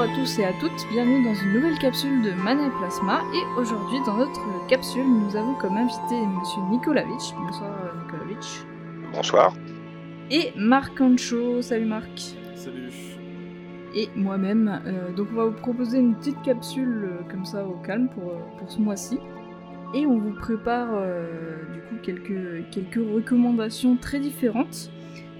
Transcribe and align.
à 0.00 0.06
tous 0.16 0.38
et 0.38 0.44
à 0.44 0.52
toutes, 0.54 0.86
bienvenue 0.90 1.22
dans 1.24 1.34
une 1.34 1.52
nouvelle 1.52 1.78
capsule 1.78 2.22
de 2.22 2.32
Mana 2.32 2.66
et 2.66 2.70
Plasma 2.78 3.20
et 3.34 3.60
aujourd'hui 3.60 3.98
dans 4.06 4.16
notre 4.16 4.66
capsule 4.66 5.04
nous 5.06 5.36
avons 5.36 5.54
comme 5.54 5.76
invité 5.76 6.14
Monsieur 6.38 6.62
Nikolavitch, 6.70 7.34
bonsoir 7.34 7.70
euh, 7.84 8.02
Nikolavitch, 8.04 8.64
Bonsoir. 9.12 9.52
et 10.30 10.52
Marc 10.56 10.98
Ancho, 11.00 11.60
salut 11.60 11.84
Marc, 11.84 12.08
Salut. 12.54 12.92
et 13.94 14.08
moi-même. 14.16 14.80
Euh, 14.86 15.12
donc 15.12 15.28
on 15.32 15.36
va 15.36 15.44
vous 15.46 15.52
proposer 15.56 15.98
une 15.98 16.14
petite 16.14 16.40
capsule 16.42 17.04
euh, 17.10 17.30
comme 17.30 17.44
ça 17.44 17.64
au 17.66 17.74
calme 17.84 18.08
pour, 18.08 18.32
pour 18.58 18.70
ce 18.70 18.78
mois-ci. 18.80 19.18
Et 19.94 20.06
on 20.06 20.18
vous 20.18 20.32
prépare 20.32 20.88
euh, 20.92 21.26
du 21.74 21.80
coup 21.80 21.96
quelques, 22.02 22.70
quelques 22.70 23.06
recommandations 23.14 23.96
très 23.96 24.18
différentes 24.20 24.90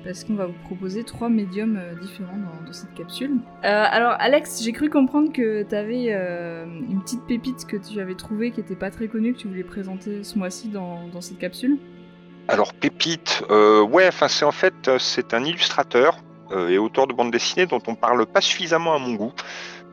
parce 0.04 0.24
qu'on 0.24 0.34
va 0.34 0.46
vous 0.46 0.58
proposer 0.64 1.04
trois 1.04 1.28
médiums 1.28 1.78
euh, 1.78 1.94
différents 2.00 2.36
dans, 2.36 2.66
dans 2.66 2.72
cette 2.72 2.94
capsule. 2.94 3.32
Euh, 3.64 3.84
alors 3.90 4.14
Alex, 4.18 4.62
j'ai 4.62 4.72
cru 4.72 4.88
comprendre 4.90 5.32
que 5.32 5.62
tu 5.62 5.74
avais 5.74 6.12
une 6.12 7.00
petite 7.02 7.26
pépite 7.26 7.66
que 7.66 7.76
tu 7.76 8.00
avais 8.00 8.14
trouvée 8.14 8.50
qui 8.50 8.60
était 8.60 8.76
pas 8.76 8.90
très 8.90 9.08
connue 9.08 9.34
que 9.34 9.38
tu 9.38 9.48
voulais 9.48 9.64
présenter 9.64 10.24
ce 10.24 10.38
mois-ci 10.38 10.68
dans, 10.68 11.06
dans 11.08 11.20
cette 11.20 11.38
capsule. 11.38 11.78
Alors 12.48 12.74
Pépite, 12.74 13.44
euh, 13.50 13.82
ouais, 13.82 14.08
enfin 14.08 14.26
c'est 14.26 14.44
en 14.44 14.50
fait 14.50 14.88
euh, 14.88 14.98
c'est 14.98 15.34
un 15.34 15.44
illustrateur 15.44 16.18
euh, 16.50 16.68
et 16.68 16.78
auteur 16.78 17.06
de 17.06 17.12
bande 17.12 17.30
dessinée 17.30 17.66
dont 17.66 17.82
on 17.86 17.94
parle 17.94 18.26
pas 18.26 18.40
suffisamment 18.40 18.92
à 18.94 18.98
mon 18.98 19.14
goût. 19.14 19.32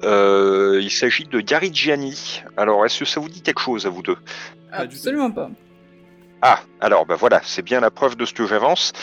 Euh, 0.03 0.79
il 0.81 0.89
s'agit 0.89 1.25
de 1.25 1.39
Gary 1.39 1.69
Gianni. 1.71 2.41
Alors 2.55 2.83
est-ce 2.83 2.99
que 2.99 3.05
ça 3.05 3.19
vous 3.19 3.29
dit 3.29 3.41
quelque 3.41 3.61
chose 3.61 3.85
à 3.85 3.89
vous 3.89 4.01
deux? 4.01 4.17
Absolument 4.71 5.29
pas. 5.29 5.51
Ah, 6.43 6.59
alors 6.81 7.05
ben 7.07 7.15
voilà, 7.15 7.41
c'est 7.43 7.63
bien 7.63 7.79
la 7.79 7.89
preuve 7.89 8.15
de 8.15 8.25
ce 8.25 8.33
que 8.33 8.45
j'avance. 8.45 8.93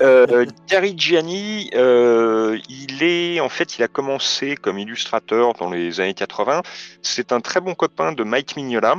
Euh, 0.00 0.44
Gary 0.68 0.94
Gianni, 0.96 1.70
euh, 1.74 2.58
il 2.68 3.02
est 3.02 3.38
en 3.40 3.48
fait, 3.48 3.78
il 3.78 3.82
a 3.84 3.88
commencé 3.88 4.56
comme 4.56 4.78
illustrateur 4.78 5.52
dans 5.54 5.70
les 5.70 6.00
années 6.00 6.14
80. 6.14 6.62
C'est 7.02 7.30
un 7.32 7.40
très 7.40 7.60
bon 7.60 7.74
copain 7.74 8.12
de 8.12 8.24
Mike 8.24 8.56
Mignola. 8.56 8.96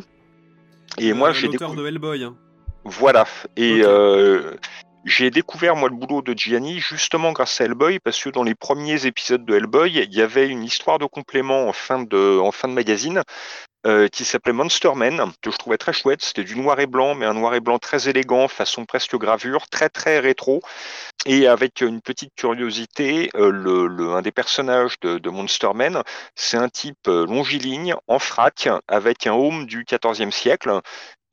Et 0.97 1.11
Euh, 1.11 1.15
moi 1.15 1.31
j'ai 1.33 1.49
découvert. 1.49 1.75
de 1.75 1.85
Hellboy. 1.87 2.23
hein. 2.23 2.35
Voilà. 2.85 3.25
Et 3.57 3.81
euh, 3.83 4.55
j'ai 5.05 5.29
découvert 5.29 5.75
moi 5.75 5.89
le 5.89 5.95
boulot 5.95 6.21
de 6.21 6.33
Gianni 6.37 6.79
justement 6.79 7.31
grâce 7.33 7.59
à 7.59 7.65
Hellboy 7.65 7.99
parce 7.99 8.21
que 8.23 8.29
dans 8.29 8.43
les 8.43 8.55
premiers 8.55 9.05
épisodes 9.05 9.43
de 9.45 9.55
Hellboy, 9.55 9.91
il 9.97 10.13
y 10.13 10.21
avait 10.21 10.47
une 10.47 10.63
histoire 10.63 10.97
de 10.97 11.05
complément 11.05 11.67
en 11.67 11.73
fin 11.73 12.01
de 12.01 12.39
en 12.39 12.51
fin 12.51 12.67
de 12.69 12.73
magazine 12.73 13.21
euh, 13.87 14.07
qui 14.07 14.25
s'appelait 14.25 14.53
Monster 14.53 14.91
Man 14.95 15.31
que 15.41 15.51
je 15.51 15.57
trouvais 15.57 15.77
très 15.77 15.93
chouette. 15.93 16.21
C'était 16.21 16.43
du 16.43 16.55
noir 16.55 16.79
et 16.79 16.87
blanc, 16.87 17.15
mais 17.15 17.25
un 17.25 17.33
noir 17.33 17.55
et 17.55 17.59
blanc 17.59 17.79
très 17.79 18.09
élégant, 18.09 18.47
façon 18.47 18.85
presque 18.85 19.15
gravure, 19.17 19.67
très 19.69 19.89
très 19.89 20.19
rétro. 20.19 20.61
Et 21.25 21.47
avec 21.47 21.81
une 21.81 22.01
petite 22.01 22.33
curiosité, 22.35 23.29
euh, 23.35 23.51
le, 23.51 24.13
un 24.13 24.21
des 24.21 24.31
personnages 24.31 24.99
de, 25.01 25.17
de 25.17 25.29
Monster 25.29 25.71
Man, 25.73 26.03
c'est 26.35 26.57
un 26.57 26.69
type 26.69 27.07
euh, 27.07 27.25
longiligne 27.25 27.95
en 28.07 28.19
frac 28.19 28.69
avec 28.87 29.27
un 29.27 29.33
home 29.33 29.65
du 29.65 29.85
XIVe 29.85 30.31
siècle. 30.31 30.81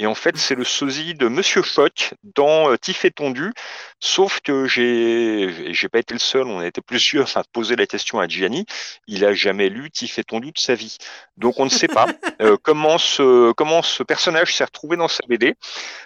Et 0.01 0.07
en 0.07 0.15
fait, 0.15 0.37
c'est 0.37 0.55
le 0.55 0.63
sosie 0.65 1.15
de 1.15 1.27
Monsieur 1.27 1.63
Choc 1.63 2.15
dans 2.23 2.71
euh, 2.71 2.77
Tif 2.77 3.05
et 3.05 3.11
Tondu. 3.11 3.53
Sauf 4.01 4.41
que 4.41 4.67
j'ai, 4.69 5.75
j'ai 5.75 5.89
pas 5.89 5.99
été 5.99 6.15
le 6.15 6.21
seul, 6.21 6.47
on 6.47 6.61
a 6.61 6.67
été 6.69 6.81
plusieurs 6.81 7.37
à 7.37 7.43
poser 7.53 7.75
la 7.75 7.87
question 7.87 8.21
à 8.21 8.29
Gianni. 8.29 8.65
Il 9.09 9.25
a 9.25 9.35
jamais 9.35 9.69
lu 9.69 9.91
Tif 9.91 10.19
et 10.21 10.25
Tondu 10.25 10.53
de 10.53 10.59
sa 10.59 10.75
vie. 10.77 10.97
Donc 11.37 11.59
on 11.59 11.65
ne 11.65 11.71
sait 11.71 11.89
pas 11.89 12.07
euh, 12.43 12.57
comment, 12.63 12.99
ce, 12.99 13.53
comment 13.53 13.83
ce 13.83 14.05
personnage 14.05 14.55
s'est 14.55 14.65
retrouvé 14.65 14.97
dans 14.97 15.09
sa 15.09 15.25
BD. 15.29 15.55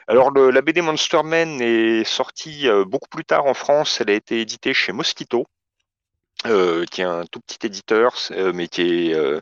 Alors 0.09 0.31
le- 0.31 0.51
la 0.51 0.63
BD 0.63 0.81
Monster 0.83 1.23
Man 1.25 1.61
est 1.61 2.05
sortie 2.05 2.69
euh, 2.69 2.85
beaucoup 2.87 3.09
plus 3.11 3.25
tard 3.25 3.47
en 3.47 3.55
France. 3.55 4.01
Elle 4.01 4.11
a 4.11 4.15
été 4.15 4.41
éditée 4.41 4.75
chez 4.75 4.93
Mosquito. 4.93 5.47
euh, 6.47 6.85
qui 6.87 7.03
est 7.03 7.05
un 7.05 7.25
tout 7.31 7.41
petit 7.41 7.67
éditeur, 7.67 8.15
mais 8.55 8.67
qui 8.69 8.83
est 9.11 9.15
euh, 9.15 9.41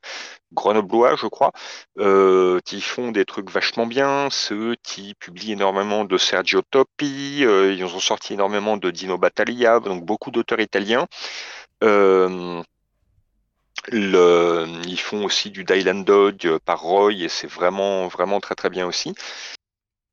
grenoblois, 0.53 1.17
je 1.17 1.27
crois, 1.27 1.53
euh, 1.99 2.61
qui 2.65 2.81
font 2.81 3.13
des 3.13 3.25
trucs 3.25 3.51
vachement 3.51 3.87
bien. 3.87 4.29
C'est 4.31 4.55
eux 4.55 4.77
qui 4.83 5.15
publient 5.15 5.53
énormément 5.53 6.05
de 6.05 6.19
Sergio 6.19 6.63
Toppi, 6.71 7.45
euh, 7.45 7.73
ils 7.73 7.85
ont 7.85 8.01
sorti 8.01 8.35
énormément 8.35 8.77
de 8.77 8.91
Dino 8.91 9.19
Battaglia, 9.19 9.81
donc 9.81 10.05
beaucoup 10.05 10.31
d'auteurs 10.31 10.61
italiens. 10.61 11.07
Euh, 11.85 12.63
le- 13.93 14.67
ils 14.87 14.99
font 15.01 15.25
aussi 15.25 15.51
du 15.51 15.65
Dylan 15.65 16.05
Dog 16.05 16.47
euh, 16.47 16.59
par 16.65 16.81
Roy 16.81 17.13
et 17.15 17.29
c'est 17.29 17.47
vraiment 17.47 18.09
vraiment 18.09 18.41
très 18.41 18.55
très 18.55 18.71
bien 18.71 18.87
aussi. 18.87 19.15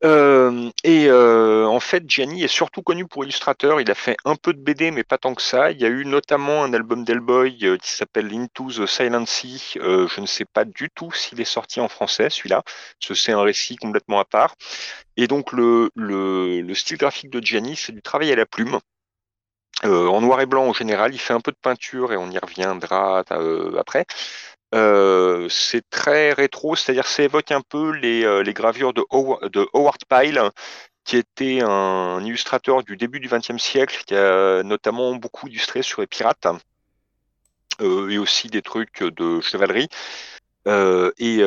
Euh, 0.03 0.69
et 0.84 1.08
euh, 1.09 1.66
en 1.66 1.80
fait, 1.80 2.03
Gianni 2.08 2.44
est 2.44 2.47
surtout 2.47 2.84
connu 2.84 3.08
pour 3.08 3.24
illustrateur. 3.24 3.81
Il 3.81 3.90
a 3.90 3.96
fait 3.96 4.16
un 4.25 4.35
peu 4.35 4.53
de 4.53 4.59
BD, 4.59 4.91
mais 4.91 5.03
pas 5.03 5.18
tant 5.18 5.34
que 5.34 5.41
ça. 5.41 5.72
Il 5.72 5.81
y 5.81 5.85
a 5.85 5.90
eu 5.90 6.06
notamment 6.06 6.63
un 6.63 6.74
album 6.74 7.03
d'Hellboy 7.03 7.58
euh, 7.63 7.78
qui 7.78 7.90
s'appelle 7.90 8.31
Into 8.34 8.69
the 8.72 8.85
Silent 8.85 9.25
Sea. 9.25 9.59
Euh, 9.78 10.08
je 10.08 10.22
ne 10.22 10.28
sais 10.28 10.46
pas 10.46 10.66
du 10.66 10.90
tout 10.94 11.12
s'il 11.12 11.41
est 11.41 11.46
sorti 11.46 11.80
en 11.80 11.88
français, 11.88 12.30
celui-là. 12.30 12.62
que 13.06 13.16
C'est 13.16 13.31
un 13.31 13.41
récit 13.41 13.75
complètement 13.78 14.19
à 14.19 14.25
part. 14.25 14.56
Et 15.18 15.28
donc, 15.28 15.52
le, 15.52 15.90
le, 15.96 16.62
le 16.62 16.75
style 16.75 16.97
graphique 16.97 17.31
de 17.31 17.41
Gianni, 17.41 17.75
c'est 17.75 17.91
du 17.94 18.02
travail 18.02 18.31
à 18.31 18.35
la 18.35 18.46
plume. 18.46 18.79
Euh, 19.85 20.08
en 20.08 20.22
noir 20.22 20.41
et 20.41 20.47
blanc 20.47 20.66
en 20.66 20.74
général, 20.74 21.14
il 21.14 21.19
fait 21.19 21.34
un 21.34 21.40
peu 21.40 21.52
de 21.52 21.58
peinture 21.62 22.12
et 22.12 22.18
on 22.18 22.31
y 22.31 22.40
reviendra 22.40 23.24
euh, 23.31 23.78
après. 23.79 24.06
Euh, 24.75 25.47
c'est 25.50 25.89
très 25.89 26.33
rétro, 26.33 26.75
c'est-à-dire 26.75 27.07
ça 27.07 27.23
évoque 27.23 27.51
un 27.51 27.61
peu 27.61 27.91
les, 27.91 28.25
euh, 28.25 28.44
gravures 28.51 28.94
de, 28.94 29.03
Howard, 29.09 30.01
Pyle, 30.09 30.41
qui 31.05 31.17
était 31.17 31.61
un 31.63 32.23
illustrateur 32.23 32.83
du 32.83 32.97
début 32.97 33.19
du 33.19 33.29
XXe 33.29 33.57
siècle, 33.57 34.03
qui 34.05 34.16
a 34.16 34.63
notamment 34.63 35.16
beaucoup 35.16 35.47
illustré 35.47 35.83
sur 35.83 36.01
les 36.01 36.07
pirates, 36.07 36.47
euh, 37.81 38.09
et 38.09 38.17
aussi 38.17 38.50
des 38.50 38.61
trucs 38.61 39.03
de 39.03 39.39
chevalerie. 39.41 39.88
Et 40.66 41.41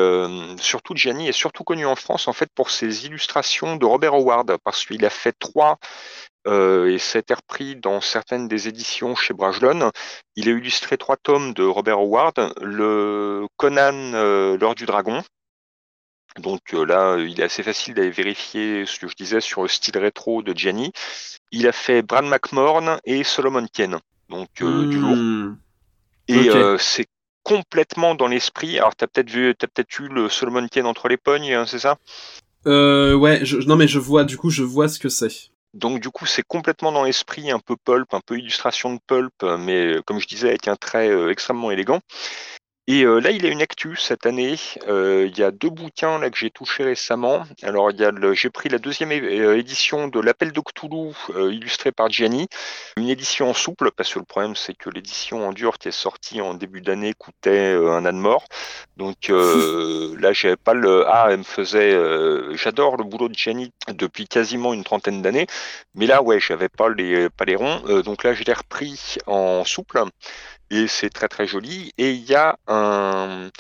surtout, 0.59 0.97
Gianni 0.97 1.29
est 1.29 1.33
surtout 1.33 1.63
connu 1.63 1.85
en 1.85 1.97
France 1.97 2.27
en 2.27 2.33
fait 2.33 2.51
pour 2.55 2.71
ses 2.71 3.05
illustrations 3.05 3.77
de 3.77 3.85
Robert 3.85 4.15
Howard, 4.15 4.57
parce 4.65 4.87
qu'il 4.87 5.05
a 5.05 5.11
fait 5.11 5.35
trois 5.39 5.79
euh, 6.47 6.91
et 6.91 7.19
été 7.19 7.35
repris 7.35 7.77
dans 7.77 8.01
certaines 8.01 8.49
des 8.49 8.69
éditions 8.69 9.15
chez 9.15 9.35
Brajlon. 9.35 9.91
Il 10.37 10.49
a 10.49 10.53
illustré 10.53 10.97
trois 10.97 11.17
tomes 11.17 11.53
de 11.55 11.63
Robert 11.63 11.99
Howard, 11.99 12.55
le 12.61 13.47
Conan 13.57 14.15
euh, 14.15 14.57
l'heure 14.59 14.75
du 14.75 14.87
dragon. 14.87 15.23
Donc 16.39 16.75
euh, 16.75 16.85
là, 16.85 17.19
il 17.19 17.41
est 17.41 17.45
assez 17.45 17.63
facile 17.63 17.95
d'aller 17.95 18.11
vérifier 18.11 18.87
ce 18.87 19.01
que 19.01 19.09
je 19.09 19.17
disais 19.17 19.41
sur 19.41 19.63
le 19.63 19.69
style 19.69 19.99
rétro 19.99 20.43
de 20.43 20.57
Gianni. 20.57 20.93
Il 21.51 21.67
a 21.67 21.73
fait 21.73 22.03
Bran 22.03 22.23
McMorn 22.23 23.01
et 23.05 23.25
Solomon 23.25 23.67
Kane, 23.67 23.99
donc 24.29 24.49
euh, 24.63 24.87
du 24.87 24.99
lourd. 24.99 25.17
Hmm. 25.17 25.57
Et 26.29 26.49
c'est 26.79 27.07
complètement 27.43 28.15
dans 28.15 28.29
l'esprit. 28.29 28.79
Alors, 28.79 28.95
t'as 28.95 29.09
peut-être 29.09 29.31
vu, 29.31 29.55
t'as 29.59 29.67
peut-être 29.67 29.99
eu 29.99 30.09
le 30.09 30.29
Solomon 30.29 30.69
Kane 30.69 30.87
entre 30.87 31.09
les 31.09 31.17
pognes, 31.17 31.53
hein, 31.53 31.67
c'est 31.67 31.81
ça? 31.81 31.97
Euh, 32.67 33.15
ouais, 33.15 33.45
je, 33.45 33.57
non 33.59 33.77
mais 33.77 33.89
je 33.89 33.99
vois, 33.99 34.25
du 34.25 34.37
coup, 34.37 34.51
je 34.51 34.63
vois 34.63 34.89
ce 34.89 34.99
que 34.99 35.09
c'est. 35.09 35.51
Donc 35.75 36.01
du 36.01 36.11
coup, 36.11 36.27
c'est 36.27 36.43
complètement 36.43 36.91
dans 36.93 37.05
l'esprit, 37.05 37.51
un 37.51 37.61
peu 37.61 37.77
pulp, 37.77 38.13
un 38.13 38.21
peu 38.21 38.39
illustration 38.39 38.95
de 38.95 39.01
pulp, 39.07 39.33
mais 39.59 39.87
euh, 39.87 40.03
comme 40.03 40.19
je 40.19 40.27
disais, 40.27 40.49
avec 40.49 40.67
un 40.69 40.77
trait 40.77 41.09
euh, 41.09 41.31
extrêmement 41.31 41.71
élégant. 41.71 42.01
Et 42.87 43.05
euh, 43.05 43.21
là, 43.21 43.31
il 43.31 43.47
a 43.47 43.51
une 43.51 43.63
actu 43.63 43.95
cette 43.95 44.27
année. 44.27 44.57
Euh, 44.89 45.29
il 45.31 45.39
y 45.39 45.45
a 45.45 45.53
deux 45.53 45.71
bouquins 45.71 46.19
là 46.19 46.29
que 46.29 46.37
j'ai 46.37 46.51
touchés 46.51 46.83
récemment. 46.83 47.45
Alors, 47.63 47.93
il 47.93 48.01
y 48.01 48.05
a 48.05 48.11
le- 48.11 48.35
j'ai 48.35 48.51
pris 48.51 48.69
la 48.69 48.79
deuxième 48.79 49.13
euh, 49.13 49.57
édition 49.57 50.09
de 50.09 50.19
l'Appel 50.19 50.51
de 50.51 50.61
Cthulhu, 50.61 51.13
euh, 51.37 51.53
illustrée 51.53 51.93
par 51.93 52.11
Gianni. 52.11 52.49
Une 52.97 53.09
édition 53.09 53.49
en 53.51 53.55
souple, 53.55 53.93
parce 53.93 54.13
que 54.13 54.19
le 54.19 54.25
problème, 54.25 54.57
c'est 54.57 54.75
que 54.75 54.91
l'édition 54.91 55.47
en 55.47 55.53
dur 55.53 55.79
qui 55.79 55.87
est 55.89 55.93
sortie 55.93 56.41
en 56.41 56.55
début 56.55 56.81
d'année 56.81 57.15
coûtait 57.15 57.75
un 57.77 58.05
âne 58.07 58.19
mort. 58.19 58.45
Donc 58.97 59.31
euh, 59.31 60.17
là, 60.21 60.33
j'avais 60.33 60.57
pas 60.57 60.75
le. 60.75 61.05
Ah, 61.07 61.29
elle 61.31 61.39
me 61.39 61.43
faisait. 61.45 61.93
euh, 61.95 62.57
J'adore 62.57 62.97
le 62.97 63.05
boulot 63.05 63.29
de 63.29 63.35
Gianni 63.35 63.73
depuis 63.95 64.27
quasiment 64.27 64.75
une 64.75 64.83
trentaine 64.83 65.23
d'années. 65.23 65.47
Mais 65.95 66.07
là, 66.07 66.23
ouais, 66.23 66.41
j'avais 66.41 66.69
pas 66.69 66.89
les, 66.89 67.31
pas 67.31 67.45
les 67.45 67.55
ronds. 67.57 67.83
Euh, 67.87 68.03
donc 68.03 68.25
là, 68.25 68.35
je 68.35 68.43
l'ai 68.43 68.53
repris 68.53 69.17
en 69.29 69.65
souple. 69.65 70.03
Et 70.71 70.87
c'est 70.87 71.11
très 71.11 71.29
très 71.29 71.47
joli. 71.47 71.93
Et 71.99 72.13
il 72.13 72.25
y 72.25 72.35
a 72.35 72.57
un, 72.67 73.51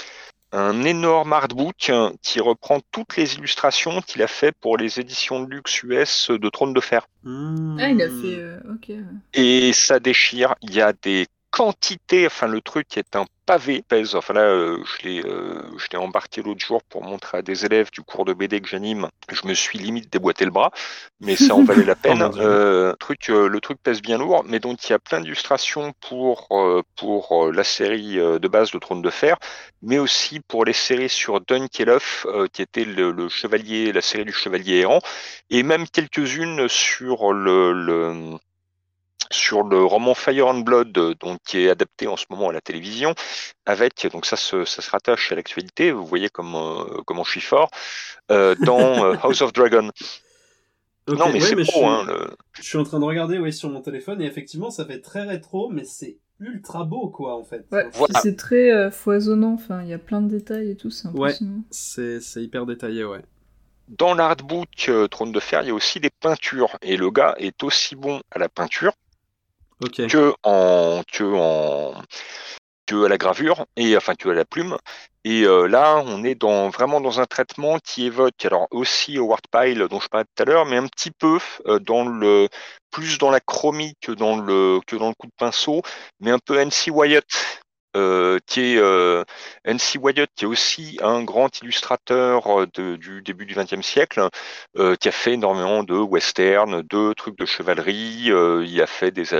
un 0.52 0.84
énorme 0.84 1.32
artbook 1.32 1.90
qui 2.22 2.40
reprend 2.40 2.80
toutes 2.90 3.16
les 3.16 3.34
illustrations 3.34 4.00
qu'il 4.02 4.22
a 4.22 4.26
fait 4.26 4.52
pour 4.60 4.76
les 4.76 5.00
éditions 5.00 5.40
de 5.40 5.50
luxe 5.50 5.82
US 5.82 6.30
de 6.30 6.48
Trône 6.48 6.72
de 6.72 6.80
Fer. 6.80 7.06
Hmm. 7.22 7.78
Ah, 7.80 7.90
il 7.90 8.00
a 8.02 8.08
fait. 8.08 8.36
euh, 8.38 8.58
ok. 8.72 8.92
Et 9.34 9.72
ça 9.72 10.00
déchire. 10.00 10.54
Il 10.62 10.72
y 10.74 10.80
a 10.80 10.92
des 10.92 11.26
quantités, 11.50 12.26
enfin 12.26 12.46
le 12.46 12.60
truc 12.60 12.96
est 12.96 13.16
un 13.16 13.26
pavé 13.50 13.82
pèse. 13.82 14.14
Enfin 14.14 14.32
là, 14.34 14.42
euh, 14.42 14.78
je 14.84 15.08
l'ai, 15.08 15.22
euh, 15.24 15.60
je 15.76 15.88
l'ai 15.90 15.98
embarqué 15.98 16.40
l'autre 16.40 16.64
jour 16.64 16.84
pour 16.84 17.02
montrer 17.02 17.38
à 17.38 17.42
des 17.42 17.64
élèves 17.64 17.90
du 17.90 18.00
cours 18.00 18.24
de 18.24 18.32
BD 18.32 18.60
que 18.60 18.68
j'anime. 18.68 19.08
Je 19.28 19.44
me 19.48 19.54
suis 19.54 19.76
limite 19.76 20.12
déboîté 20.12 20.44
le 20.44 20.52
bras, 20.52 20.70
mais 21.18 21.34
ça 21.34 21.56
en 21.56 21.64
valait 21.64 21.84
la 21.84 21.96
peine. 21.96 22.18
mon 22.18 22.28
Dieu. 22.28 22.42
Euh, 22.44 22.94
truc, 23.00 23.26
le 23.26 23.60
truc 23.60 23.78
pèse 23.82 24.02
bien 24.02 24.18
lourd, 24.18 24.44
mais 24.46 24.60
donc 24.60 24.88
il 24.88 24.92
y 24.92 24.94
a 24.94 25.00
plein 25.00 25.20
d'illustrations 25.20 25.92
pour 26.00 26.48
pour 26.96 27.50
la 27.52 27.64
série 27.64 28.16
de 28.16 28.48
base 28.48 28.70
de 28.70 28.78
Trône 28.78 29.02
de 29.02 29.10
Fer, 29.10 29.36
mais 29.82 29.98
aussi 29.98 30.40
pour 30.40 30.64
les 30.64 30.72
séries 30.72 31.08
sur 31.08 31.40
Dunkelhoff, 31.40 32.26
euh, 32.28 32.46
qui 32.52 32.62
était 32.62 32.84
le, 32.84 33.10
le 33.10 33.28
chevalier, 33.28 33.92
la 33.92 34.02
série 34.02 34.24
du 34.24 34.32
chevalier 34.32 34.78
errant, 34.78 35.00
et 35.48 35.62
même 35.62 35.88
quelques-unes 35.88 36.68
sur 36.68 37.32
le, 37.32 37.72
le 37.72 38.36
sur 39.30 39.62
le 39.62 39.84
roman 39.84 40.14
Fire 40.14 40.48
and 40.48 40.60
Blood, 40.60 40.96
euh, 40.98 41.14
donc 41.20 41.38
qui 41.46 41.60
est 41.60 41.70
adapté 41.70 42.06
en 42.08 42.16
ce 42.16 42.26
moment 42.30 42.48
à 42.50 42.52
la 42.52 42.60
télévision, 42.60 43.14
avec 43.66 44.06
donc 44.12 44.26
ça 44.26 44.36
se, 44.36 44.64
ça 44.64 44.82
se 44.82 44.90
rattache 44.90 45.32
à 45.32 45.36
l'actualité. 45.36 45.92
Vous 45.92 46.06
voyez 46.06 46.28
comment 46.30 46.82
euh, 46.82 46.98
comment 47.06 47.24
je 47.24 47.30
suis 47.32 47.40
fort 47.40 47.70
euh, 48.30 48.54
dans 48.56 49.12
House 49.22 49.42
of 49.42 49.52
Dragon. 49.52 49.90
Non 51.08 51.28
mais 51.32 51.40
ouais, 51.40 51.40
c'est 51.40 51.56
pro, 51.56 51.64
je, 51.64 51.70
suis, 51.70 51.84
hein, 51.84 52.04
le- 52.06 52.36
je 52.58 52.62
suis 52.62 52.78
en 52.78 52.84
train 52.84 53.00
de 53.00 53.04
regarder 53.04 53.38
ouais, 53.38 53.52
sur 53.52 53.68
mon 53.70 53.80
téléphone 53.82 54.22
et 54.22 54.26
effectivement 54.26 54.70
ça 54.70 54.84
fait 54.86 55.00
très 55.00 55.22
rétro, 55.24 55.68
mais 55.70 55.84
c'est 55.84 56.18
ultra 56.38 56.84
beau 56.84 57.08
quoi 57.10 57.36
en 57.36 57.44
fait. 57.44 57.66
Ouais, 57.72 57.88
Voilà. 57.92 58.20
c'est 58.22 58.36
très 58.36 58.70
euh, 58.72 58.90
foisonnant, 58.90 59.54
enfin, 59.54 59.82
il 59.82 59.88
y 59.88 59.92
a 59.92 59.98
plein 59.98 60.22
de 60.22 60.28
détails 60.28 60.70
et 60.70 60.76
tout, 60.76 60.90
c'est 60.90 61.08
Ouais. 61.12 61.30
impressionnant. 61.30 61.64
C'est 61.70 62.20
c'est 62.20 62.42
hyper 62.42 62.64
détaillé, 62.66 63.04
ouais. 63.04 63.22
Dans 63.88 64.14
l'artbook 64.14 64.86
euh, 64.88 65.06
Trône 65.08 65.32
de 65.32 65.40
Fer, 65.40 65.62
il 65.62 65.68
y 65.68 65.70
a 65.70 65.74
aussi 65.74 66.00
des 66.00 66.10
peintures 66.10 66.76
et 66.80 66.96
le 66.96 67.10
gars 67.10 67.34
est 67.38 67.62
aussi 67.62 67.94
bon 67.96 68.22
à 68.30 68.38
la 68.38 68.48
peinture 68.48 68.92
Ok. 69.80 70.06
que 70.08 70.34
en 70.42 71.02
que 71.12 71.24
en 71.24 71.94
que 72.86 73.04
à 73.04 73.08
la 73.08 73.18
gravure 73.18 73.66
et 73.76 73.96
enfin 73.96 74.14
que 74.14 74.28
à 74.28 74.34
la 74.34 74.44
plume. 74.44 74.76
Et 75.24 75.42
euh, 75.44 75.66
là, 75.66 76.02
on 76.06 76.24
est 76.24 76.34
dans 76.34 76.70
vraiment 76.70 77.00
dans 77.00 77.20
un 77.20 77.26
traitement 77.26 77.78
qui 77.78 78.06
évoque 78.06 78.44
alors 78.44 78.66
aussi 78.70 79.18
Howard 79.18 79.42
Pyle 79.52 79.86
dont 79.90 80.00
je 80.00 80.08
parlais 80.08 80.24
tout 80.34 80.42
à 80.42 80.46
l'heure, 80.46 80.66
mais 80.66 80.76
un 80.76 80.86
petit 80.86 81.10
peu 81.10 81.38
euh, 81.66 81.78
dans 81.78 82.04
le 82.06 82.48
plus 82.90 83.18
dans 83.18 83.30
la 83.30 83.40
chromie 83.40 83.94
que 84.00 84.12
dans 84.12 84.36
le 84.36 84.80
que 84.86 84.96
dans 84.96 85.08
le 85.08 85.14
coup 85.14 85.26
de 85.26 85.32
pinceau, 85.36 85.82
mais 86.20 86.30
un 86.30 86.38
peu 86.38 86.58
N.C. 86.58 86.90
Wyatt. 86.90 87.26
Euh, 87.96 88.38
qui 88.46 88.60
est 88.60 88.78
euh, 88.78 89.24
N.C. 89.64 89.98
Wyatt, 89.98 90.30
qui 90.36 90.44
est 90.44 90.48
aussi 90.48 90.98
un 91.02 91.24
grand 91.24 91.60
illustrateur 91.60 92.60
euh, 92.60 92.96
du 92.96 93.22
début 93.22 93.46
du 93.46 93.54
XXe 93.54 93.82
siècle, 93.82 94.28
qui 95.00 95.08
a 95.08 95.12
fait 95.12 95.32
énormément 95.34 95.82
de 95.82 95.96
westerns, 95.96 96.82
de 96.82 97.12
trucs 97.14 97.36
de 97.38 97.46
chevalerie. 97.46 98.30
il 98.30 98.82
a 98.82 98.86
fait 98.86 99.10
des 99.10 99.34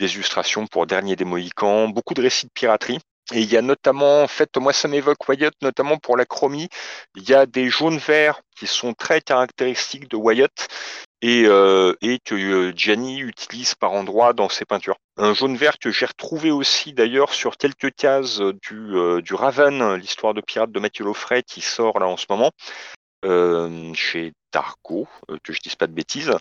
illustrations 0.00 0.66
pour 0.66 0.86
Dernier 0.86 1.16
des 1.16 1.24
Mohicans, 1.24 1.88
beaucoup 1.88 2.14
de 2.14 2.22
récits 2.22 2.46
de 2.46 2.52
piraterie. 2.52 2.98
Et 3.32 3.40
il 3.40 3.50
y 3.50 3.56
a 3.56 3.62
notamment, 3.62 4.22
en 4.22 4.28
fait, 4.28 4.56
moi 4.58 4.72
ça 4.72 4.88
m'évoque 4.88 5.28
Wyatt, 5.28 5.54
notamment 5.62 5.96
pour 5.96 6.16
la 6.16 6.26
chromie, 6.26 6.68
il 7.16 7.28
y 7.28 7.34
a 7.34 7.46
des 7.46 7.68
jaunes 7.68 7.98
verts 7.98 8.40
qui 8.56 8.66
sont 8.66 8.92
très 8.92 9.20
caractéristiques 9.20 10.08
de 10.08 10.16
Wyatt 10.16 10.68
et, 11.22 11.44
euh, 11.46 11.94
et 12.02 12.18
que 12.18 12.34
euh, 12.34 12.72
Gianni 12.76 13.20
utilise 13.20 13.74
par 13.74 13.92
endroits 13.92 14.32
dans 14.34 14.48
ses 14.48 14.64
peintures. 14.64 14.96
Un 15.16 15.34
jaune 15.34 15.56
vert 15.56 15.78
que 15.78 15.90
j'ai 15.90 16.06
retrouvé 16.06 16.50
aussi 16.50 16.92
d'ailleurs 16.92 17.32
sur 17.32 17.56
quelques 17.56 17.94
cases 17.94 18.40
du, 18.40 18.96
euh, 18.96 19.22
du 19.22 19.34
Raven, 19.34 19.94
l'histoire 19.94 20.34
de 20.34 20.40
pirates 20.40 20.72
de 20.72 20.80
Mathieu 20.80 21.04
Loffray 21.04 21.42
qui 21.42 21.60
sort 21.60 22.00
là 22.00 22.06
en 22.06 22.16
ce 22.16 22.26
moment 22.28 22.50
euh, 23.24 23.94
chez 23.94 24.32
Dargo, 24.52 25.08
euh, 25.30 25.38
que 25.42 25.52
je 25.52 25.60
dise 25.60 25.76
pas 25.76 25.86
de 25.86 25.92
bêtises, 25.92 26.32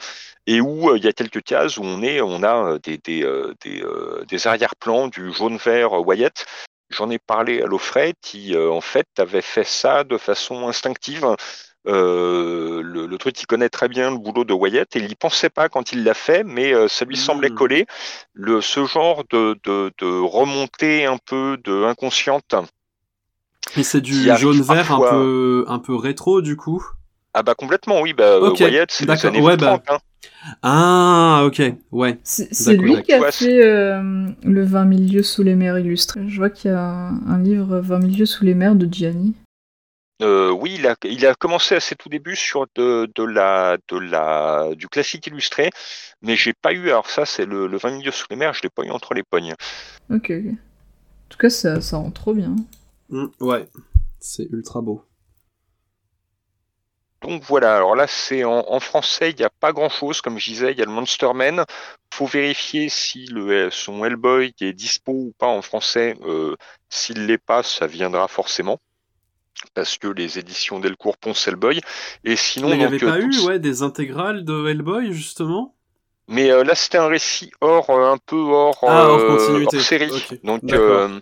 et 0.48 0.62
où 0.62 0.90
euh, 0.90 0.98
il 0.98 1.04
y 1.04 1.08
a 1.08 1.14
quelques 1.14 1.44
cases 1.44 1.78
où 1.78 1.84
on 1.84 2.02
est, 2.02 2.22
on 2.22 2.44
a 2.44 2.74
euh, 2.74 2.80
des, 2.80 2.98
des, 2.98 3.24
des, 3.62 3.84
des 4.28 4.48
arrière-plans 4.48 5.08
du 5.08 5.32
jaune-vert 5.32 5.94
Wyatt. 6.06 6.46
J'en 6.92 7.10
ai 7.10 7.20
parlé 7.20 7.62
à 7.62 7.66
Loffray 7.68 8.14
qui 8.22 8.56
euh, 8.56 8.70
en 8.72 8.82
fait 8.82 9.08
avait 9.18 9.42
fait 9.42 9.64
ça 9.64 10.04
de 10.04 10.18
façon 10.18 10.68
instinctive. 10.68 11.26
Euh, 11.88 12.82
le, 12.84 13.08
le 13.08 13.18
truc, 13.18 13.42
il 13.42 13.48
connaît 13.48 13.70
très 13.70 13.88
bien 13.88 14.12
le 14.12 14.18
boulot 14.18 14.44
de 14.44 14.54
Wyatt 14.54 14.96
et 14.96 15.00
il 15.00 15.08
n'y 15.08 15.16
pensait 15.16 15.50
pas 15.50 15.70
quand 15.70 15.92
il 15.94 16.04
l'a 16.04 16.14
fait, 16.14 16.44
mais 16.44 16.74
euh, 16.74 16.88
ça 16.88 17.06
lui 17.06 17.18
semblait 17.18 17.50
Mm. 17.50 17.56
coller. 17.56 17.86
Le, 18.34 18.62
ce 18.62 18.86
genre 18.86 19.24
de, 19.32 19.58
de, 19.64 19.92
de 19.98 20.20
remontée 20.22 21.06
un 21.06 21.18
peu 21.18 21.58
de 21.64 21.84
inconsciente 21.86 22.54
Et 23.78 23.84
c'est 23.84 24.02
du 24.02 24.30
arrive 24.30 24.42
jaune 24.42 24.62
vert 24.62 24.88
parfois. 24.88 25.12
un 25.12 25.16
peu 25.16 25.66
un 25.68 25.80
peu 25.80 25.96
rétro 25.96 26.42
du 26.42 26.56
coup? 26.58 26.84
Ah 27.34 27.44
bah 27.44 27.56
complètement, 27.56 28.02
oui. 28.02 28.14
Bah, 28.14 28.40
Ok, 28.40 28.60
Wyatt, 28.60 28.92
c'est 28.92 29.06
les 29.06 29.26
années 29.26 29.42
ouais, 29.42 29.58
bah. 29.58 29.80
30. 29.80 29.84
hein. 29.90 30.00
Ah 30.64 31.44
ok, 31.46 31.62
ouais. 31.92 32.20
C'est 32.24 32.74
lui 32.76 33.02
qui 33.04 33.14
a 33.14 33.32
fait 33.32 33.64
euh, 33.64 34.28
le 34.44 34.64
20 34.64 34.90
000 34.98 35.02
lieues 35.12 35.24
sous 35.24 35.44
les 35.44 35.56
mers 35.56 35.78
illustré. 35.78 36.28
Je 36.28 36.38
vois 36.38 36.50
qu'il 36.50 36.72
y 36.72 36.74
a 36.74 36.80
un, 36.80 37.28
un 37.28 37.40
livre 37.40 37.80
20 37.80 38.02
000 38.02 38.14
lieues 38.20 38.26
sous 38.26 38.44
les 38.44 38.54
mers 38.56 38.76
de 38.76 38.92
Gianni. 38.92 39.34
Euh, 40.22 40.52
oui, 40.52 40.76
il 40.78 40.86
a, 40.86 40.96
il 41.04 41.26
a 41.26 41.34
commencé 41.34 41.76
à 41.76 41.80
ses 41.80 41.96
tout 41.96 42.10
débuts 42.10 42.36
sur 42.36 42.68
de, 42.76 43.10
de 43.16 43.24
la, 43.24 43.78
de 43.90 43.98
la, 43.98 44.70
du 44.76 44.88
classique 44.88 45.26
illustré, 45.28 45.72
mais 46.22 46.36
j'ai 46.36 46.54
pas 46.54 46.74
eu. 46.74 46.90
Alors 46.90 47.10
ça, 47.10 47.26
c'est 47.26 47.46
le, 47.46 47.66
le 47.68 47.78
20 47.78 47.92
milieux 47.98 48.12
sous 48.12 48.28
les 48.30 48.36
mers, 48.36 48.54
je 48.54 48.62
l'ai 48.62 48.70
pas 48.70 48.84
eu 48.84 48.92
entre 48.92 49.14
les 49.16 49.24
pognes. 49.24 49.56
Ok, 50.12 50.32
ok. 50.32 50.52
En 50.52 51.30
tout 51.30 51.38
cas, 51.40 51.50
ça, 51.50 51.82
ça 51.82 51.98
rend 51.98 52.12
trop 52.12 52.34
bien. 52.36 52.56
Mm, 53.10 53.26
ouais, 53.40 53.68
c'est 54.20 54.48
ultra 54.52 54.82
beau. 54.82 55.04
Donc 57.22 57.44
voilà. 57.44 57.76
Alors 57.76 57.96
là, 57.96 58.08
c'est 58.08 58.44
en, 58.44 58.66
en 58.68 58.80
français, 58.80 59.30
il 59.32 59.36
n'y 59.36 59.44
a 59.44 59.50
pas 59.50 59.74
grand 59.74 59.90
chose. 59.90 60.22
Comme 60.22 60.40
je 60.40 60.46
disais, 60.46 60.72
il 60.72 60.80
y 60.80 60.82
a 60.82 60.86
le 60.86 60.92
Monster 60.92 61.34
Man. 61.34 61.66
Faut 62.14 62.26
vérifier 62.26 62.90
si 62.90 63.26
le, 63.28 63.70
son 63.70 64.04
Hellboy 64.04 64.54
est 64.60 64.74
dispo 64.74 65.12
ou 65.12 65.34
pas 65.38 65.48
en 65.48 65.62
français. 65.62 66.18
Euh, 66.24 66.56
S'il 66.90 67.28
l'est 67.28 67.38
pas, 67.38 67.64
ça 67.64 67.86
viendra 67.88 68.28
forcément. 68.28 68.80
Parce 69.76 69.98
que 69.98 70.08
les 70.08 70.40
éditions 70.40 70.80
Delcourt 70.80 71.18
Ponce 71.18 71.48
Hellboy. 71.48 71.82
Et 72.24 72.36
sinon, 72.36 72.74
il 72.74 72.80
n'y 72.80 72.86
avait 72.86 72.98
pas 72.98 73.18
euh, 73.18 73.20
eu 73.20 73.30
toutes- 73.30 73.46
ouais 73.46 73.60
des 73.60 73.84
intégrales 73.84 74.44
de 74.44 74.68
Hellboy 74.68 75.14
justement? 75.14 75.76
Mais 76.28 76.50
euh, 76.50 76.64
là, 76.64 76.76
c'était 76.76 76.98
un 76.98 77.08
récit 77.08 77.52
hors, 77.62 77.90
euh, 77.90 78.14
un 78.14 78.18
peu 78.18 78.38
hors, 78.38 78.80
Ah, 78.84 79.10
hors 79.10 79.20
euh, 79.20 79.28
continuité. 79.38 79.78
hors 79.78 79.84
série. 79.84 80.40
Donc, 80.44 80.64
euh, 80.72 81.20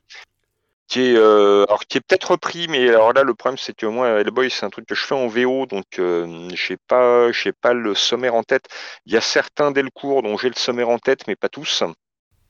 qui 0.89 1.01
est, 1.01 1.15
euh, 1.15 1.65
alors, 1.68 1.86
qui 1.86 2.00
est 2.00 2.01
peut-être 2.01 2.31
repris, 2.31 2.68
mais 2.68 2.89
alors 2.89 3.13
là, 3.13 3.24
le 3.24 3.36
problème, 3.36 3.59
c'est 3.59 3.75
que 3.75 3.86
moi, 3.86 4.09
Hellboy, 4.19 4.50
c'est 4.50 4.65
un 4.65 4.71
truc 4.71 4.88
que 4.88 4.95
je 4.95 5.06
fais 5.06 5.13
en 5.13 5.27
VO, 5.27 5.68
donc 5.68 5.86
euh, 6.00 6.50
j'ai 6.53 6.77
pas, 6.77 7.31
j'ai 7.31 7.53
pas 7.53 7.74
le 7.74 7.94
sommaire 7.94 8.33
en 8.33 8.44
tête. 8.44 8.65
Il 9.06 9.13
y 9.13 9.18
a 9.18 9.21
certains 9.21 9.71
Delcourt 9.71 10.24
dont 10.24 10.36
j'ai 10.36 10.50
le 10.50 10.56
sommaire 10.56 10.89
en 10.89 10.97
tête, 10.97 11.27
mais 11.27 11.36
pas 11.36 11.47
tous. 11.47 11.83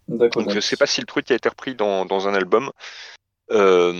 D'accord. 0.07 0.43
Donc, 0.43 0.53
je 0.53 0.59
sais 0.61 0.77
pas 0.77 0.87
si 0.87 1.01
le 1.01 1.05
truc 1.05 1.29
a 1.31 1.35
été 1.35 1.49
repris 1.49 1.75
dans, 1.75 2.05
dans 2.05 2.29
un 2.29 2.33
album. 2.33 2.71
Euh, 3.51 3.93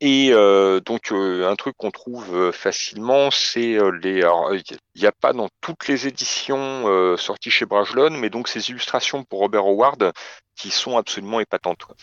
et 0.00 0.30
euh, 0.32 0.80
donc 0.80 1.12
euh, 1.12 1.48
un 1.48 1.54
truc 1.54 1.76
qu'on 1.76 1.92
trouve 1.92 2.50
facilement, 2.50 3.30
c'est 3.30 3.78
les. 4.02 4.22
alors, 4.22 4.52
Il 4.52 5.00
n'y 5.00 5.06
a 5.06 5.12
pas 5.12 5.32
dans 5.32 5.48
toutes 5.60 5.86
les 5.86 6.08
éditions 6.08 6.88
euh, 6.88 7.16
sorties 7.16 7.52
chez 7.52 7.66
Brajlon, 7.66 8.10
mais 8.10 8.28
donc 8.28 8.48
ces 8.48 8.70
illustrations 8.70 9.22
pour 9.22 9.38
Robert 9.38 9.64
Howard 9.64 10.12
qui 10.56 10.70
sont 10.70 10.98
absolument 10.98 11.38
épatantes. 11.38 11.84
quoi. 11.84 11.94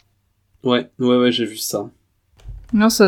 Ouais, 0.64 0.90
ouais, 1.00 1.18
ouais, 1.18 1.32
j'ai 1.32 1.46
vu 1.46 1.58
ça. 1.58 1.90
Non, 2.72 2.90
ça, 2.90 3.06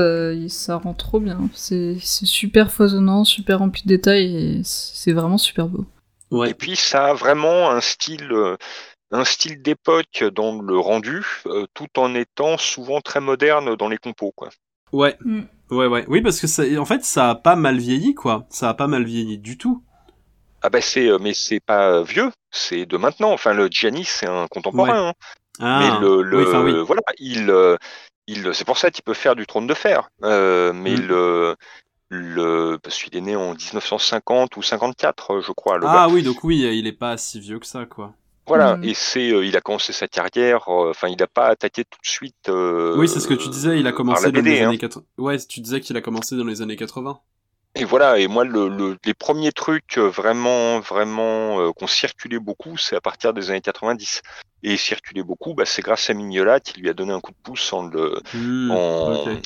ça 0.49 0.77
rend 0.77 0.93
trop 0.93 1.19
bien. 1.19 1.39
C'est 1.53 1.97
c'est 2.01 2.25
super 2.25 2.71
foisonnant, 2.71 3.23
super 3.23 3.59
rempli 3.59 3.83
de 3.83 3.89
détails 3.89 4.35
et 4.35 4.61
c'est 4.63 5.11
vraiment 5.13 5.37
super 5.37 5.67
beau. 5.67 5.85
Et 6.31 6.35
Ouais, 6.35 6.53
puis 6.53 6.75
ça 6.75 7.07
a 7.09 7.13
vraiment 7.13 7.69
un 7.69 7.81
style, 7.81 8.31
euh, 8.31 8.55
un 9.11 9.25
style 9.25 9.61
d'époque 9.61 10.23
dans 10.33 10.61
le 10.61 10.79
rendu, 10.79 11.23
euh, 11.45 11.65
tout 11.73 11.87
en 11.97 12.15
étant 12.15 12.57
souvent 12.57 13.01
très 13.01 13.19
moderne 13.21 13.75
dans 13.75 13.89
les 13.89 13.97
compos. 13.97 14.31
Quoi. 14.35 14.49
ouais, 14.93 15.17
Mm. 15.23 15.41
ouais, 15.71 15.87
ouais. 15.87 16.05
Oui, 16.07 16.21
parce 16.21 16.39
que 16.39 16.47
ça, 16.47 16.63
en 16.79 16.85
fait, 16.85 17.03
ça 17.03 17.29
a 17.31 17.35
pas 17.35 17.55
mal 17.55 17.77
vieilli, 17.77 18.15
quoi. 18.15 18.47
Ça 18.49 18.69
a 18.69 18.73
pas 18.73 18.87
mal 18.87 19.03
vieilli 19.03 19.37
du 19.37 19.57
tout. 19.57 19.83
Ah 20.63 20.69
bah 20.69 20.81
c'est, 20.81 21.07
euh, 21.07 21.17
mais 21.19 21.33
c'est 21.33 21.59
pas 21.59 22.03
vieux, 22.03 22.31
c'est 22.51 22.85
de 22.85 22.97
maintenant. 22.97 23.31
Enfin 23.33 23.53
le 23.53 23.67
Gianni 23.71 24.03
c'est 24.05 24.27
un 24.27 24.47
contemporain. 24.47 25.09
hein. 25.09 25.13
Ah, 25.59 25.79
mais 25.79 25.99
le, 26.07 26.21
le 26.21 26.37
oui, 26.37 26.43
enfin 26.47 26.63
oui. 26.63 26.73
voilà, 26.85 27.01
il, 27.19 27.49
euh, 27.49 27.75
il, 28.27 28.53
c'est 28.53 28.65
pour 28.65 28.77
ça 28.77 28.89
qu'il 28.91 29.03
peut 29.03 29.13
faire 29.13 29.35
du 29.35 29.45
trône 29.45 29.67
de 29.67 29.73
fer. 29.73 30.09
Euh, 30.23 30.71
mais 30.73 30.95
Mm. 30.95 31.01
le, 31.07 31.55
le, 32.09 32.77
parce 32.81 33.01
qu'il 33.01 33.15
est 33.15 33.21
né 33.21 33.35
en 33.35 33.53
1950 33.53 34.57
ou 34.57 34.61
54, 34.61 35.41
je 35.41 35.51
crois. 35.51 35.77
Le 35.77 35.85
Ah 35.87 36.07
oui, 36.09 36.23
donc 36.23 36.43
oui, 36.43 36.59
il 36.77 36.87
est 36.87 36.91
pas 36.91 37.17
si 37.17 37.39
vieux 37.39 37.59
que 37.59 37.65
ça, 37.65 37.85
quoi. 37.85 38.13
Voilà. 38.47 38.77
Mm. 38.77 38.83
Et 38.85 38.93
c'est, 38.93 39.31
euh, 39.31 39.45
il 39.45 39.55
a 39.55 39.61
commencé 39.61 39.93
sa 39.93 40.07
carrière. 40.07 40.67
euh, 40.69 40.89
Enfin, 40.89 41.07
il 41.07 41.17
n'a 41.17 41.27
pas 41.27 41.47
attaqué 41.47 41.83
tout 41.85 41.99
de 42.01 42.07
suite. 42.07 42.49
euh, 42.49 42.95
oui, 42.97 43.07
c'est 43.07 43.19
ce 43.19 43.27
que 43.27 43.33
tu 43.33 43.49
disais, 43.49 43.79
il 43.79 43.87
a 43.87 43.91
commencé 43.91 44.25
dans 44.25 44.31
BD, 44.31 44.49
les 44.51 44.61
hein. 44.61 44.69
années 44.69 44.77
80. 44.77 45.05
Ouais, 45.19 45.37
tu 45.37 45.59
disais 45.61 45.79
qu'il 45.79 45.95
a 45.95 46.01
commencé 46.01 46.35
dans 46.35 46.43
les 46.45 46.61
années 46.61 46.75
80. 46.75 47.19
Et 47.75 47.85
voilà. 47.85 48.17
Et 48.19 48.27
moi, 48.27 48.43
le, 48.43 48.67
le- 48.67 48.97
les 49.05 49.13
premiers 49.13 49.53
trucs 49.53 49.97
vraiment, 49.97 50.79
vraiment 50.81 51.61
euh, 51.61 51.71
qu'on 51.71 51.87
circulait 51.87 52.39
beaucoup, 52.39 52.77
c'est 52.77 52.97
à 52.97 53.01
partir 53.01 53.33
des 53.33 53.49
années 53.51 53.61
90. 53.61 54.21
Et 54.63 54.77
circulait 54.77 55.23
beaucoup, 55.23 55.53
bah, 55.53 55.65
c'est 55.65 55.81
grâce 55.81 56.09
à 56.09 56.13
Mignola 56.13 56.59
qui 56.59 56.79
lui 56.79 56.89
a 56.89 56.93
donné 56.93 57.13
un 57.13 57.19
coup 57.19 57.31
de 57.31 57.37
pouce 57.41 57.73
en 57.73 57.87
le, 57.87 58.21
Hmm, 58.33 58.71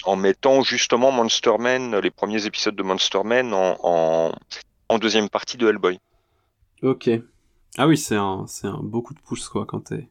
en, 0.03 0.15
mettant 0.15 0.61
justement 0.61 1.11
Monster 1.11 1.57
Man, 1.57 1.97
les 1.99 2.11
premiers 2.11 2.45
épisodes 2.45 2.75
de 2.75 2.83
Monster 2.83 3.23
Man 3.23 3.53
en, 3.53 3.77
en, 3.81 4.31
en 4.89 4.99
deuxième 4.99 5.29
partie 5.29 5.57
de 5.57 5.69
Hellboy. 5.69 5.99
Ok. 6.81 7.09
Ah 7.77 7.87
oui, 7.87 7.97
c'est 7.97 8.15
un, 8.15 8.45
c'est 8.47 8.67
un 8.67 8.79
beau 8.81 9.01
coup 9.01 9.13
de 9.13 9.19
pouce, 9.19 9.47
quoi, 9.49 9.65
quand 9.65 9.81
t'es, 9.81 10.09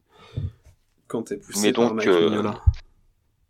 quand 1.07 1.23
t'es 1.23 1.37
poussé 1.37 1.67
Mais 1.67 1.73
par 1.73 1.91
donc, 1.91 2.05
euh, 2.07 2.29
Mignola. 2.29 2.61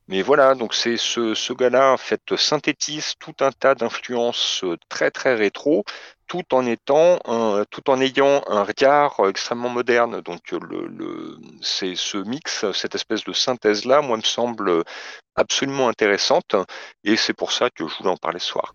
Mais 0.07 0.21
voilà, 0.21 0.53
donc 0.53 0.75
c'est 0.75 0.97
ce, 0.97 1.33
ce 1.33 1.51
gars-là 1.51 1.93
en 1.93 1.97
fait 1.97 2.35
synthétise 2.35 3.15
tout 3.17 3.33
un 3.39 3.51
tas 3.51 3.73
d'influences 3.73 4.61
euh, 4.63 4.77
très 4.87 5.09
très 5.09 5.33
rétro, 5.33 5.83
tout 6.27 6.43
en 6.53 6.65
étant 6.65 7.19
un- 7.25 7.65
tout 7.71 7.89
en 7.89 7.99
ayant 8.01 8.43
un 8.47 8.63
regard 8.63 9.19
extrêmement 9.29 9.69
moderne. 9.69 10.21
Donc 10.21 10.53
euh, 10.53 10.59
le, 10.69 10.87
le 10.87 11.37
c'est 11.61 11.95
ce 11.95 12.17
mix, 12.17 12.65
cette 12.73 12.95
espèce 12.95 13.23
de 13.23 13.33
synthèse 13.33 13.85
là, 13.85 14.01
moi 14.01 14.17
me 14.17 14.23
semble 14.23 14.83
absolument 15.35 15.89
intéressante 15.89 16.55
et 17.03 17.17
c'est 17.17 17.33
pour 17.33 17.51
ça 17.53 17.69
que 17.71 17.87
je 17.87 17.95
voulais 17.97 18.11
en 18.11 18.17
parler 18.17 18.39
ce 18.39 18.47
soir. 18.49 18.73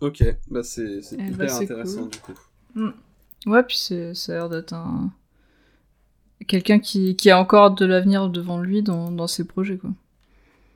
Ok, 0.00 0.22
bah 0.50 0.62
c'est 0.62 1.00
Eh 1.18 1.22
hyper 1.22 1.36
bah, 1.36 1.56
intéressant 1.56 2.02
cool. 2.02 2.10
du 2.10 2.18
coup. 2.20 2.34
Ouais, 3.46 3.62
puis 3.62 3.76
c'est- 3.78 4.14
ça 4.14 4.32
a 4.32 4.34
l'air 4.36 4.48
d'être 4.50 4.72
un. 4.74 5.10
Quelqu'un 6.48 6.78
qui, 6.78 7.14
qui 7.14 7.28
a 7.30 7.38
encore 7.38 7.72
de 7.72 7.84
l'avenir 7.84 8.30
devant 8.30 8.58
lui 8.58 8.82
dans, 8.82 9.10
dans 9.10 9.26
ses 9.26 9.44
projets, 9.46 9.76
quoi. 9.76 9.90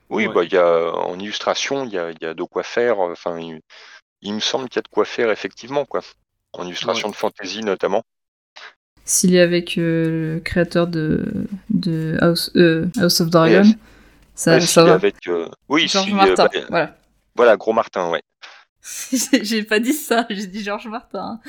Oui, 0.09 0.27
Ouais. 0.27 0.33
bah 0.33 0.43
il 0.43 0.51
y 0.53 0.57
a 0.57 0.93
en 0.93 1.17
illustration, 1.19 1.85
il 1.85 1.93
y 1.93 1.97
a, 1.97 2.11
il 2.11 2.17
y 2.21 2.25
a 2.25 2.33
de 2.33 2.43
quoi 2.43 2.63
faire. 2.63 2.99
Enfin, 2.99 3.39
il, 4.21 4.29
il 4.29 4.33
me 4.33 4.39
semble 4.39 4.69
qu'il 4.69 4.77
y 4.77 4.79
a 4.79 4.83
de 4.83 4.87
quoi 4.87 5.05
faire 5.05 5.29
effectivement 5.31 5.85
quoi. 5.85 6.01
En 6.53 6.65
illustration 6.65 7.09
de 7.09 7.15
fantasy 7.15 7.61
notamment. 7.63 8.03
S'il 9.05 9.35
est 9.35 9.41
avec 9.41 9.77
euh, 9.77 10.35
le 10.35 10.39
créateur 10.41 10.87
de, 10.87 11.47
de 11.69 12.17
House, 12.21 12.51
euh, 12.55 12.87
House 12.99 13.21
of 13.21 13.29
Dragon, 13.29 13.63
Yes. 13.63 13.75
ça, 14.35 14.53
Ouais, 14.55 14.59
ça 14.61 14.83
va. 14.83 14.93
avec 14.93 15.15
euh, 15.27 15.47
oui, 15.69 15.87
Georges 15.87 16.05
si, 16.07 16.11
euh, 16.11 16.15
Martin, 16.15 16.45
bah, 16.53 16.59
voilà. 16.69 16.97
voilà, 17.35 17.57
Gros 17.57 17.73
Martin, 17.73 18.09
ouais. 18.09 18.21
J'ai 19.11 19.43
j'ai 19.43 19.63
pas 19.63 19.79
dit 19.79 19.93
ça, 19.93 20.25
j'ai 20.29 20.47
dit 20.47 20.63
Georges 20.63 20.87
Martin. 20.87 21.39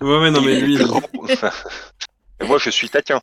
Ouais, 0.00 0.18
ouais, 0.18 0.30
non, 0.30 0.40
mais 0.42 0.60
lui. 0.60 0.78
Et 2.42 2.46
moi, 2.46 2.58
je 2.58 2.70
suis 2.70 2.88
taquin. 2.88 3.20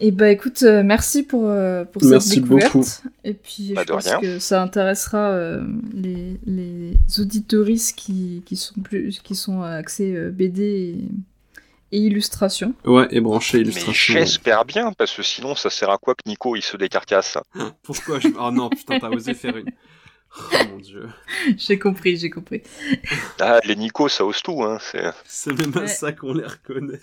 Et 0.00 0.10
bah 0.12 0.30
écoute, 0.30 0.62
euh, 0.62 0.82
merci 0.82 1.22
pour, 1.22 1.48
euh, 1.48 1.84
pour 1.84 2.02
Merci 2.04 2.28
cette 2.30 2.42
découverte. 2.44 2.72
beaucoup. 2.74 2.88
Et 3.24 3.34
puis 3.34 3.72
Bah, 3.74 3.82
je 3.82 3.86
de 3.88 3.92
pense 3.92 4.04
rien. 4.06 4.20
que 4.20 4.38
ça 4.38 4.62
intéressera 4.62 5.30
euh, 5.30 5.62
les, 5.94 6.38
les 6.46 6.96
auditoristes 7.18 7.96
qui, 7.96 8.42
qui 8.46 8.56
sont 8.56 8.80
plus 8.80 9.20
qui 9.22 9.34
sont 9.34 9.62
axés 9.62 10.14
euh, 10.14 10.30
BD 10.30 10.62
et, 11.92 11.96
et 11.96 11.98
illustration. 11.98 12.74
Ouais, 12.84 13.06
et 13.10 13.20
branché 13.20 13.58
illustration. 13.60 14.14
j'espère 14.14 14.64
bien, 14.64 14.92
parce 14.92 15.12
que 15.14 15.22
sinon, 15.22 15.54
ça 15.54 15.68
sert 15.70 15.90
à 15.90 15.98
quoi 15.98 16.14
que 16.14 16.22
Nico 16.26 16.56
il 16.56 16.62
se 16.62 16.76
décarcasse? 16.76 17.36
Pourquoi? 17.82 18.18
Je... 18.20 18.28
Oh 18.38 18.50
non, 18.50 18.70
putain, 18.70 18.98
t'as 18.98 19.08
osé 19.10 19.34
faire 19.34 19.56
une. 19.56 19.70
Oh 20.34 20.56
mon 20.70 20.78
dieu. 20.78 21.08
j'ai 21.58 21.78
compris, 21.78 22.16
j'ai 22.16 22.30
compris. 22.30 22.62
Ah, 23.38 23.60
les 23.66 23.76
Nico, 23.76 24.08
ça 24.08 24.24
ose 24.24 24.40
tout, 24.42 24.62
hein. 24.62 24.78
C'est... 24.80 25.02
C'est 25.26 25.52
même 25.52 25.76
à 25.76 25.80
Ouais. 25.80 25.86
ça 25.88 26.12
qu'on 26.12 26.32
les 26.32 26.46
reconnaît. 26.46 27.00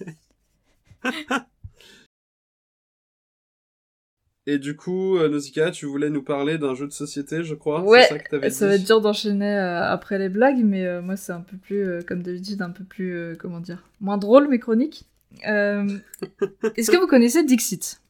Et 4.47 4.57
du 4.57 4.75
coup, 4.75 5.17
euh, 5.17 5.29
Nausicaa, 5.29 5.69
tu 5.69 5.85
voulais 5.85 6.09
nous 6.09 6.23
parler 6.23 6.57
d'un 6.57 6.73
jeu 6.73 6.87
de 6.87 6.91
société, 6.91 7.43
je 7.43 7.53
crois 7.53 7.81
Ouais, 7.83 8.05
ça 8.05 8.17
que 8.17 8.29
t'avais 8.29 8.49
Ça 8.49 8.65
dit 8.65 8.69
va 8.69 8.75
être 8.77 8.85
dur 8.85 8.99
d'enchaîner 9.01 9.53
euh, 9.55 9.83
après 9.83 10.17
les 10.17 10.29
blagues, 10.29 10.63
mais 10.63 10.85
euh, 10.87 11.01
moi 11.03 11.15
c'est 11.17 11.33
un 11.33 11.41
peu 11.41 11.55
plus, 11.57 11.85
euh, 11.85 12.01
comme 12.01 12.23
d'habitude, 12.23 12.61
un 12.63 12.71
peu 12.71 12.83
plus, 12.83 13.13
euh, 13.15 13.35
comment 13.37 13.59
dire, 13.59 13.83
moins 14.01 14.17
drôle 14.17 14.47
mes 14.47 14.57
chroniques. 14.57 15.05
Euh, 15.47 15.87
Est-ce 16.75 16.89
que 16.89 16.97
vous 16.97 17.05
connaissez 17.05 17.43
Dixit? 17.43 18.01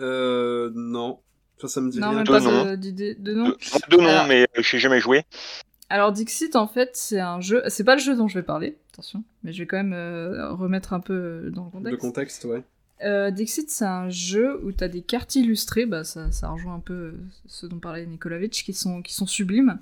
Euh, 0.00 0.70
non. 0.74 1.20
Ça, 1.58 1.68
ça 1.68 1.80
me 1.80 1.90
dit 1.90 1.98
Non, 1.98 2.08
rien. 2.08 2.16
même 2.18 2.26
De 2.26 2.30
pas 2.32 2.40
nom. 2.40 2.64
de- 2.70 2.76
d'idée 2.76 3.14
de 3.14 3.32
nom. 3.32 3.48
De, 3.48 3.56
de 3.96 4.02
nom, 4.02 4.08
Alors- 4.08 4.26
mais 4.26 4.42
euh, 4.58 4.62
j'ai 4.62 4.78
jamais 4.78 5.00
joué. 5.00 5.24
Alors 5.90 6.12
Dixit, 6.12 6.54
en 6.56 6.66
fait, 6.68 6.90
c'est 6.94 7.20
un 7.20 7.40
jeu. 7.40 7.62
C'est 7.68 7.84
pas 7.84 7.96
le 7.96 8.00
jeu 8.00 8.16
dont 8.16 8.28
je 8.28 8.38
vais 8.38 8.44
parler, 8.44 8.78
attention, 8.92 9.24
mais 9.42 9.52
je 9.52 9.58
vais 9.62 9.66
quand 9.66 9.76
même 9.76 9.92
euh, 9.92 10.52
remettre 10.52 10.92
un 10.92 11.00
peu 11.00 11.12
euh, 11.14 11.50
dans 11.50 11.64
le 11.74 11.90
Le 11.90 11.96
contexte. 11.96 12.00
contexte, 12.00 12.44
ouais. 12.44 12.62
Euh, 13.02 13.30
Dixit, 13.30 13.70
c'est 13.70 13.86
un 13.86 14.08
jeu 14.10 14.62
où 14.62 14.72
tu 14.72 14.84
as 14.84 14.88
des 14.88 15.00
cartes 15.00 15.34
illustrées, 15.34 15.86
bah, 15.86 16.04
ça, 16.04 16.30
ça 16.30 16.50
rejoint 16.50 16.74
un 16.74 16.80
peu 16.80 17.14
ce 17.46 17.66
dont 17.66 17.78
parlait 17.78 18.04
Nikolavitch, 18.06 18.62
qui 18.62 18.72
sont, 18.74 19.00
qui 19.02 19.14
sont 19.14 19.26
sublimes. 19.26 19.78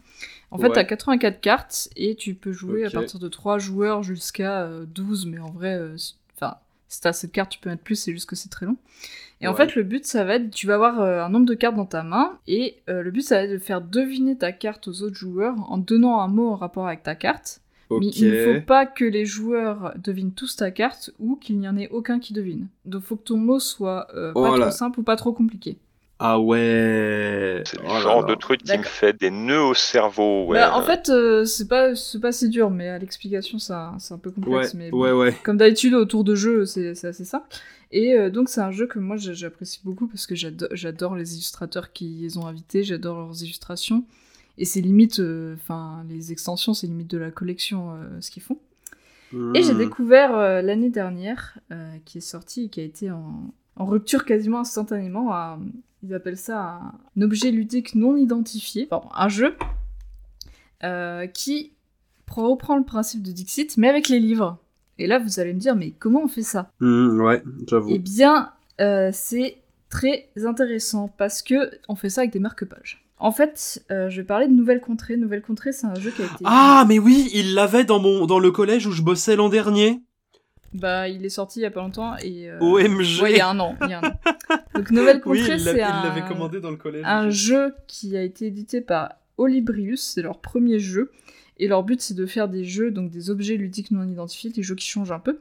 En 0.52 0.58
fait, 0.58 0.68
Ouais. 0.68 0.72
tu 0.72 0.78
as 0.78 0.84
84 0.84 1.40
cartes 1.40 1.88
et 1.96 2.14
tu 2.14 2.34
peux 2.34 2.52
jouer 2.52 2.84
à 2.86 2.90
partir 2.90 3.18
de 3.18 3.28
3 3.28 3.58
joueurs 3.58 4.02
jusqu'à 4.04 4.62
euh, 4.62 4.86
12, 4.86 5.26
mais 5.26 5.40
en 5.40 5.50
vrai, 5.50 5.78
si- 5.96 6.14
enfin, 6.36 6.56
si 6.88 7.00
tu 7.00 7.08
as 7.08 7.12
cette 7.12 7.32
carte, 7.32 7.50
tu 7.50 7.58
peux 7.58 7.68
mettre 7.70 7.82
plus, 7.82 7.96
c'est 7.96 8.12
juste 8.12 8.28
que 8.28 8.36
c'est 8.36 8.48
très 8.50 8.66
long. 8.66 8.76
Et 9.40 9.46
en 9.46 9.54
fait, 9.54 9.76
le 9.76 9.84
but, 9.84 10.04
ça 10.04 10.24
va 10.24 10.34
être, 10.34 10.50
tu 10.50 10.66
vas 10.66 10.74
avoir 10.74 11.00
euh, 11.00 11.22
un 11.22 11.28
nombre 11.28 11.46
de 11.46 11.54
cartes 11.54 11.76
dans 11.76 11.86
ta 11.86 12.02
main, 12.02 12.38
et 12.48 12.76
euh, 12.88 13.02
le 13.02 13.10
but, 13.12 13.20
ça 13.22 13.36
va 13.36 13.42
être 13.44 13.52
de 13.52 13.58
faire 13.58 13.80
deviner 13.80 14.36
ta 14.36 14.50
carte 14.50 14.88
aux 14.88 15.02
autres 15.02 15.14
joueurs 15.14 15.54
en 15.70 15.78
donnant 15.78 16.20
un 16.20 16.26
mot 16.28 16.48
en 16.50 16.56
rapport 16.56 16.86
avec 16.88 17.02
ta 17.04 17.14
carte. 17.14 17.60
Mais 17.90 18.08
il 18.08 18.30
ne 18.30 18.44
faut 18.54 18.60
pas 18.66 18.84
que 18.84 19.04
les 19.06 19.24
joueurs 19.24 19.94
devinent 19.96 20.32
tous 20.34 20.56
ta 20.56 20.70
carte 20.70 21.10
ou 21.18 21.36
qu'il 21.36 21.58
n'y 21.58 21.66
en 21.68 21.76
ait 21.78 21.88
aucun 21.90 22.18
qui 22.18 22.34
devine. 22.34 22.66
Donc 22.84 23.02
faut 23.02 23.16
que 23.16 23.22
ton 23.22 23.38
mot 23.38 23.60
soit 23.60 24.08
euh, 24.14 24.34
pas 24.34 24.58
trop 24.60 24.70
simple 24.70 25.00
ou 25.00 25.02
pas 25.02 25.16
trop 25.16 25.32
compliqué. 25.32 25.78
Ah 26.18 26.38
ouais. 26.38 27.62
C'est 27.64 27.78
le 27.80 27.84
Oh 27.88 27.98
genre 28.00 28.26
là. 28.26 28.26
de 28.26 28.34
truc 28.34 28.62
qui 28.62 28.76
me 28.76 28.82
fait 28.82 29.18
des 29.18 29.30
nœuds 29.30 29.62
au 29.62 29.72
cerveau. 29.74 30.46
Ouais. 30.46 30.58
Bah, 30.58 30.76
en 30.76 30.82
fait, 30.82 31.08
euh, 31.08 31.44
c'est 31.44 31.68
pas 31.68 31.94
c'est 31.94 32.20
pas 32.20 32.32
si 32.32 32.48
dur, 32.50 32.70
mais 32.70 32.88
à 32.88 32.98
l'explication 32.98 33.58
ça 33.58 33.94
c'est 33.98 34.12
un 34.14 34.18
peu 34.18 34.30
Ouais, 34.30 34.34
complexe. 34.44 34.74
mais 34.74 34.90
bon. 34.90 35.00
ouais, 35.00 35.12
ouais. 35.12 35.34
Comme 35.44 35.56
d'habitude 35.56 35.94
autour 35.94 36.24
de 36.24 36.34
c'est 36.66 36.94
c'est 36.94 37.06
assez 37.08 37.24
simple. 37.24 37.46
Et 37.90 38.14
euh, 38.14 38.28
donc 38.30 38.48
c'est 38.50 38.60
un 38.60 38.70
jeu 38.70 38.86
que 38.86 38.98
moi 38.98 39.16
j'a- 39.16 39.32
j'apprécie 39.32 39.80
beaucoup 39.82 40.06
parce 40.08 40.26
que 40.26 40.34
j'ado- 40.34 40.68
j'adore 40.72 41.16
les 41.16 41.34
illustrateurs 41.34 41.92
qui 41.92 42.18
les 42.20 42.36
ont 42.36 42.46
invités, 42.46 42.82
j'adore 42.84 43.18
leurs 43.18 43.42
illustrations. 43.42 44.04
Et 44.58 44.64
c'est 44.64 44.80
limite, 44.80 45.20
euh, 45.20 45.54
enfin 45.54 46.04
les 46.08 46.32
extensions, 46.32 46.74
c'est 46.74 46.86
limite 46.86 47.08
de 47.10 47.18
la 47.18 47.30
collection 47.30 47.92
euh, 47.94 48.20
ce 48.20 48.30
qu'ils 48.30 48.42
font. 48.42 48.58
Et 49.54 49.62
j'ai 49.62 49.74
découvert 49.74 50.32
l'année 50.62 50.88
dernière, 50.88 51.58
qui 52.06 52.16
est 52.16 52.22
sorti 52.22 52.64
et 52.64 52.68
qui 52.70 52.80
a 52.80 52.82
été 52.82 53.10
en, 53.10 53.52
en 53.76 53.84
rupture 53.84 54.24
quasiment 54.24 54.60
instantanément, 54.60 55.58
ils 56.02 56.14
appellent 56.14 56.38
ça 56.38 56.80
un, 57.16 57.20
objet 57.22 57.50
ludique 57.50 57.94
non 57.94 58.16
identifié, 58.16 58.86
pardon, 58.86 59.10
un 59.14 59.28
jeu 59.28 59.54
qui 61.34 61.72
reprend 62.26 62.76
le 62.76 62.84
principe 62.84 63.22
de 63.22 63.32
Dixit, 63.32 63.76
mais 63.76 63.88
avec 63.88 64.08
les 64.08 64.20
livres. 64.20 64.58
Et 64.98 65.06
là, 65.06 65.18
vous 65.18 65.40
allez 65.40 65.54
me 65.54 65.60
dire, 65.60 65.76
mais 65.76 65.92
comment 65.98 66.22
on 66.24 66.28
fait 66.28 66.42
ça? 66.42 66.70
Hmm, 66.80 67.20
ouais, 67.20 67.42
j'avoue. 67.68 67.90
Eh 67.92 67.98
bien, 67.98 68.50
euh, 68.80 69.10
c'est 69.12 69.58
très 69.90 70.28
intéressant 70.44 71.12
parce 71.16 71.42
que 71.42 71.70
on 71.88 71.94
fait 71.94 72.08
ça 72.10 72.22
avec 72.22 72.32
des 72.32 72.40
marque-pages. 72.40 73.04
En 73.20 73.32
fait, 73.32 73.82
euh, 73.90 74.08
je 74.10 74.20
vais 74.20 74.26
parler 74.26 74.46
de 74.46 74.52
Nouvelle 74.52 74.80
Contrée. 74.80 75.16
Nouvelle 75.16 75.42
Contrée, 75.42 75.72
c'est 75.72 75.86
un 75.86 75.94
jeu 75.96 76.10
qui 76.10 76.22
a 76.22 76.26
été... 76.26 76.36
Ah, 76.44 76.84
mais 76.88 76.98
oui, 76.98 77.30
il 77.34 77.54
l'avait 77.54 77.84
dans 77.84 77.98
mon 77.98 78.26
dans 78.26 78.38
le 78.38 78.50
collège 78.52 78.86
où 78.86 78.92
je 78.92 79.02
bossais 79.02 79.34
l'an 79.34 79.48
dernier. 79.48 80.00
Bah, 80.74 81.08
il 81.08 81.24
est 81.24 81.30
sorti 81.30 81.60
il 81.60 81.62
y 81.62 81.66
a 81.66 81.70
pas 81.70 81.80
longtemps 81.80 82.14
et... 82.22 82.50
euh, 82.50 82.58
OMG. 82.60 83.22
Ouais, 83.22 83.32
il 83.32 83.36
y 83.38 83.40
a 83.40 83.48
un 83.48 83.58
an. 83.58 83.74
il 83.82 83.90
y 83.90 83.94
a 83.94 84.00
un 84.00 84.08
an. 84.08 84.58
Donc, 84.74 84.90
Nouvelle 84.90 85.20
Contrée, 85.22 85.58
c'est 85.58 85.80
un, 85.82 86.02
l'avait 86.04 86.28
commandé 86.28 86.60
dans 86.60 86.70
le 86.70 86.76
collège. 86.76 87.02
un 87.06 87.30
jeu 87.30 87.74
qui 87.86 88.16
a 88.16 88.22
été 88.22 88.46
édité 88.46 88.80
par 88.80 89.14
Olibrius. 89.36 90.00
C'est 90.14 90.22
leur 90.22 90.38
premier 90.40 90.78
jeu. 90.78 91.10
Et 91.58 91.68
leur 91.68 91.82
but, 91.82 92.00
c'est 92.00 92.14
de 92.14 92.26
faire 92.26 92.48
des 92.48 92.64
jeux, 92.64 92.90
donc 92.90 93.10
des 93.10 93.30
objets 93.30 93.56
ludiques 93.56 93.90
non 93.90 94.04
identifiés, 94.04 94.50
des 94.50 94.62
jeux 94.62 94.74
qui 94.74 94.86
changent 94.86 95.12
un 95.12 95.18
peu. 95.18 95.38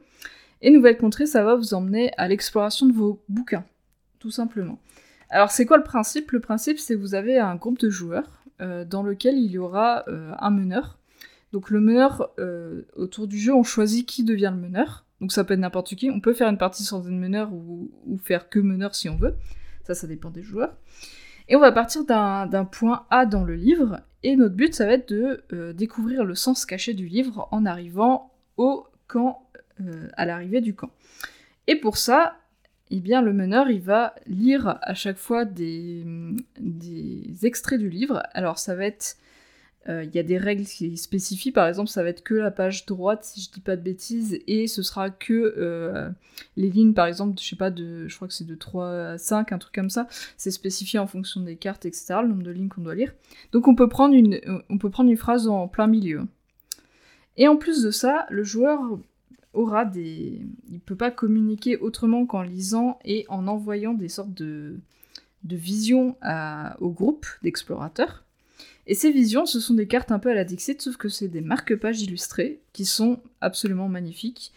Et 0.62 0.70
Nouvelle 0.70 0.98
Contrée, 0.98 1.26
ça 1.26 1.44
va 1.44 1.54
vous 1.54 1.74
emmener 1.74 2.10
à 2.16 2.26
l'exploration 2.28 2.86
de 2.86 2.92
vos 2.92 3.22
bouquins, 3.28 3.64
tout 4.18 4.30
simplement. 4.30 4.78
Alors, 5.30 5.50
c'est 5.50 5.66
quoi 5.66 5.76
le 5.76 5.84
principe? 5.84 6.32
Le 6.32 6.40
principe, 6.40 6.78
c'est 6.78 6.94
que 6.94 7.00
vous 7.00 7.14
avez 7.14 7.38
un 7.38 7.54
groupe 7.54 7.78
de 7.78 7.90
joueurs 7.90 8.42
euh, 8.60 8.84
dans 8.84 9.02
lequel 9.02 9.36
il 9.36 9.50
y 9.50 9.58
aura 9.58 10.04
euh, 10.08 10.32
un 10.38 10.50
meneur. 10.50 10.98
Donc, 11.52 11.70
le 11.70 11.80
meneur, 11.80 12.30
euh, 12.38 12.82
autour 12.96 13.28
du 13.28 13.38
jeu, 13.38 13.54
on 13.54 13.62
choisit 13.62 14.06
qui 14.06 14.24
devient 14.24 14.52
le 14.52 14.60
meneur. 14.60 15.04
Donc, 15.20 15.32
ça 15.32 15.44
peut 15.44 15.54
être 15.54 15.60
n'importe 15.60 15.94
qui. 15.94 16.10
On 16.10 16.20
peut 16.20 16.32
faire 16.32 16.48
une 16.48 16.58
partie 16.58 16.82
sans 16.82 17.06
être 17.06 17.12
meneur 17.12 17.52
ou, 17.52 17.90
ou 18.06 18.18
faire 18.18 18.48
que 18.48 18.58
meneur 18.58 18.94
si 18.94 19.08
on 19.08 19.16
veut. 19.16 19.34
Ça, 19.84 19.94
ça 19.94 20.06
dépend 20.06 20.30
des 20.30 20.42
joueurs. 20.42 20.74
Et 21.48 21.56
on 21.56 21.60
va 21.60 21.72
partir 21.72 22.04
d'un 22.04 22.46
d'un 22.46 22.64
point 22.64 23.06
A 23.10 23.24
dans 23.24 23.44
le 23.44 23.54
livre, 23.54 24.00
et 24.22 24.36
notre 24.36 24.54
but, 24.54 24.74
ça 24.74 24.86
va 24.86 24.92
être 24.94 25.08
de 25.08 25.44
euh, 25.52 25.72
découvrir 25.72 26.24
le 26.24 26.34
sens 26.34 26.66
caché 26.66 26.94
du 26.94 27.06
livre 27.06 27.48
en 27.50 27.64
arrivant 27.66 28.32
au 28.56 28.86
camp, 29.06 29.48
euh, 29.80 30.08
à 30.16 30.26
l'arrivée 30.26 30.60
du 30.60 30.74
camp. 30.74 30.90
Et 31.66 31.76
pour 31.76 31.96
ça, 31.96 32.36
eh 32.90 33.00
bien, 33.00 33.22
le 33.22 33.32
meneur, 33.32 33.70
il 33.70 33.80
va 33.80 34.14
lire 34.26 34.78
à 34.82 34.94
chaque 34.94 35.18
fois 35.18 35.44
des, 35.44 36.04
des 36.58 37.46
extraits 37.46 37.78
du 37.78 37.90
livre. 37.90 38.22
Alors, 38.32 38.58
ça 38.58 38.74
va 38.74 38.86
être... 38.86 39.16
euh, 39.88 40.04
Il 40.04 40.14
y 40.14 40.18
a 40.18 40.22
des 40.22 40.38
règles 40.38 40.64
qui 40.64 40.96
spécifient, 40.96 41.52
par 41.52 41.66
exemple, 41.66 41.88
ça 41.88 42.02
va 42.02 42.10
être 42.10 42.22
que 42.22 42.34
la 42.34 42.50
page 42.50 42.86
droite, 42.86 43.24
si 43.24 43.40
je 43.40 43.50
dis 43.50 43.60
pas 43.60 43.76
de 43.76 43.82
bêtises, 43.82 44.38
et 44.46 44.66
ce 44.66 44.82
sera 44.82 45.10
que 45.10 45.54
euh, 45.56 46.08
les 46.56 46.70
lignes, 46.70 46.94
par 46.94 47.06
exemple, 47.06 47.40
je 47.40 47.46
sais 47.46 47.56
pas, 47.56 47.70
de, 47.70 48.06
je 48.06 48.16
crois 48.16 48.28
que 48.28 48.34
c'est 48.34 48.46
de 48.46 48.54
3 48.54 48.90
à 48.90 49.18
5, 49.18 49.52
un 49.52 49.58
truc 49.58 49.74
comme 49.74 49.90
ça, 49.90 50.06
c'est 50.36 50.50
spécifié 50.50 50.98
en 50.98 51.06
fonction 51.06 51.40
des 51.40 51.56
cartes, 51.56 51.86
etc., 51.86 52.16
le 52.22 52.28
nombre 52.28 52.42
de 52.42 52.50
lignes 52.50 52.68
qu'on 52.68 52.82
doit 52.82 52.94
lire. 52.94 53.14
Donc 53.52 53.68
on 53.68 53.74
peut 53.74 53.88
prendre 53.88 54.14
une, 54.14 54.34
euh, 54.34 54.62
on 54.68 54.78
peut 54.78 54.90
prendre 54.90 55.10
une 55.10 55.16
phrase 55.16 55.48
en 55.48 55.68
plein 55.68 55.86
milieu. 55.86 56.26
Et 57.36 57.48
en 57.48 57.56
plus 57.56 57.82
de 57.82 57.90
ça, 57.90 58.26
le 58.30 58.44
joueur 58.44 58.80
aura 59.54 59.84
des... 59.84 60.42
Il 60.70 60.80
peut 60.80 60.96
pas 60.96 61.10
communiquer 61.10 61.76
autrement 61.76 62.26
qu'en 62.26 62.42
lisant 62.42 62.98
et 63.04 63.24
en 63.28 63.46
envoyant 63.46 63.94
des 63.94 64.08
sortes 64.08 64.34
de, 64.34 64.80
visions 65.44 66.16
au 66.80 66.90
groupe 66.90 67.26
d'explorateurs. 67.42 68.24
Et 68.88 68.94
ces 68.94 69.12
visions, 69.12 69.44
ce 69.44 69.60
sont 69.60 69.74
des 69.74 69.86
cartes 69.86 70.10
un 70.12 70.18
peu 70.18 70.30
à 70.30 70.34
la 70.34 70.44
Dixit, 70.44 70.80
sauf 70.80 70.96
que 70.96 71.10
c'est 71.10 71.28
des 71.28 71.42
marque-pages 71.42 72.00
illustrées 72.00 72.60
qui 72.72 72.86
sont 72.86 73.20
absolument 73.42 73.86
magnifiques. 73.86 74.52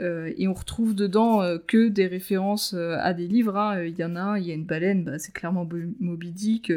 Euh, 0.00 0.32
et 0.36 0.48
on 0.48 0.52
retrouve 0.52 0.94
dedans 0.94 1.40
euh, 1.40 1.58
que 1.64 1.88
des 1.88 2.08
références 2.08 2.74
euh, 2.74 2.98
à 3.00 3.14
des 3.14 3.28
livres. 3.28 3.56
hein. 3.56 3.82
Il 3.84 3.96
y 3.96 4.04
en 4.04 4.16
a 4.16 4.38
il 4.38 4.46
y 4.46 4.50
a 4.50 4.54
une 4.54 4.64
baleine, 4.64 5.04
bah, 5.04 5.20
c'est 5.20 5.32
clairement 5.32 5.66
Moby 6.00 6.32
Dick. 6.32 6.72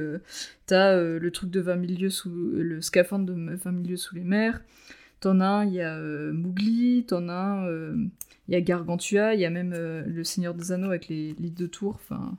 T'as 0.67 0.95
le 0.95 1.31
truc 1.31 1.49
de 1.49 1.59
20 1.59 1.87
000 1.87 1.99
lieues 1.99 2.09
sous 2.11 2.29
le 2.29 2.79
scaphandre 2.79 3.25
de 3.25 3.33
20 3.33 3.57
000 3.63 3.75
lieues 3.87 3.97
sous 3.97 4.15
les 4.15 4.23
mers. 4.23 4.61
T'en 5.19 5.41
as 5.41 5.47
un, 5.47 5.65
il 5.65 5.73
y 5.73 5.81
a 5.81 5.99
Mowgli. 6.31 7.05
T'en 7.07 7.27
as 7.27 7.67
il 8.47 8.53
y 8.53 8.55
a 8.55 8.61
Gargantua. 8.61 9.33
Il 9.33 9.41
y 9.41 9.45
a 9.45 9.49
même 9.49 9.73
le 9.73 10.23
Seigneur 10.23 10.53
des 10.53 10.71
Anneaux 10.71 10.89
avec 10.89 11.07
les 11.07 11.33
lits 11.39 11.51
de 11.51 11.65
tour. 11.65 11.95
Enfin, 11.95 12.37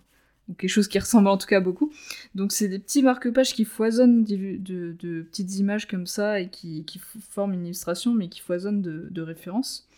ou 0.51 0.55
quelque 0.55 0.71
chose 0.71 0.89
qui 0.89 0.99
ressemble 0.99 1.29
en 1.29 1.39
tout 1.39 1.47
cas 1.47 1.61
beaucoup. 1.61 1.93
Donc 2.35 2.53
c'est 2.53 2.69
des 2.69 2.79
petits 2.79 3.03
marque-pages 3.03 3.55
qui 3.55 3.65
foisonnent 3.65 4.25
de, 4.25 5.23
petites 5.23 5.57
images 5.57 5.87
comme 5.87 6.07
ça 6.07 6.41
et 6.41 6.49
qui, 6.49 6.85
forment 7.31 7.55
une 7.55 7.65
illustration, 7.65 8.13
mais 8.13 8.29
qui 8.29 8.41
foisonnent 8.41 8.83
de, 8.83 9.23
références. 9.23 9.89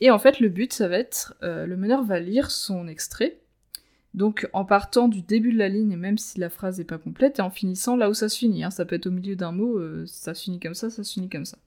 Et 0.00 0.10
en 0.10 0.18
fait, 0.18 0.40
le 0.40 0.48
but, 0.48 0.72
ça 0.72 0.88
va 0.88 0.98
être, 0.98 1.34
euh, 1.44 1.64
le 1.64 1.76
meneur 1.76 2.02
va 2.02 2.18
lire 2.18 2.50
son 2.50 2.88
extrait, 2.88 3.38
donc 4.14 4.48
en 4.52 4.64
partant 4.64 5.06
du 5.06 5.22
début 5.22 5.52
de 5.52 5.58
la 5.58 5.68
ligne, 5.68 5.96
même 5.96 6.18
si 6.18 6.40
la 6.40 6.50
phrase 6.50 6.78
n'est 6.78 6.84
pas 6.84 6.98
complète, 6.98 7.38
et 7.38 7.42
en 7.42 7.50
finissant 7.50 7.96
là 7.96 8.10
où 8.10 8.14
ça 8.14 8.28
se 8.28 8.36
finit. 8.36 8.64
hein. 8.64 8.70
Ça 8.70 8.84
peut 8.84 8.96
être 8.96 9.06
au 9.06 9.12
milieu 9.12 9.36
d'un 9.36 9.52
mot, 9.52 9.78
euh, 9.78 10.04
ça 10.06 10.34
se 10.34 10.42
finit 10.42 10.58
comme 10.58 10.74
ça, 10.74 10.90
ça 10.90 11.04
se 11.04 11.12
finit 11.12 11.28
comme 11.28 11.44
ça. 11.44 11.58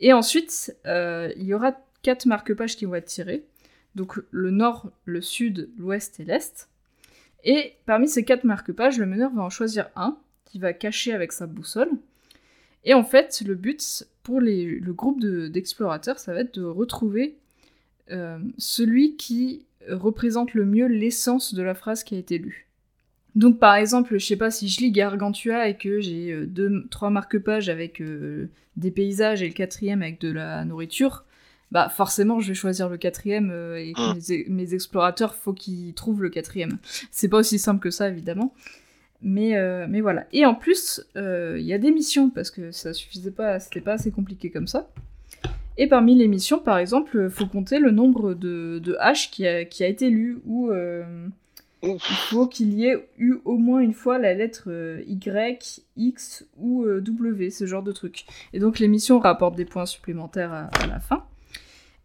Et 0.00 0.12
ensuite, 0.12 0.76
euh, 0.84 1.32
il 1.36 1.44
y 1.44 1.54
aura 1.54 1.72
quatre 2.02 2.26
marque-pages 2.26 2.76
qui 2.76 2.84
vont 2.84 2.94
être 2.94 3.06
tirés. 3.06 3.46
Donc 3.94 4.20
le 4.30 4.50
nord, 4.50 4.90
le 5.06 5.22
sud, 5.22 5.70
l'ouest 5.78 6.20
et 6.20 6.24
l'est. 6.24 6.68
Et 7.46 7.76
parmi 7.86 8.08
ces 8.08 8.24
quatre 8.24 8.44
marque-pages, 8.44 8.98
le 8.98 9.06
meneur 9.06 9.32
va 9.32 9.42
en 9.42 9.50
choisir 9.50 9.88
un 9.96 10.18
qui 10.44 10.58
va 10.58 10.72
cacher 10.74 11.12
avec 11.12 11.32
sa 11.32 11.46
boussole. 11.46 11.90
Et 12.84 12.92
en 12.92 13.04
fait, 13.04 13.42
le 13.46 13.54
but 13.54 14.04
pour 14.22 14.40
le 14.40 14.92
groupe 14.92 15.20
de- 15.20 15.48
d'explorateurs, 15.48 16.18
ça 16.18 16.34
va 16.34 16.40
être 16.40 16.58
de 16.58 16.64
retrouver 16.64 17.36
euh, 18.10 18.38
celui 18.58 19.16
qui 19.16 19.64
représente 19.88 20.54
le 20.54 20.64
mieux 20.64 20.86
l'essence 20.86 21.54
de 21.54 21.62
la 21.62 21.74
phrase 21.74 22.04
qui 22.04 22.16
a 22.16 22.18
été 22.18 22.38
lue. 22.38 22.66
Donc 23.36 23.58
par 23.58 23.76
exemple, 23.76 24.18
je 24.18 24.24
sais 24.24 24.36
pas 24.36 24.50
si 24.50 24.68
je 24.68 24.80
lis 24.80 24.90
Gargantua 24.90 25.68
et 25.68 25.76
que 25.76 26.00
j'ai 26.00 26.32
euh, 26.32 26.46
deux, 26.46 26.86
trois 26.90 27.10
marque-pages 27.10 27.68
avec 27.68 28.00
euh, 28.00 28.48
des 28.76 28.90
paysages 28.90 29.42
et 29.42 29.48
le 29.48 29.52
quatrième 29.52 30.02
avec 30.02 30.20
de 30.20 30.32
la 30.32 30.64
nourriture, 30.64 31.24
bah 31.72 31.88
forcément 31.88 32.38
je 32.40 32.48
vais 32.48 32.54
choisir 32.54 32.88
le 32.88 32.96
quatrième 32.96 33.50
euh, 33.50 33.76
et 33.76 33.92
Mm. 33.92 34.18
mes, 34.28 34.44
mes 34.48 34.74
explorateurs 34.74 35.34
faut 35.34 35.52
qu'ils 35.52 35.94
trouvent 35.94 36.22
le 36.22 36.30
quatrième. 36.30 36.78
C'est 37.10 37.28
pas 37.28 37.38
aussi 37.38 37.58
simple 37.58 37.80
que 37.80 37.90
ça 37.90 38.08
évidemment. 38.08 38.52
Mais, 39.22 39.56
euh, 39.56 39.86
mais 39.88 40.02
voilà. 40.02 40.26
Et 40.32 40.44
en 40.44 40.54
plus, 40.54 41.02
euh, 41.16 41.56
il 41.58 41.64
y 41.64 41.72
a 41.72 41.78
des 41.78 41.90
missions, 41.90 42.28
parce 42.28 42.50
que 42.50 42.70
ça 42.70 42.92
suffisait 42.92 43.30
pas, 43.30 43.58
c'était 43.58 43.80
pas 43.80 43.94
assez 43.94 44.10
compliqué 44.10 44.50
comme 44.50 44.66
ça. 44.66 44.90
Et 45.78 45.88
parmi 45.88 46.14
les 46.14 46.28
missions, 46.28 46.58
par 46.58 46.76
exemple, 46.78 47.30
faut 47.30 47.46
compter 47.46 47.78
le 47.78 47.90
nombre 47.90 48.34
de, 48.34 48.78
de 48.78 48.92
H 49.00 49.30
qui 49.30 49.46
a, 49.46 49.64
qui 49.64 49.82
a 49.84 49.88
été 49.88 50.10
lu, 50.10 50.38
ou 50.46 50.70
il 51.82 51.98
faut 52.28 52.46
qu'il 52.46 52.74
y 52.74 52.86
ait 52.86 53.08
eu 53.18 53.36
au 53.44 53.56
moins 53.56 53.80
une 53.80 53.94
fois 53.94 54.18
la 54.18 54.34
lettre 54.34 54.68
Y, 55.08 55.80
X 55.96 56.44
ou 56.58 56.84
W, 56.86 57.50
ce 57.50 57.66
genre 57.66 57.82
de 57.82 57.92
truc. 57.92 58.26
Et 58.52 58.58
donc 58.58 58.78
les 58.78 58.88
missions 58.88 59.18
rapportent 59.18 59.56
des 59.56 59.64
points 59.64 59.86
supplémentaires 59.86 60.52
à, 60.52 60.64
à 60.82 60.86
la 60.86 61.00
fin. 61.00 61.24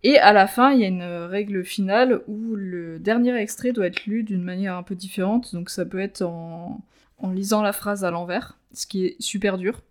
Et 0.04 0.18
à 0.18 0.34
la 0.34 0.48
fin, 0.48 0.72
il 0.72 0.80
y 0.80 0.84
a 0.84 0.88
une 0.88 1.04
règle 1.04 1.64
finale 1.64 2.22
où 2.28 2.56
le 2.56 2.98
dernier 2.98 3.36
extrait 3.36 3.72
doit 3.72 3.86
être 3.86 4.06
lu 4.08 4.24
d'une 4.24 4.44
manière 4.44 4.76
un 4.76 4.84
peu 4.84 4.96
différente. 4.96 5.54
Donc 5.54 5.70
ça 5.70 5.86
peut 5.86 6.00
être 6.00 6.24
en, 6.24 6.82
en 7.20 7.32
lisant 7.32 7.62
la 7.62 7.72
phrase 7.72 8.04
à 8.04 8.10
l'envers, 8.10 8.58
ce 8.74 8.88
qui 8.88 9.06
est 9.06 9.16
super 9.22 9.58
dur. 9.60 9.82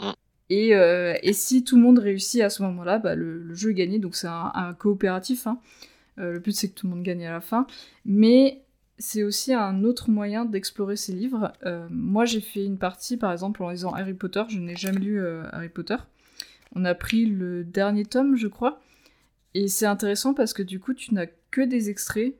Mm. 0.00 0.10
Et, 0.50 0.74
euh, 0.74 1.14
et 1.22 1.32
si 1.32 1.62
tout 1.62 1.76
le 1.76 1.82
monde 1.82 2.00
réussit 2.00 2.40
à 2.42 2.50
ce 2.50 2.62
moment-là, 2.64 2.98
bah, 2.98 3.14
le, 3.14 3.40
le 3.40 3.54
jeu 3.54 3.70
est 3.70 3.74
gagné. 3.74 4.00
Donc 4.00 4.16
c'est 4.16 4.26
un, 4.26 4.50
un 4.54 4.74
coopératif. 4.74 5.46
hein. 5.46 5.60
Euh, 6.18 6.32
le 6.32 6.38
but 6.40 6.52
c'est 6.52 6.68
que 6.70 6.74
tout 6.74 6.88
le 6.88 6.94
monde 6.94 7.04
gagne 7.04 7.24
à 7.26 7.32
la 7.32 7.40
fin. 7.40 7.66
Mais 8.04 8.62
c'est 8.98 9.22
aussi 9.22 9.52
un 9.52 9.84
autre 9.84 10.10
moyen 10.10 10.44
d'explorer 10.44 10.96
ces 10.96 11.12
livres. 11.12 11.52
Euh, 11.66 11.86
moi 11.90 12.24
j'ai 12.24 12.40
fait 12.40 12.64
une 12.64 12.78
partie 12.78 13.16
par 13.16 13.30
exemple 13.30 13.62
en 13.62 13.70
lisant 13.70 13.92
Harry 13.92 14.14
Potter. 14.14 14.42
Je 14.48 14.58
n'ai 14.58 14.74
jamais 14.74 14.98
lu 14.98 15.20
euh, 15.20 15.44
Harry 15.52 15.68
Potter. 15.68 15.96
On 16.74 16.84
a 16.84 16.94
pris 16.94 17.26
le 17.26 17.62
dernier 17.62 18.04
tome, 18.04 18.34
je 18.36 18.48
crois. 18.48 18.80
Et 19.56 19.68
c'est 19.68 19.86
intéressant 19.86 20.34
parce 20.34 20.52
que 20.52 20.62
du 20.62 20.80
coup, 20.80 20.92
tu 20.92 21.14
n'as 21.14 21.24
que 21.50 21.62
des 21.62 21.88
extraits 21.88 22.34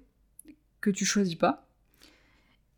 que 0.82 0.90
tu 0.90 1.06
choisis 1.06 1.34
pas. 1.34 1.66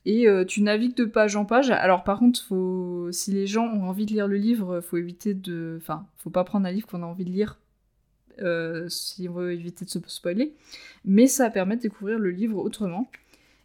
Et 0.07 0.29
euh, 0.29 0.45
tu 0.45 0.63
navigues 0.63 0.95
de 0.95 1.07
page 1.07 1.35
en 1.35 1.45
page. 1.45 1.71
Alors 1.71 2.05
par 2.05 2.21
contre, 2.21 2.41
faut... 2.47 3.09
si 3.11 3.33
les 3.33 3.49
gens 3.49 3.65
ont 3.65 3.89
envie 3.89 4.07
de 4.07 4.13
lire 4.13 4.29
le 4.29 4.37
livre, 4.37 4.81
faut 4.81 4.97
éviter 4.97 5.35
de... 5.35 5.77
Enfin, 5.83 6.07
faut 6.19 6.31
pas 6.31 6.45
prendre 6.45 6.69
un 6.69 6.71
livre 6.71 6.87
qu'on 6.87 7.03
a 7.03 7.07
envie 7.07 7.25
de 7.25 7.31
lire 7.31 7.59
euh, 8.41 8.89
si 8.89 9.29
on 9.29 9.33
veut 9.33 9.55
éviter 9.55 9.85
de 9.85 9.91
se 9.91 9.99
spoiler. 10.07 10.55
Mais 11.05 11.27
ça 11.27 11.51
permet 11.51 11.75
de 11.75 11.83
découvrir 11.83 12.21
le 12.21 12.31
livre 12.31 12.59
autrement. 12.59 13.11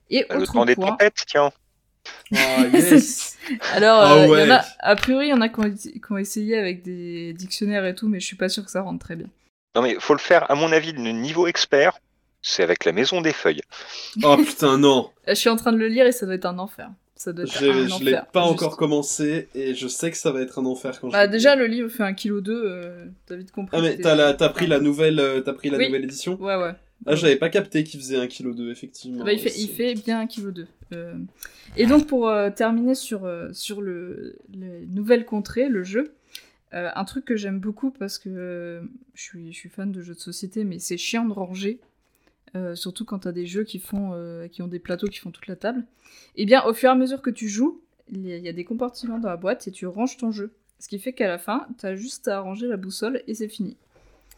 Et 0.10 0.26
Le 0.32 0.38
autre 0.38 0.54
temps 0.54 0.66
des 0.66 0.74
point... 0.74 0.88
tempêtes, 0.88 1.24
tiens. 1.28 1.52
Ah, 2.36 2.66
yes 2.74 3.38
Alors, 3.74 4.00
Ah 4.00 4.16
euh, 4.16 4.40
y 4.40 4.52
en 4.52 4.56
a, 4.56 4.64
a 4.80 4.96
priori, 4.96 5.28
il 5.28 5.30
y 5.30 5.34
en 5.34 5.42
a 5.42 5.50
qui 5.50 5.60
ont, 5.60 5.72
qui 5.72 6.02
ont 6.12 6.18
essayé 6.18 6.58
avec 6.58 6.82
des 6.82 7.34
dictionnaires 7.34 7.86
et 7.86 7.94
tout, 7.94 8.10
mais 8.10 8.20
je 8.20 8.26
suis 8.26 8.38
pas 8.38 8.50
sûre 8.50 8.66
que 8.66 8.72
ça 8.72 8.82
rentre 8.82 9.06
très 9.06 9.16
bien. 9.16 9.30
Non 9.76 9.82
mais 9.82 9.96
faut 10.00 10.14
le 10.14 10.20
faire, 10.20 10.50
à 10.52 10.56
mon 10.56 10.72
avis, 10.72 10.94
de 10.94 11.00
niveau 11.00 11.48
expert, 11.48 11.98
c'est 12.42 12.62
avec 12.64 12.86
la 12.86 12.92
maison 12.92 13.22
des 13.22 13.34
feuilles. 13.34 13.62
Oh 14.24 14.38
putain, 14.46 14.78
non 14.78 15.10
Euh, 15.28 15.32
Je 15.34 15.34
suis 15.40 15.50
en 15.50 15.56
train 15.56 15.72
de 15.72 15.78
le 15.78 15.88
lire 15.88 16.06
et 16.06 16.12
ça 16.12 16.26
doit 16.26 16.36
être 16.36 16.46
un 16.46 16.60
enfer. 16.60 16.90
Ça 17.16 17.32
doit 17.32 17.46
être 17.46 17.56
un 17.58 17.60
Je 17.88 18.04
l'ai 18.04 18.12
pas 18.34 18.42
Juste- 18.44 18.54
encore 18.54 18.78
commencé 18.78 19.48
et 19.56 19.74
je 19.76 19.88
sais 19.88 20.12
que 20.12 20.18
ça 20.18 20.32
va 20.32 20.42
être 20.42 20.60
un 20.60 20.66
enfer 20.66 21.00
quand 21.00 21.08
je 21.08 21.14
Bah 21.14 21.28
déjà 21.28 21.56
le 21.56 21.68
livre 21.68 21.90
fait 21.90 22.04
un 22.04 22.14
kilo 22.14 22.42
deux, 22.42 22.64
euh, 22.66 23.06
t'as 23.26 23.36
vite 23.36 23.52
compris. 23.52 23.78
Ah 23.78 23.82
mais 23.82 23.92
c'était- 23.92 24.04
t'as 24.04 24.16
la- 24.16 24.34
t'as 24.34 24.50
pris 24.50 24.68
la 24.68 24.80
nouvelle, 24.80 25.20
euh, 25.20 25.40
t'as 25.42 25.54
pris 25.54 25.70
la 25.70 25.78
Oui. 25.78 25.86
nouvelle 25.88 26.04
édition 26.04 26.36
Ouais 26.42 26.56
ouais. 26.56 26.74
Ah 27.06 27.16
j'avais 27.16 27.36
pas 27.36 27.50
capté 27.50 27.84
qu'il 27.84 28.00
faisait 28.00 28.18
1,2 28.18 28.28
kg 28.54 28.70
effectivement. 28.72 29.24
Bah, 29.26 29.34
il, 29.34 29.40
fait, 29.40 29.50
il 29.58 29.68
C'est- 29.68 29.74
fait 29.74 29.94
bien 29.96 30.20
un 30.20 30.28
kilo 30.28 30.52
deux. 30.52 30.68
Euh, 30.94 31.14
Et 31.78 31.86
donc 31.86 32.08
pour 32.08 32.28
euh, 32.30 32.50
terminer 32.50 32.94
sur, 32.96 33.26
euh, 33.26 33.50
sur 33.54 33.82
le, 33.82 34.36
les 34.54 34.86
nouvelles 34.88 35.26
contrées, 35.26 35.68
le 35.70 35.84
jeu, 35.84 36.14
euh, 36.74 36.90
un 36.96 37.06
truc 37.06 37.26
que 37.26 37.36
j'aime 37.36 37.60
beaucoup 37.60 37.92
parce 37.92 38.18
que 38.18 38.30
euh, 38.30 38.82
je, 39.14 39.22
suis, 39.22 39.54
je 39.54 39.58
suis 39.58 39.70
fan 39.70 39.92
de 39.92 40.02
jeux 40.02 40.14
de 40.16 40.20
société, 40.20 40.64
mais 40.64 40.80
c'est 40.80 40.98
chiant 40.98 41.26
de 41.26 41.34
ranger. 41.34 41.80
euh, 42.56 42.76
surtout 42.76 43.06
quand 43.06 43.20
t'as 43.20 43.32
des 43.32 43.48
jeux 43.48 43.64
qui, 43.64 43.80
font, 43.80 44.12
euh, 44.14 44.48
qui 44.48 44.62
ont 44.62 44.68
des 44.68 44.80
plateaux 44.80 45.08
qui 45.08 45.20
font 45.20 45.32
toute 45.32 45.48
la 45.48 45.56
table. 45.56 45.86
Et 46.36 46.46
bien 46.46 46.64
au 46.66 46.74
fur 46.74 46.90
et 46.90 46.92
à 46.92 46.96
mesure 46.96 47.22
que 47.22 47.32
tu 47.32 47.48
joues, 47.50 47.82
il 48.12 48.28
y 48.28 48.34
a- 48.34 48.38
il 48.38 48.44
y 48.44 48.50
a 48.50 48.54
des 48.54 48.66
compartiments 48.66 49.20
dans 49.20 49.30
la 49.30 49.38
boîte 49.38 49.68
et 49.68 49.72
tu 49.72 49.88
ranges 49.88 50.18
ton 50.18 50.32
jeu. 50.32 50.52
Ce 50.80 50.88
qui 50.88 51.00
fait 51.00 51.14
qu'à 51.14 51.28
la 51.28 51.38
fin, 51.40 51.68
t'as 51.80 51.96
juste 51.96 52.28
à 52.28 52.42
ranger 52.42 52.68
la 52.68 52.78
boussole 52.78 53.24
et 53.28 53.34
c'est 53.34 53.48
fini. 53.48 53.78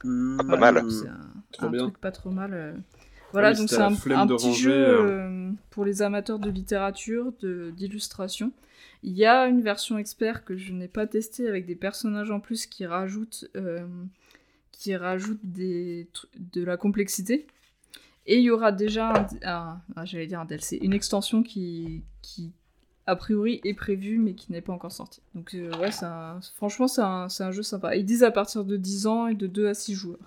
Mmh. 0.03 0.37
Pas 0.37 0.57
mal. 0.57 0.91
C'est 0.91 1.07
un, 1.09 1.19
Trop 1.51 1.65
un 1.67 1.69
bien. 1.71 1.81
truc 1.83 1.97
pas 1.97 2.11
trop 2.11 2.29
mal. 2.31 2.81
Voilà, 3.35 3.51
Oui, 3.51 3.57
donc 3.57 3.69
c'est 3.69 3.75
un, 3.81 3.91
petit 4.37 4.45
ranger, 4.47 4.59
jeu 4.61 4.71
euh. 4.73 5.01
euh, 5.03 5.51
pour 5.69 5.85
les 5.85 6.01
amateurs 6.01 6.39
de 6.39 6.49
littérature, 6.49 7.33
de- 7.41 7.71
d'illustration. 7.75 8.51
Il 9.03 9.13
y 9.13 9.25
a 9.25 9.45
une 9.47 9.61
version 9.61 9.97
expert 9.97 10.43
que 10.45 10.55
je 10.57 10.73
n'ai 10.73 10.87
pas 10.87 11.05
testée 11.05 11.47
avec 11.47 11.65
des 11.65 11.75
personnages 11.75 12.31
en 12.31 12.39
plus 12.39 12.65
qui 12.65 12.85
rajoutent, 12.85 13.45
euh, 13.55 13.85
qui 14.71 14.95
rajoutent 14.95 15.43
des, 15.43 16.07
tru- 16.13 16.27
de 16.53 16.63
la 16.63 16.77
complexité. 16.77 17.45
Et 18.25 18.37
il 18.37 18.43
y 18.43 18.49
aura 18.49 18.71
déjà 18.71 19.09
un, 19.11 19.27
un- 19.43 19.81
ah, 19.95 20.05
j'allais 20.05 20.25
dire 20.27 20.39
un 20.39 20.45
DLC, 20.45 20.79
une 20.81 20.93
extension 20.93 21.43
qui, 21.43 22.03
qui 22.23 22.51
a 23.05 23.15
priori 23.15 23.61
est 23.63 23.75
prévue 23.75 24.17
mais 24.17 24.33
qui 24.33 24.51
n'est 24.51 24.61
pas 24.61 24.73
encore 24.73 24.91
sortie. 24.91 25.21
Donc 25.35 25.53
euh, 25.53 25.69
ouais, 25.79 25.91
franchement 26.55 26.87
c'est 26.87 27.01
un 27.01 27.51
jeu 27.51 27.61
sympa. 27.61 27.95
Ils 27.95 28.05
disent 28.05 28.23
à 28.23 28.31
partir 28.31 28.65
de 28.65 28.77
10 28.77 29.05
ans 29.05 29.27
et 29.27 29.35
de 29.35 29.45
2 29.45 29.67
à 29.67 29.73
6 29.75 29.93
joueurs. 29.93 30.17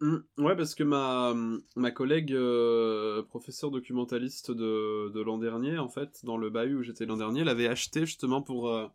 Mm, 0.00 0.16
Ouais, 0.38 0.56
parce 0.56 0.74
que 0.74 0.84
ma, 0.84 1.34
ma 1.74 1.90
collègue 1.90 2.32
euh, 2.32 3.22
professeure 3.22 3.70
documentaliste 3.70 4.50
de, 4.50 5.10
de 5.10 5.20
l'an 5.20 5.38
dernier, 5.38 5.78
en 5.78 5.88
fait, 5.88 6.20
dans 6.24 6.36
le 6.36 6.50
bahut 6.50 6.76
où 6.76 6.82
j'étais 6.82 7.06
l'an 7.06 7.16
dernier, 7.16 7.44
l'avait 7.44 7.66
acheté 7.68 8.04
justement 8.04 8.42
pour, 8.42 8.68
euh, 8.70 8.86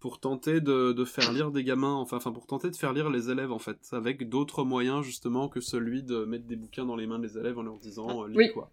pour 0.00 0.20
tenter 0.20 0.60
de, 0.60 0.92
de 0.92 1.04
faire 1.04 1.32
lire 1.32 1.52
des 1.52 1.64
gamins, 1.64 1.94
enfin, 1.94 2.18
enfin, 2.18 2.32
pour 2.32 2.46
tenter 2.46 2.70
de 2.70 2.76
faire 2.76 2.92
lire 2.92 3.10
les 3.10 3.30
élèves, 3.30 3.52
en 3.52 3.60
fait, 3.60 3.78
avec 3.92 4.28
d'autres 4.28 4.64
moyens 4.64 5.04
justement 5.04 5.48
que 5.48 5.60
celui 5.60 6.02
de 6.02 6.24
mettre 6.24 6.46
des 6.46 6.56
bouquins 6.56 6.84
dans 6.86 6.96
les 6.96 7.06
mains 7.06 7.20
des 7.20 7.38
élèves 7.38 7.58
en 7.58 7.62
leur 7.62 7.78
disant 7.78 8.24
euh, 8.24 8.28
lis 8.28 8.36
Oui. 8.38 8.52
quoi. 8.52 8.70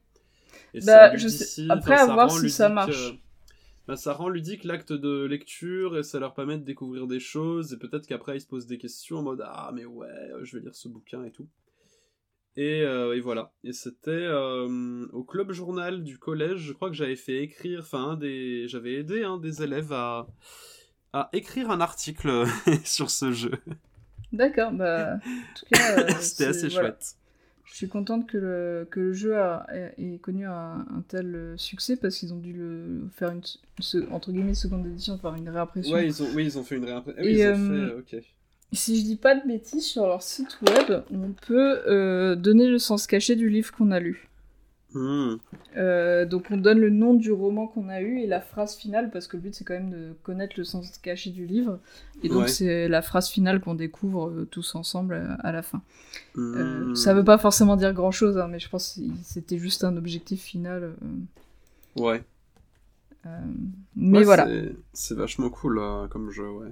Et 0.73 0.81
Bah, 0.81 1.09
ça 1.11 1.17
je 1.17 1.27
sais- 1.27 1.65
après, 1.69 1.95
à 1.97 2.05
voir 2.07 2.31
si 2.31 2.49
ça 2.49 2.69
marche. 2.69 3.15
Bah, 3.87 3.95
ça 3.95 4.13
rend 4.13 4.29
ludique 4.29 4.63
l'acte 4.63 4.93
de 4.93 5.25
lecture 5.25 5.97
et 5.97 6.03
ça 6.03 6.19
leur 6.19 6.33
permet 6.33 6.57
de 6.57 6.63
découvrir 6.63 7.07
des 7.07 7.19
choses 7.19 7.73
et 7.73 7.77
peut-être 7.77 8.07
qu'après 8.07 8.37
ils 8.37 8.41
se 8.41 8.47
posent 8.47 8.67
des 8.67 8.77
questions 8.77 9.17
en 9.17 9.23
mode 9.23 9.43
ah 9.43 9.71
mais 9.73 9.85
ouais 9.85 10.07
euh, 10.07 10.43
je 10.43 10.57
vais 10.57 10.63
lire 10.63 10.75
ce 10.75 10.87
bouquin 10.87 11.23
et 11.23 11.31
tout. 11.31 11.47
Et, 12.57 12.81
euh, 12.81 13.15
et 13.15 13.21
voilà. 13.21 13.53
Et 13.63 13.71
c'était 13.71 14.11
euh, 14.11 15.07
au 15.13 15.23
club 15.23 15.53
journal 15.53 16.03
du 16.03 16.19
collège, 16.19 16.59
je 16.59 16.73
crois 16.73 16.89
que 16.89 16.95
j'avais 16.95 17.15
fait 17.15 17.41
écrire, 17.43 17.79
enfin 17.79 18.17
des, 18.17 18.67
j'avais 18.67 18.95
aidé 18.95 19.23
un 19.23 19.37
des 19.37 19.63
élèves 19.63 19.93
à 19.93 20.27
à 21.13 21.29
écrire 21.33 21.71
un 21.71 21.81
article 21.81 22.45
sur 22.83 23.09
ce 23.09 23.31
jeu. 23.31 23.51
D'accord, 24.31 24.71
bah 24.71 25.15
en 25.15 25.53
tout 25.59 25.65
cas, 25.71 25.99
euh, 25.99 26.07
C'était 26.21 26.45
assez 26.45 26.69
voilà. 26.69 26.89
chouette. 26.89 27.15
Je 27.65 27.75
suis 27.75 27.87
contente 27.87 28.27
que 28.27 28.37
le, 28.37 28.87
que 28.89 28.99
le 28.99 29.13
jeu 29.13 29.37
a, 29.37 29.65
ait- 29.73 29.93
ait 29.97 30.17
connu 30.17 30.45
un, 30.45 30.85
un 30.89 31.03
tel 31.07 31.35
euh, 31.35 31.57
succès 31.57 31.95
parce 31.95 32.17
qu'ils 32.17 32.33
ont 32.33 32.39
dû 32.39 32.53
le 32.53 33.07
faire 33.11 33.31
une, 33.31 33.41
entre 34.11 34.31
guillemets 34.31 34.53
seconde 34.53 34.85
édition, 34.87 35.17
faire 35.17 35.35
une 35.35 35.47
réimpression. 35.49 35.93
Ouais, 35.93 36.05
ils 36.07 36.21
ont, 36.21 36.27
oui, 36.35 36.45
ils 36.45 36.57
ont 36.57 36.63
fait 36.63 36.75
une 36.75 36.85
réimpression. 36.85 37.21
Ils 37.23 37.47
ont 37.47 37.71
euh, 37.71 38.01
fait, 38.03 38.17
ok. 38.17 38.23
si 38.73 38.99
je 38.99 39.03
dis 39.05 39.15
pas 39.15 39.35
de 39.35 39.47
bêtises, 39.47 39.85
sur 39.85 40.05
leur 40.07 40.21
site 40.21 40.59
web, 40.61 41.03
on 41.11 41.31
peut 41.31 41.81
euh, 41.87 42.35
donner 42.35 42.67
le 42.67 42.79
sens 42.79 43.07
caché 43.07 43.35
du 43.35 43.49
livre 43.49 43.71
qu'on 43.71 43.91
a 43.91 43.99
lu. 43.99 44.27
Hmm. 44.93 45.35
Euh, 46.21 46.25
donc 46.25 46.45
on 46.51 46.57
donne 46.57 46.79
le 46.79 46.89
nom 46.89 47.13
du 47.13 47.31
roman 47.31 47.67
qu'on 47.67 47.89
a 47.89 48.01
eu 48.01 48.19
et 48.19 48.27
la 48.27 48.41
phrase 48.41 48.75
finale, 48.75 49.09
parce 49.11 49.27
que 49.27 49.37
le 49.37 49.43
but 49.43 49.53
c'est 49.55 49.63
quand 49.63 49.73
même 49.73 49.89
de 49.89 50.13
connaître 50.23 50.55
le 50.57 50.63
sens 50.63 50.97
caché 50.99 51.29
du 51.31 51.45
livre. 51.45 51.79
Et 52.23 52.29
donc 52.29 52.43
Ouais. 52.43 52.47
c'est 52.47 52.87
la 52.87 53.01
phrase 53.01 53.29
finale 53.29 53.59
qu'on 53.61 53.75
découvre 53.75 54.29
euh, 54.29 54.47
tous 54.49 54.75
ensemble 54.75 55.13
euh, 55.15 55.35
à 55.39 55.51
la 55.51 55.61
fin. 55.61 55.81
Hmm. 56.35 56.95
ça 56.95 57.13
veut 57.13 57.23
pas 57.23 57.37
forcément 57.37 57.75
dire 57.75 57.93
grand 57.93 58.11
chose, 58.11 58.41
mais 58.49 58.59
je 58.59 58.69
pense 58.69 58.95
que 58.95 59.01
c'était 59.23 59.57
juste 59.57 59.83
un 59.83 59.95
objectif 59.97 60.41
final. 60.41 60.93
Ouais. 61.95 62.23
mais 63.95 64.19
Ouais, 64.19 64.23
voilà. 64.23 64.47
c'est- 64.93 65.13
vachement 65.13 65.49
cool 65.49 65.79
comme 66.09 66.31
jeu, 66.31 66.49
ouais. 66.49 66.71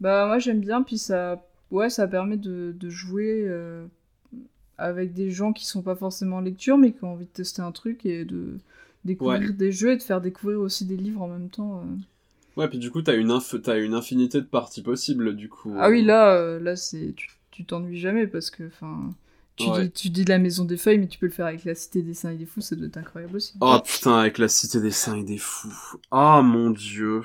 Bah 0.00 0.26
moi 0.26 0.38
j'aime 0.38 0.60
bien, 0.60 0.82
puis 0.82 0.98
ça, 0.98 1.42
ouais, 1.70 1.88
ça 1.90 2.06
permet 2.08 2.36
de, 2.36 2.74
de 2.78 2.88
jouer 2.90 3.46
avec 4.82 5.14
des 5.14 5.30
gens 5.30 5.52
qui 5.52 5.66
sont 5.66 5.82
pas 5.82 5.96
forcément 5.96 6.36
en 6.36 6.40
lecture, 6.40 6.78
mais 6.78 6.92
qui 6.92 7.04
ont 7.04 7.12
envie 7.12 7.26
de 7.26 7.30
tester 7.30 7.62
un 7.62 7.72
truc 7.72 8.04
et 8.06 8.24
de 8.24 8.58
découvrir 9.04 9.52
des 9.54 9.72
jeux 9.72 9.92
et 9.92 9.96
de 9.96 10.02
faire 10.02 10.20
découvrir 10.20 10.60
aussi 10.60 10.84
des 10.84 10.96
livres 10.96 11.22
en 11.22 11.28
même 11.28 11.48
temps. 11.48 11.80
euh. 11.84 12.60
Ouais, 12.60 12.68
puis 12.68 12.78
du 12.78 12.90
coup, 12.90 13.00
t'as 13.02 13.16
une, 13.16 13.30
inf... 13.30 13.54
une 13.66 13.94
infinité 13.94 14.38
de 14.40 14.46
parties 14.46 14.82
possibles, 14.82 15.34
du 15.34 15.48
coup. 15.48 15.74
Ah 15.78 15.88
oui, 15.88 16.02
là, 16.02 16.34
euh, 16.36 16.60
là 16.60 16.76
c'est, 16.76 17.14
tu 17.50 17.64
t'ennuies 17.64 17.98
jamais 17.98 18.26
parce 18.26 18.50
que, 18.50 18.64
enfin, 18.66 19.10
tu, 19.56 19.68
Ouais. 19.68 19.84
dis, 19.84 19.90
tu 19.90 20.10
dis 20.10 20.24
la 20.24 20.38
Maison 20.38 20.64
des 20.64 20.76
Feuilles, 20.76 20.98
mais 20.98 21.06
tu 21.08 21.18
peux 21.18 21.26
le 21.26 21.32
faire 21.32 21.46
avec 21.46 21.64
la 21.64 21.74
Cité 21.74 22.02
des 22.02 22.14
Saints 22.14 22.30
et 22.32 22.36
des 22.36 22.46
Fous, 22.46 22.60
ça 22.60 22.76
doit 22.76 22.86
être 22.86 22.96
incroyable 22.98 23.36
aussi. 23.36 23.54
Oh 23.60 23.78
putain, 23.84 24.16
avec 24.18 24.38
la 24.38 24.48
cité 24.48 24.80
des 24.80 24.90
saints 24.90 25.16
et 25.16 25.24
des 25.24 25.38
fous. 25.38 25.96
Ah 26.10 26.42
mon 26.42 26.70
dieu. 26.70 27.22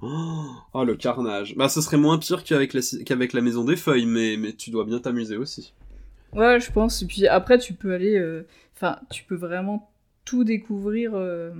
Oh, 0.00 0.44
oh, 0.74 0.84
le 0.84 0.96
carnage. 0.96 1.54
Bah, 1.56 1.68
ce 1.68 1.80
serait 1.80 1.96
moins 1.96 2.18
pire 2.18 2.42
qu'avec 2.44 2.72
la, 2.74 2.80
qu'avec 3.04 3.32
la 3.32 3.40
maison 3.40 3.64
des 3.64 3.76
feuilles, 3.76 4.06
mais, 4.06 4.36
mais 4.38 4.52
tu 4.52 4.70
dois 4.70 4.84
bien 4.84 4.98
t'amuser 4.98 5.36
aussi. 5.36 5.72
Ouais, 6.34 6.60
je 6.60 6.72
pense. 6.72 7.02
Et 7.02 7.06
puis 7.06 7.26
après, 7.28 7.58
tu 7.58 7.74
peux 7.74 7.92
aller, 7.92 8.16
euh, 8.18 8.46
enfin, 8.76 8.98
tu 9.10 9.24
peux 9.24 9.34
vraiment 9.36 9.90
tout 10.24 10.44
découvrir. 10.44 11.12
euh, 11.14 11.50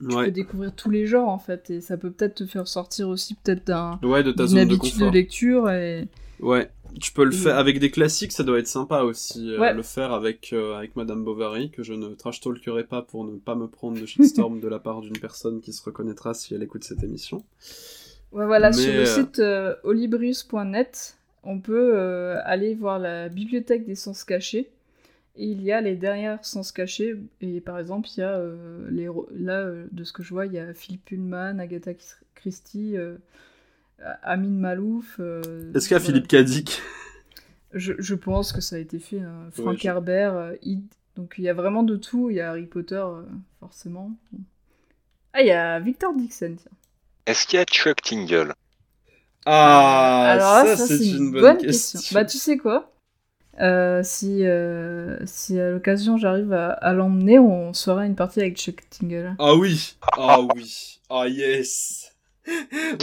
tu 0.00 0.14
peux 0.14 0.30
découvrir 0.30 0.72
tous 0.74 0.90
les 0.90 1.06
genres 1.06 1.28
en 1.28 1.38
fait, 1.40 1.70
et 1.70 1.80
ça 1.80 1.96
peut 1.96 2.10
peut-être 2.12 2.36
te 2.36 2.46
faire 2.46 2.68
sortir 2.68 3.08
aussi 3.08 3.34
peut-être 3.34 3.66
d'un 3.66 3.98
Ouais, 4.02 4.22
de 4.22 4.30
ta 4.30 4.46
zone 4.46 4.58
de 4.58 4.62
habitude 4.74 4.94
de, 4.94 4.98
confort. 4.98 5.12
lecture 5.12 5.70
et 5.70 6.06
Ouais. 6.40 6.70
Tu 7.00 7.12
peux 7.12 7.24
le 7.24 7.34
Et- 7.34 7.36
faire 7.36 7.58
avec 7.58 7.80
des 7.80 7.90
classiques, 7.90 8.32
ça 8.32 8.44
doit 8.44 8.58
être 8.60 8.66
sympa 8.68 9.02
aussi. 9.02 9.50
euh, 9.52 9.58
Ouais. 9.58 9.74
Le 9.74 9.82
faire 9.82 10.12
avec, 10.12 10.52
euh, 10.52 10.74
avec 10.76 10.94
Madame 10.96 11.22
Bovary, 11.24 11.70
que 11.70 11.82
je 11.82 11.92
ne 11.94 12.08
trash 12.14 12.40
talkerai 12.40 12.84
pas 12.84 13.02
pour 13.02 13.24
ne 13.24 13.36
pas 13.38 13.54
me 13.56 13.66
prendre 13.66 14.00
de 14.00 14.06
shitstorm 14.06 14.60
de 14.60 14.68
la 14.68 14.78
part 14.78 15.00
d'une 15.02 15.18
personne 15.18 15.60
qui 15.60 15.72
se 15.72 15.82
reconnaîtra 15.82 16.32
si 16.32 16.54
elle 16.54 16.62
écoute 16.62 16.84
cette 16.84 17.02
émission. 17.02 17.44
ouais 18.32 18.46
voilà 18.46 18.70
Mais, 18.70 18.76
sur 18.76 18.92
le 18.92 19.04
site 19.04 19.42
olibrius.net 19.84 21.17
on 21.44 21.60
peut 21.60 21.92
euh, 21.96 22.40
aller 22.44 22.74
voir 22.74 22.98
la 22.98 23.28
bibliothèque 23.28 23.84
des 23.86 23.94
sens 23.94 24.24
cachés 24.24 24.68
et 25.36 25.44
il 25.46 25.62
y 25.62 25.72
a 25.72 25.80
les 25.80 25.94
dernières 25.96 26.44
sens 26.44 26.72
cachés 26.72 27.16
et 27.40 27.60
par 27.60 27.78
exemple 27.78 28.08
il 28.16 28.20
y 28.20 28.22
a 28.22 28.36
euh, 28.36 28.88
les 28.90 29.08
là 29.32 29.60
euh, 29.60 29.86
de 29.92 30.04
ce 30.04 30.12
que 30.12 30.22
je 30.22 30.30
vois 30.34 30.46
il 30.46 30.52
y 30.52 30.58
a 30.58 30.74
Philippe 30.74 31.04
Pullman, 31.06 31.58
Agatha 31.60 31.92
Christie, 32.34 32.96
euh, 32.96 33.16
Amin 34.22 34.48
Malouf. 34.60 35.16
euh, 35.20 35.72
Est-ce 35.74 35.88
qu'il 35.88 35.96
y 35.96 36.00
a. 36.00 36.00
Philippe 36.00 36.28
Cadic 36.28 36.80
Je, 37.72 37.92
je 37.98 38.14
pense 38.14 38.52
que 38.52 38.60
ça 38.60 38.76
a 38.76 38.78
été 38.78 38.98
fait. 38.98 39.20
hein. 39.20 39.48
Frank 39.52 39.66
Ouais, 39.66 39.76
je- 39.78 39.86
Herbert, 39.88 40.34
euh, 40.36 40.54
Id. 40.62 40.82
Donc 41.16 41.34
il 41.38 41.44
y 41.44 41.48
a 41.48 41.54
vraiment 41.54 41.82
de 41.82 41.96
tout. 41.96 42.30
Il 42.30 42.36
y 42.36 42.40
a 42.40 42.50
Harry 42.50 42.66
Potter, 42.66 42.94
euh, 42.96 43.22
forcément. 43.60 44.12
Ah, 45.32 45.42
il 45.42 45.48
y 45.48 45.50
a 45.50 45.78
Victor 45.80 46.14
Dixon. 46.14 46.56
tiens. 46.60 46.70
Est-ce 47.26 47.46
qu'il 47.46 47.58
y 47.58 47.62
a 47.62 47.64
Chuck 47.64 48.00
Tingle? 48.02 48.54
Ah, 49.46 50.32
Alors 50.32 50.64
là, 50.64 50.76
ça, 50.76 50.76
ça, 50.76 50.86
c'est 50.86 51.08
une, 51.10 51.32
bonne, 51.32 51.58
question. 51.58 52.00
Bah, 52.12 52.24
tu 52.24 52.38
sais 52.38 52.56
quoi? 52.58 52.92
Euh, 53.60 54.02
si, 54.04 54.44
euh, 54.46 55.16
si 55.26 55.58
à 55.58 55.70
l'occasion 55.70 56.16
j'arrive 56.16 56.52
à, 56.52 56.70
à 56.70 56.92
l'emmener, 56.92 57.38
on 57.40 57.72
se 57.74 57.84
fera 57.90 58.06
une 58.06 58.14
partie 58.14 58.40
avec 58.40 58.56
Chuck 58.56 58.80
Tingle. 58.90 59.34
Ah 59.38 59.54
oui 59.56 59.96
Ah 60.16 60.40
oui 60.54 61.00
Ah 61.10 61.26
yes 61.26 62.12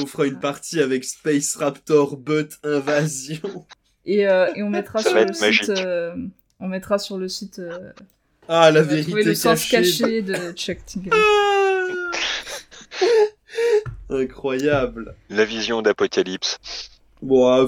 On 0.01 0.05
fera 0.05 0.25
une 0.27 0.39
partie 0.39 0.79
avec 0.81 1.03
Space 1.03 1.55
Raptor 1.57 2.15
Butt 2.17 2.53
Invasion. 2.63 3.65
Et, 4.05 4.27
euh, 4.27 4.47
et 4.55 4.63
on 4.63 4.69
mettra 4.69 5.01
sur 5.01 5.13
le 5.13 5.33
site. 5.33 5.69
euh, 5.69 6.15
on 6.59 6.67
mettra 6.67 6.99
sur 6.99 7.17
le 7.17 7.27
site. 7.27 7.59
euh, 7.59 7.91
Ah, 8.47 8.71
la 8.71 8.81
vérité 8.81 9.23
le 9.23 9.35
sens 9.35 9.67
cachée. 9.67 9.99
caché 10.03 10.21
de 10.21 10.51
Chuck 10.53 10.77
Tingle. 10.85 11.09
Ah 11.11 11.64
Incroyable. 14.15 15.15
La 15.29 15.45
vision 15.45 15.81
d'Apocalypse. 15.81 16.57
Bon, 17.21 17.67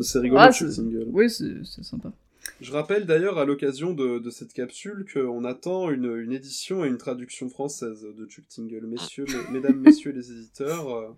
c'est 0.00 0.18
rigolo, 0.18 0.40
Ah, 0.42 0.52
ce 0.52 0.68
c'est- 0.68 0.76
single. 0.76 1.06
Oui, 1.10 1.30
c'est 1.30 1.64
c'est 1.64 1.84
sympa. 1.84 2.12
Je 2.60 2.72
rappelle 2.72 3.06
d'ailleurs 3.06 3.38
à 3.38 3.44
l'occasion 3.44 3.92
de, 3.92 4.18
de 4.18 4.30
cette 4.30 4.52
capsule 4.52 5.06
qu'on 5.12 5.44
attend 5.44 5.90
une, 5.90 6.16
une 6.16 6.32
édition 6.32 6.84
et 6.84 6.88
une 6.88 6.98
traduction 6.98 7.48
française 7.48 8.04
de 8.16 8.26
Chuck 8.26 8.44
Tingle. 8.48 8.86
Messieurs, 8.86 9.26
mes- 9.28 9.52
mesdames, 9.60 9.78
messieurs 9.78 10.10
les 10.10 10.32
éditeurs, 10.32 10.92
euh, 10.92 11.08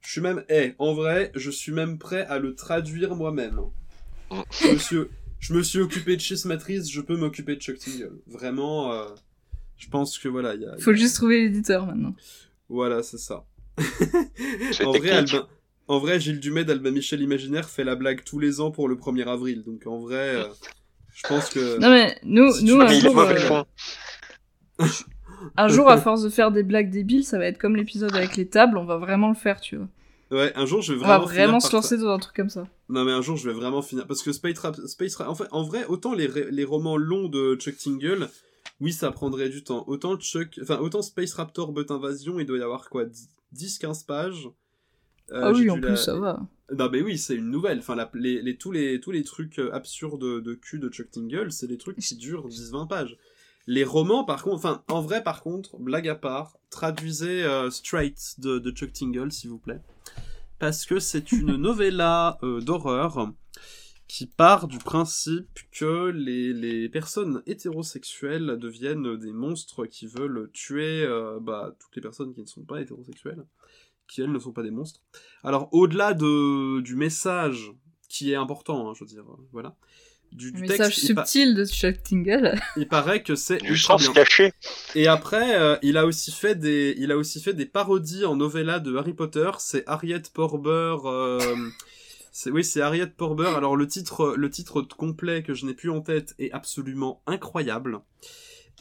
je 0.00 0.10
suis 0.10 0.20
même, 0.22 0.42
eh, 0.48 0.72
en 0.78 0.94
vrai, 0.94 1.30
je 1.34 1.50
suis 1.50 1.72
même 1.72 1.98
prêt 1.98 2.24
à 2.26 2.38
le 2.38 2.54
traduire 2.54 3.14
moi-même. 3.14 3.60
Je 4.62 4.68
me 4.72 4.78
suis, 4.78 4.98
je 5.38 5.52
me 5.54 5.62
suis 5.62 5.80
occupé 5.80 6.16
de 6.16 6.20
Chess 6.22 6.46
Matrice, 6.46 6.90
je 6.90 7.00
peux 7.02 7.16
m'occuper 7.16 7.56
de 7.56 7.60
Chuck 7.60 7.78
Tingle. 7.78 8.12
Vraiment, 8.26 8.92
euh, 8.92 9.04
je 9.76 9.88
pense 9.90 10.18
que 10.18 10.28
voilà, 10.28 10.54
il 10.54 10.62
y 10.62 10.66
a... 10.66 10.78
Faut 10.78 10.94
juste 10.94 11.16
trouver 11.16 11.42
l'éditeur 11.44 11.84
maintenant. 11.86 12.14
Voilà, 12.70 13.02
c'est 13.02 13.18
ça. 13.18 13.44
En 14.84 14.92
vrai. 14.92 15.10
Albin... 15.10 15.46
En 15.86 15.98
vrai, 15.98 16.18
Gilles 16.18 16.40
Dumais 16.40 16.64
d'Albin 16.64 16.92
Michel 16.92 17.20
Imaginaire 17.20 17.68
fait 17.68 17.84
la 17.84 17.94
blague 17.94 18.24
tous 18.24 18.38
les 18.38 18.60
ans 18.60 18.70
pour 18.70 18.88
le 18.88 18.96
1er 18.96 19.26
avril. 19.28 19.62
Donc 19.64 19.86
en 19.86 19.98
vrai, 19.98 20.36
euh, 20.36 20.44
je 21.14 21.28
pense 21.28 21.50
que... 21.50 21.78
Non 21.78 21.90
mais 21.90 22.18
nous, 22.24 22.50
Si 22.52 22.64
nous 22.64 22.80
un 22.80 22.86
Mais 22.88 23.00
jour, 23.00 23.18
euh, 23.18 23.62
un 25.56 25.68
jour, 25.68 25.90
à 25.90 25.98
force 26.00 26.22
de 26.22 26.30
faire 26.30 26.50
des 26.50 26.62
blagues 26.62 26.90
débiles, 26.90 27.24
ça 27.24 27.36
va 27.38 27.46
être 27.46 27.58
comme 27.58 27.76
l'épisode 27.76 28.14
avec 28.16 28.36
les 28.36 28.46
tables, 28.48 28.78
on 28.78 28.84
va 28.86 28.96
vraiment 28.96 29.28
le 29.28 29.34
faire, 29.34 29.60
tu 29.60 29.76
vois. 29.76 29.88
Ouais, 30.30 30.52
un 30.56 30.64
jour, 30.64 30.80
je 30.80 30.94
vais 30.94 31.04
On 31.04 31.06
va 31.06 31.18
vraiment 31.18 31.34
vraiment 31.34 31.60
se 31.60 31.72
lancer 31.76 31.98
dans 31.98 32.08
un 32.08 32.18
truc 32.18 32.34
comme 32.34 32.48
ça. 32.48 32.66
Non 32.88 33.04
mais 33.04 33.12
un 33.12 33.20
jour 33.22 33.36
je 33.36 33.48
vais 33.48 33.54
vraiment 33.54 33.82
finir 33.82 34.06
parce 34.06 34.22
que 34.22 34.32
Space 34.32 34.58
Rap, 34.58 34.76
Space 34.86 35.16
Rap- 35.16 35.28
en 35.28 35.34
fait 35.34 35.48
en 35.52 35.62
vrai 35.62 35.84
autant 35.86 36.12
les, 36.14 36.26
ré- 36.26 36.48
les 36.50 36.64
romans 36.64 36.96
longs 36.96 37.28
de 37.28 37.56
Chuck 37.56 37.76
Tingle 37.78 38.28
oui 38.80 38.92
ça 38.92 39.10
prendrait 39.10 39.48
du 39.48 39.62
temps 39.64 39.84
autant 39.86 40.16
Chuck 40.18 40.58
enfin 40.62 40.78
autant 40.80 41.00
Space 41.00 41.32
Raptor 41.34 41.72
But 41.72 41.90
Invasion 41.90 42.38
il 42.40 42.44
doit 42.46 42.58
y 42.58 42.62
avoir 42.62 42.90
quoi 42.90 43.04
10 43.54 43.78
15 43.78 44.02
pages. 44.02 44.48
Euh, 45.32 45.40
ah 45.42 45.52
oui, 45.52 45.70
en 45.70 45.76
la- 45.76 45.88
plus, 45.88 45.96
ça 45.96 46.18
va. 46.18 46.40
Non 46.76 46.88
mais 46.90 47.00
oui 47.02 47.18
c'est 47.18 47.34
une 47.34 47.50
nouvelle. 47.50 47.78
Enfin 47.78 47.94
la- 47.94 48.10
les, 48.14 48.40
les, 48.42 48.56
tous 48.56 48.72
les 48.72 49.00
tous 49.00 49.10
les 49.10 49.22
trucs 49.22 49.58
euh, 49.58 49.72
absurdes 49.74 50.42
de 50.42 50.54
cul 50.54 50.78
de 50.78 50.88
Chuck 50.88 51.10
Tingle 51.10 51.52
c'est 51.52 51.66
des 51.66 51.78
trucs 51.78 51.98
qui 51.98 52.16
durent 52.26 52.48
10-20 52.48 52.88
pages. 52.88 53.16
Les 53.66 53.84
romans 53.84 54.24
par 54.24 54.42
contre 54.42 54.56
enfin 54.56 54.82
en 54.88 55.00
vrai 55.00 55.22
par 55.22 55.42
contre 55.42 55.76
blague 55.78 56.08
à 56.08 56.14
part 56.14 56.58
traduisez 56.70 57.42
euh, 57.44 57.70
Straight 57.70 58.34
de, 58.38 58.58
de 58.58 58.70
Chuck 58.70 58.92
Tingle 58.92 59.30
s'il 59.32 59.50
vous 59.50 59.58
plaît. 59.58 59.80
Parce 60.58 60.84
que 60.86 60.98
c'est 60.98 61.32
une 61.32 61.56
novella 61.56 62.38
euh, 62.42 62.60
d'horreur 62.60 63.30
qui 64.06 64.26
part 64.26 64.68
du 64.68 64.78
principe 64.78 65.48
que 65.72 66.06
les, 66.10 66.52
les 66.52 66.88
personnes 66.88 67.42
hétérosexuelles 67.46 68.58
deviennent 68.60 69.16
des 69.16 69.32
monstres 69.32 69.86
qui 69.86 70.06
veulent 70.06 70.50
tuer 70.52 71.02
euh, 71.04 71.38
bah, 71.40 71.74
toutes 71.80 71.96
les 71.96 72.02
personnes 72.02 72.34
qui 72.34 72.40
ne 72.42 72.46
sont 72.46 72.62
pas 72.64 72.80
hétérosexuelles, 72.80 73.44
qui 74.06 74.20
elles 74.20 74.30
ne 74.32 74.38
sont 74.38 74.52
pas 74.52 74.62
des 74.62 74.70
monstres. 74.70 75.00
Alors 75.42 75.68
au-delà 75.72 76.12
de, 76.14 76.80
du 76.80 76.96
message 76.96 77.72
qui 78.08 78.30
est 78.32 78.36
important, 78.36 78.88
hein, 78.90 78.92
je 78.96 79.04
veux 79.04 79.08
dire, 79.08 79.24
euh, 79.28 79.36
voilà, 79.52 79.74
du, 80.32 80.52
du 80.52 80.60
Message 80.62 80.96
texte, 80.96 81.08
il, 81.08 81.14
pa- 81.14 81.24
subtil 81.24 81.54
de 81.54 81.64
Chuck 81.64 82.02
Tingle. 82.02 82.60
il 82.76 82.88
paraît 82.88 83.22
que 83.22 83.34
c'est 83.36 83.58
Du 83.58 83.76
sens 83.78 84.02
bien. 84.02 84.12
caché. 84.12 84.52
Et 84.96 85.06
après, 85.06 85.56
euh, 85.58 85.76
il 85.82 85.96
a 85.96 86.06
aussi 86.06 86.30
fait 86.32 86.56
des, 86.56 86.94
il 86.98 87.10
a 87.12 87.16
aussi 87.16 87.40
fait 87.40 87.54
des 87.54 87.66
parodies 87.66 88.24
en 88.24 88.34
novella 88.36 88.80
de 88.80 88.96
Harry 88.96 89.14
Potter. 89.14 89.50
C'est 89.58 89.84
Harriet 89.86 90.22
Porber. 90.34 90.96
euh, 91.04 91.68
oui, 92.46 92.64
c'est 92.64 92.80
Harriet 92.80 93.06
Porber. 93.06 93.52
Alors 93.56 93.76
le 93.76 93.86
titre, 93.86 94.34
le 94.36 94.50
titre 94.50 94.82
complet 94.82 95.42
que 95.42 95.54
je 95.54 95.66
n'ai 95.66 95.74
plus 95.74 95.90
en 95.90 96.00
tête 96.00 96.34
est 96.38 96.50
absolument 96.52 97.22
incroyable. 97.26 98.00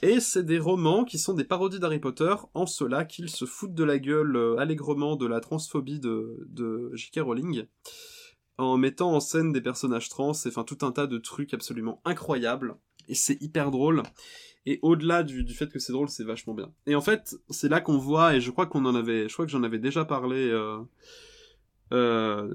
Et 0.02 0.20
c'est 0.20 0.44
des 0.44 0.60
romans 0.60 1.06
qui 1.06 1.18
sont 1.18 1.34
des 1.34 1.46
parodies 1.46 1.80
d'Harry 1.80 2.00
Potter, 2.00 2.36
en 2.56 2.66
cela 2.66 3.06
qu'ils 3.06 3.30
se 3.30 3.46
foutent 3.46 3.76
de 3.76 3.84
la 3.84 4.00
gueule 4.00 4.36
euh, 4.36 4.58
allègrement 4.58 5.16
de 5.16 5.26
la 5.26 5.40
transphobie 5.40 6.00
de, 6.00 6.46
de 6.50 6.92
J.K. 6.94 7.20
Rowling, 7.22 7.66
en 8.58 8.76
mettant 8.76 9.14
en 9.14 9.22
scène 9.22 9.54
des 9.54 9.62
personnages 9.62 10.10
trans, 10.10 10.34
et 10.34 10.48
enfin 10.50 10.64
tout 10.66 10.80
un 10.82 10.92
tas 10.92 11.08
de 11.08 11.18
trucs 11.20 11.54
absolument 11.54 12.02
incroyables. 12.04 12.76
Et 13.08 13.16
c'est 13.16 13.42
hyper 13.42 13.72
drôle. 13.72 14.04
Et 14.66 14.80
au-delà 14.82 15.24
du, 15.24 15.44
du 15.44 15.54
fait 15.54 15.72
que 15.72 15.80
c'est 15.80 15.94
drôle, 15.94 16.10
c'est 16.10 16.24
vachement 16.24 16.54
bien. 16.54 16.74
Et 16.86 16.96
en 16.96 17.02
fait, 17.02 17.36
c'est 17.50 17.70
là 17.70 17.80
qu'on 17.80 17.98
voit, 17.98 18.36
et 18.36 18.42
je 18.42 18.52
crois 18.52 18.66
qu'on 18.66 18.86
en 18.86 18.96
avait, 18.96 19.30
je 19.30 19.34
crois 19.34 19.46
que 19.46 19.52
j'en 19.52 19.64
avais 19.64 19.80
déjà 19.80 20.04
parlé 20.04 20.50
euh, 20.50 20.80
euh, 21.94 22.50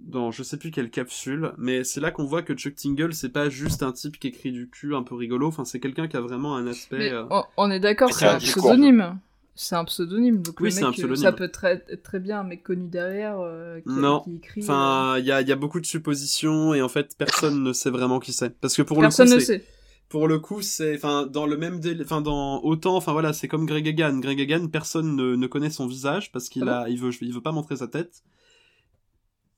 dans 0.00 0.30
je 0.30 0.42
sais 0.42 0.56
plus 0.58 0.70
quelle 0.70 0.90
capsule, 0.90 1.52
mais 1.56 1.84
c'est 1.84 2.00
là 2.00 2.10
qu'on 2.10 2.24
voit 2.24 2.42
que 2.42 2.52
Chuck 2.54 2.74
Tingle, 2.74 3.14
c'est 3.14 3.28
pas 3.30 3.48
juste 3.48 3.82
un 3.82 3.92
type 3.92 4.18
qui 4.18 4.28
écrit 4.28 4.52
du 4.52 4.68
cul 4.68 4.94
un 4.94 5.02
peu 5.02 5.14
rigolo, 5.14 5.46
enfin 5.46 5.64
c'est 5.64 5.80
quelqu'un 5.80 6.08
qui 6.08 6.16
a 6.16 6.20
vraiment 6.20 6.56
un 6.56 6.66
aspect... 6.66 6.98
Mais 6.98 7.12
euh, 7.12 7.24
on, 7.30 7.44
on 7.56 7.70
est 7.70 7.80
d'accord, 7.80 8.12
C'est 8.12 8.26
un 8.26 8.38
pseudonyme. 8.38 9.18
C'est 9.54 9.76
un 9.76 9.84
pseudonyme, 9.84 10.42
donc 10.42 10.58
Oui, 10.60 10.68
le 10.68 10.70
c'est 10.70 10.82
un 10.82 10.88
euh, 10.88 10.92
pseudonyme. 10.92 11.16
ça 11.16 11.32
peut 11.32 11.48
très, 11.48 11.84
être 11.88 12.02
très 12.02 12.20
bien 12.20 12.40
un 12.40 12.44
mec 12.44 12.62
connu 12.62 12.88
derrière 12.88 13.38
euh, 13.38 13.80
qui, 13.80 13.88
Non. 13.90 14.20
qui 14.20 14.36
écrit. 14.36 14.60
euh, 14.62 14.64
Enfin, 14.64 15.16
il 15.18 15.26
y 15.26 15.30
a, 15.30 15.42
il 15.42 15.48
y 15.48 15.52
a 15.52 15.56
beaucoup 15.56 15.78
de 15.78 15.84
suppositions 15.86 16.72
et 16.74 16.80
en 16.80 16.88
fait, 16.88 17.14
personne 17.18 17.62
ne 17.62 17.72
sait 17.74 17.90
vraiment 17.90 18.18
qui 18.18 18.32
c'est. 18.32 18.58
Parce 18.58 18.74
que 18.74 18.80
pour 18.82 18.98
personne 18.98 19.26
le 19.28 19.34
ne 19.34 19.38
coup, 19.38 19.44
c'est, 19.44 19.58
sait. 19.58 19.64
pour 20.08 20.26
le 20.26 20.38
coup, 20.38 20.62
c'est, 20.62 20.94
enfin, 20.96 21.26
dans 21.26 21.44
le 21.46 21.58
même 21.58 21.80
délai, 21.80 22.02
enfin, 22.02 22.22
dans 22.22 22.62
autant, 22.62 22.96
enfin 22.96 23.12
voilà, 23.12 23.34
c'est 23.34 23.46
comme 23.46 23.66
Greg 23.66 23.86
Egan. 23.86 24.20
Greg 24.20 24.40
Egan, 24.40 24.68
personne 24.68 25.16
ne, 25.16 25.36
ne 25.36 25.46
connaît 25.46 25.68
son 25.70 25.86
visage 25.86 26.32
parce 26.32 26.48
qu'il 26.48 26.66
Ah 26.66 26.80
a, 26.84 26.88
il 26.88 26.98
veut, 26.98 27.10
il 27.20 27.32
veut 27.34 27.42
pas 27.42 27.52
montrer 27.52 27.76
sa 27.76 27.88
tête. 27.88 28.22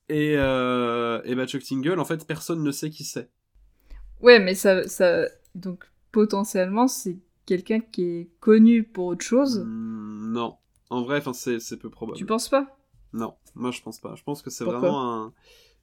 Et, 0.09 0.35
euh, 0.37 1.21
et 1.25 1.35
bah, 1.35 1.47
Chuck 1.47 1.63
Tingle, 1.63 1.99
en 1.99 2.05
fait, 2.05 2.27
personne 2.27 2.63
ne 2.63 2.71
sait 2.73 2.91
qui 2.91 3.05
c'est. 3.05 3.31
Ouais, 4.21 4.39
mais 4.41 4.55
ça, 4.55 4.87
ça, 4.89 5.27
donc 5.55 5.85
potentiellement 6.13 6.89
c'est 6.89 7.19
quelqu'un 7.47 7.81
qui 7.81 8.03
est 8.03 8.29
connu 8.41 8.83
pour 8.85 9.07
autre 9.07 9.25
chose. 9.25 9.65
Hmm, 9.65 10.33
non. 10.33 10.57
En 10.91 11.03
vrai, 11.03 11.19
enfin, 11.19 11.33
c'est, 11.33 11.61
c'est 11.61 11.77
peu 11.79 11.91
probable. 11.91 12.19
Tu 12.19 12.27
penses 12.27 12.49
pas? 12.49 12.77
Non, 13.13 13.35
moi 13.55 13.71
je 13.71 13.81
pense 13.83 14.01
pas. 14.01 14.15
Je 14.17 14.23
pense 14.25 14.43
que 14.43 14.51
c'est 14.51 14.65
vraiment 14.65 15.25
un. 15.27 15.35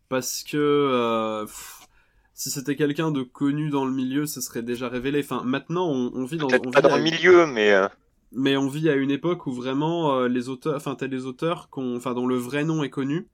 Parce 0.10 0.44
que. 0.44 0.58
euh, 0.58 1.46
pff, 1.46 1.88
si 2.34 2.52
c'était 2.52 2.76
quelqu'un 2.76 3.12
de 3.12 3.24
connu 3.24 3.70
dans 3.70 3.86
le 3.86 3.94
milieu, 3.94 4.26
ce 4.26 4.42
serait 4.42 4.64
déjà 4.64 4.90
révélé. 4.90 5.22
Enfin, 5.24 5.44
maintenant, 5.44 5.90
on, 5.90 6.12
on 6.16 6.26
vit 6.26 6.40
dans. 6.40 6.48
On 6.66 6.70
pas 6.72 6.82
vit 6.82 6.82
dans 6.82 6.96
le 6.96 7.00
une- 7.00 7.04
milieu, 7.04 7.46
mais 7.48 7.72
euh, 7.74 7.88
Mais 8.34 8.56
on 8.58 8.68
vit 8.68 8.90
à 8.90 8.96
une 8.96 9.12
époque 9.12 9.46
où 9.48 9.52
vraiment 9.52 10.14
euh, 10.16 10.28
les 10.28 10.50
auteurs. 10.50 10.76
Enfin, 10.76 10.96
t'as 10.96 11.08
des 11.08 11.26
auteurs 11.26 11.70
qu'on, 11.70 11.96
enfin, 11.98 12.14
dont 12.14 12.28
le 12.28 12.36
vrai 12.38 12.64
nom 12.64 12.84
est 12.84 12.90
connu. 12.90 13.28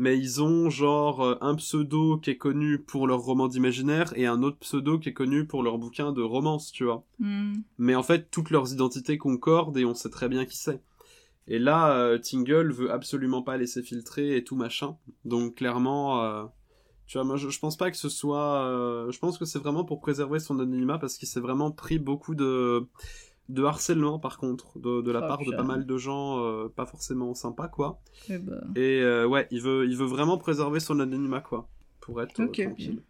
Mais 0.00 0.16
ils 0.16 0.42
ont 0.42 0.70
genre 0.70 1.20
euh, 1.20 1.34
un 1.42 1.54
pseudo 1.56 2.16
qui 2.16 2.30
est 2.30 2.38
connu 2.38 2.78
pour 2.78 3.06
leur 3.06 3.20
roman 3.20 3.48
d'imaginaire 3.48 4.14
et 4.16 4.24
un 4.24 4.42
autre 4.42 4.56
pseudo 4.60 4.98
qui 4.98 5.10
est 5.10 5.12
connu 5.12 5.46
pour 5.46 5.62
leur 5.62 5.76
bouquin 5.76 6.10
de 6.10 6.22
romance, 6.22 6.72
tu 6.72 6.84
vois. 6.84 7.04
Hmm. 7.18 7.52
Mais 7.76 7.94
en 7.94 8.02
fait, 8.02 8.30
toutes 8.30 8.48
leurs 8.48 8.72
identités 8.72 9.18
concordent 9.18 9.76
et 9.76 9.84
on 9.84 9.92
sait 9.92 10.08
très 10.08 10.30
bien 10.30 10.46
qui 10.46 10.56
c'est. 10.56 10.80
Et 11.48 11.58
là, 11.58 11.92
euh, 11.98 12.16
Tingle 12.16 12.72
veut 12.72 12.90
absolument 12.90 13.42
pas 13.42 13.58
laisser 13.58 13.82
filtrer 13.82 14.38
et 14.38 14.42
tout 14.42 14.56
machin. 14.56 14.96
Donc 15.26 15.56
clairement, 15.56 16.24
euh, 16.24 16.44
tu 17.06 17.18
vois, 17.18 17.24
moi 17.24 17.36
je, 17.36 17.50
je 17.50 17.58
pense 17.58 17.76
pas 17.76 17.90
que 17.90 17.98
ce 17.98 18.08
soit. 18.08 18.64
euh, 18.64 19.10
je 19.10 19.18
pense 19.18 19.36
que 19.36 19.44
c'est 19.44 19.58
vraiment 19.58 19.84
pour 19.84 20.00
préserver 20.00 20.38
son 20.38 20.58
anonymat 20.60 20.98
parce 20.98 21.18
qu'il 21.18 21.28
s'est 21.28 21.40
vraiment 21.40 21.72
pris 21.72 21.98
beaucoup 21.98 22.34
de 22.34 22.86
de 23.52 23.64
harcèlement 23.64 24.18
par 24.18 24.38
contre 24.38 24.78
de, 24.78 25.00
de 25.02 25.10
la 25.10 25.20
Oh, 25.24 25.28
part 25.28 25.38
de 25.44 25.50
pas 25.50 25.62
mal 25.62 25.86
de 25.86 25.96
gens 25.98 26.38
euh, 26.44 26.68
pas 26.68 26.86
forcément 26.86 27.34
sympas 27.34 27.68
quoi. 27.68 28.00
Eh 28.28 28.38
ben, 28.38 28.60
Et 28.76 29.00
euh, 29.02 29.26
ouais, 29.26 29.46
il 29.50 29.60
veut 29.62 29.86
il 29.86 29.96
veut 29.96 30.06
vraiment 30.06 30.38
préserver 30.38 30.80
son 30.80 31.00
anonymat 31.00 31.40
quoi 31.40 31.68
pour 32.00 32.22
être 32.22 32.38
euh, 32.40 32.44
tranquille. 32.46 33.02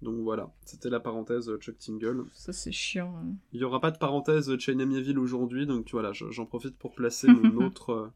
Donc 0.00 0.16
voilà, 0.22 0.50
c'était 0.64 0.90
la 0.90 0.98
parenthèse 1.00 1.50
Chuck 1.60 1.78
Tingle. 1.78 2.24
ça 2.32 2.52
c'est 2.52 2.72
chiant. 2.72 3.14
hein. 3.18 3.34
Il 3.52 3.58
n'y 3.60 3.64
aura 3.64 3.80
pas 3.80 3.90
de 3.92 3.98
parenthèse 3.98 4.46
de 4.46 4.58
Chain 4.58 4.78
Amieville 4.80 5.18
aujourd'hui, 5.18 5.66
donc 5.66 5.88
voilà, 5.92 6.12
je- 6.12 6.30
j'en 6.30 6.44
profite 6.46 6.76
pour 6.76 6.92
placer 6.94 7.28
mon 7.28 7.56
autre. 7.66 8.10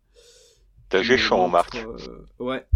t'as 0.89 0.99
mon 0.99 1.05
géchant, 1.05 1.49
Marc. 1.49 1.77
euh, 1.77 1.97
ouais. 2.45 2.67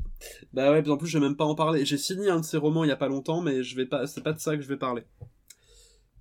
Bah 0.53 0.71
ouais, 0.71 0.89
en 0.89 0.97
plus, 0.97 1.09
je 1.09 1.19
vais 1.19 1.25
même 1.25 1.37
pas 1.37 1.45
en 1.47 1.55
parler. 1.55 1.85
J'ai 1.85 1.97
fini 1.99 2.29
un 2.29 2.39
de 2.41 2.45
ses 2.45 2.57
romans 2.59 2.85
il 2.85 2.89
y 2.89 2.93
a 2.93 2.97
pas 2.97 3.09
longtemps, 3.09 3.41
mais 3.41 3.63
je 3.65 3.75
vais 3.75 3.87
pas. 3.87 4.07
C'est 4.07 4.23
pas 4.23 4.33
de 4.33 4.39
ça 4.39 4.55
que 4.57 4.63
je 4.63 4.69
vais 4.69 4.77
parler. 4.77 5.03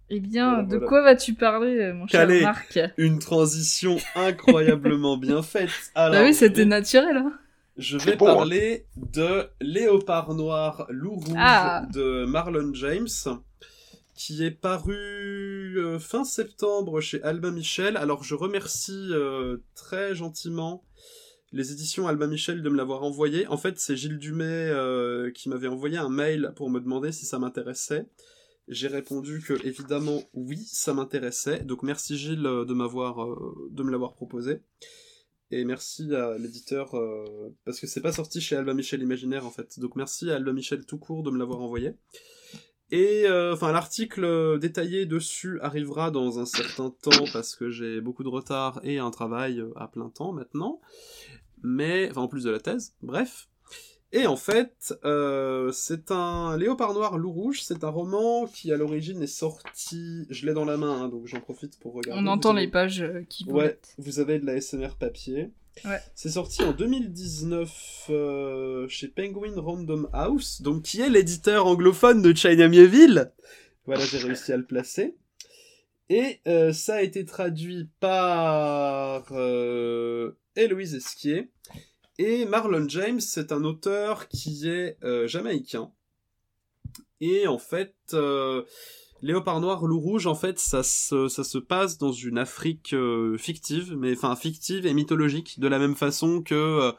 Eh 0.10 0.19
bien, 0.19 0.50
Voilà, 0.50 0.63
de 0.63 0.69
voilà. 0.76 0.88
quoi 0.88 1.02
vas-tu 1.04 1.34
parler, 1.36 1.80
euh, 1.80 1.93
mon 1.93 2.08
cher. 2.08 2.28
Marc 2.41 2.80
Une 2.98 3.19
transition 3.19 3.98
incroyablement 4.15 5.17
bien 5.17 5.41
faite. 5.41 5.69
Alors, 5.95 6.19
Bah 6.22 6.24
oui, 6.26 6.34
c'était 6.34 6.62
vais- 6.62 6.65
naturel. 6.65 7.17
Hein. 7.17 7.34
Je 7.78 7.98
vais 7.98 8.13
hein. 8.13 8.17
parler 8.17 8.86
de 8.98 9.45
Léopard 9.62 10.34
Noir, 10.34 10.86
Loup 10.89 11.15
Rouge 11.15 11.36
Ah. 11.38 11.86
de 11.93 12.26
Marlon 12.26 12.74
James, 12.74 13.08
qui 14.15 14.43
est 14.43 14.52
paru 14.52 14.93
euh, 15.78 15.98
fin 16.00 16.26
septembre 16.26 17.00
chez 17.00 17.24
Albin 17.24 17.52
Michel. 17.52 17.95
Alors 17.95 18.24
je 18.24 18.36
remercie 18.36 19.08
euh, 19.12 19.58
très 19.76 20.13
gentiment 20.15 20.84
les 21.54 21.72
éditions 21.72 22.08
Albin 22.08 22.28
Michel 22.28 22.62
de 22.62 22.69
me 22.69 22.76
l'avoir 22.78 23.04
envoyé. 23.04 23.48
En 23.48 23.58
fait, 23.58 23.80
c'est 23.80 23.95
Gilles 23.95 24.19
Dumay 24.19 24.45
euh, 24.45 25.32
qui 25.32 25.48
m'avait 25.50 25.67
envoyé 25.69 25.98
un 25.98 26.10
mail 26.10 26.52
pour 26.56 26.69
me 26.69 26.80
demander 26.82 27.12
si 27.13 27.26
ça 27.26 27.39
m'intéressait. 27.39 28.06
J'ai 28.69 28.88
répondu 28.88 29.41
que 29.41 29.53
évidemment 29.65 30.21
oui, 30.34 30.63
ça 30.71 30.93
m'intéressait. 30.93 31.62
Donc 31.62 31.82
merci 31.82 32.17
Gilles 32.17 32.45
euh, 32.45 32.65
de 32.65 32.73
m'avoir 32.75 33.23
euh, 33.23 33.71
me 33.75 33.89
l'avoir 33.89 34.13
proposé. 34.13 34.62
Et 35.49 35.65
merci 35.65 36.13
à 36.13 36.38
l'éditeur, 36.38 36.95
euh, 36.95 37.25
parce 37.65 37.79
que 37.79 37.88
c'est 37.88 38.01
pas 38.01 38.12
sorti 38.12 38.39
chez 38.39 38.55
Albin 38.55 38.75
Michel 38.75 39.01
Imaginaire 39.01 39.47
en 39.47 39.49
fait. 39.49 39.79
Donc 39.79 39.95
merci 39.95 40.29
à 40.29 40.36
Albin 40.36 40.53
Michel 40.53 40.86
tout 40.86 40.99
court 40.99 41.23
de 41.23 41.32
me 41.32 41.39
l'avoir 41.39 41.62
envoyé. 41.62 41.95
Et 42.91 43.25
enfin 43.29 43.71
l'article 43.71 44.58
détaillé 44.60 45.05
dessus 45.05 45.60
arrivera 45.62 46.10
dans 46.10 46.39
un 46.39 46.45
certain 46.45 46.89
temps 46.89 47.25
parce 47.34 47.55
que 47.55 47.69
j'ai 47.69 48.01
beaucoup 48.01 48.23
de 48.23 48.29
retard 48.29 48.79
et 48.84 48.97
un 48.97 49.12
travail 49.12 49.63
à 49.75 49.88
plein 49.88 50.10
temps 50.10 50.34
maintenant. 50.34 50.82
Mais 51.62 52.10
enfin 52.10 52.21
en 52.21 52.27
plus 52.27 52.43
de 52.43 52.49
la 52.49 52.60
thèse, 52.60 52.95
bref. 53.01 53.47
Et 54.12 54.26
en 54.26 54.36
fait, 54.38 54.95
euh, 55.06 55.72
c'est 55.72 56.10
un 56.10 56.58
Léopard 56.58 56.93
Noir 56.95 57.17
Loup 57.19 57.32
Rouge, 57.32 57.62
c'est 57.62 57.84
un 57.84 57.89
roman 57.89 58.48
qui 58.48 58.72
à 58.74 58.78
l'origine 58.78 59.22
est 59.22 59.28
sorti, 59.28 60.26
je 60.32 60.48
l'ai 60.48 60.54
dans 60.54 60.65
la 60.65 60.78
main, 60.78 61.04
hein, 61.04 61.10
donc 61.10 61.28
j'en 61.28 61.39
profite 61.41 61.80
pour 61.80 61.93
regarder. 61.93 62.19
On 62.22 62.26
entend 62.28 62.52
avez- 62.52 62.62
les 62.62 62.67
pages 62.72 63.02
euh, 63.02 63.24
qui 63.30 63.43
Ouais, 63.45 63.52
volettent. 63.52 63.93
vous 64.00 64.19
avez 64.19 64.39
de 64.39 64.48
la 64.48 64.56
SMR 64.60 64.95
papier. 65.00 65.52
Ouais. 65.86 66.00
C'est 66.15 66.32
sorti 66.32 66.63
en 66.63 66.74
2019 66.74 68.08
euh, 68.10 68.88
chez 68.88 69.08
Penguin 69.10 69.54
Random 69.62 70.10
House, 70.12 70.62
donc 70.63 70.82
qui 70.84 71.02
est 71.02 71.10
l'éditeur 71.10 71.67
anglophone 71.67 72.24
de 72.24 72.36
China 72.36 72.67
Mieville. 72.67 73.32
Voilà, 73.86 74.04
j'ai 74.06 74.17
réussi 74.17 74.52
à 74.52 74.58
le 74.58 74.65
placer. 74.65 75.15
Et 76.10 76.39
euh, 76.48 76.74
ça 76.74 76.95
a 76.95 77.02
été 77.04 77.24
traduit 77.26 77.89
par 78.00 79.32
Héloïse 80.56 80.95
Esquier. 80.95 81.52
Et 82.21 82.43
Marlon 82.43 82.86
James, 82.89 83.21
c'est 83.21 83.53
un 83.53 83.63
auteur 83.63 84.27
qui 84.27 84.67
est 84.67 84.97
euh, 85.05 85.25
jamaïcain. 85.25 85.89
Et 87.21 87.47
en 87.47 87.58
fait, 87.58 87.95
euh, 88.12 88.63
Léopard 89.21 89.62
Noir, 89.62 89.86
Loup 89.86 90.01
Rouge, 90.01 90.27
en 90.27 90.36
fait, 90.36 90.60
ça 90.60 90.84
se, 90.84 91.58
passe 91.60 91.97
dans 91.97 92.12
une 92.12 92.38
Afrique 92.38 92.91
euh, 92.91 93.38
fictive, 93.38 93.95
mais 93.95 94.17
enfin 94.17 94.36
fictive 94.36 94.86
et 94.86 94.93
mythologique, 94.93 95.62
de 95.62 95.67
la 95.69 95.79
même 95.79 95.95
façon 95.95 96.41
que 96.41 96.91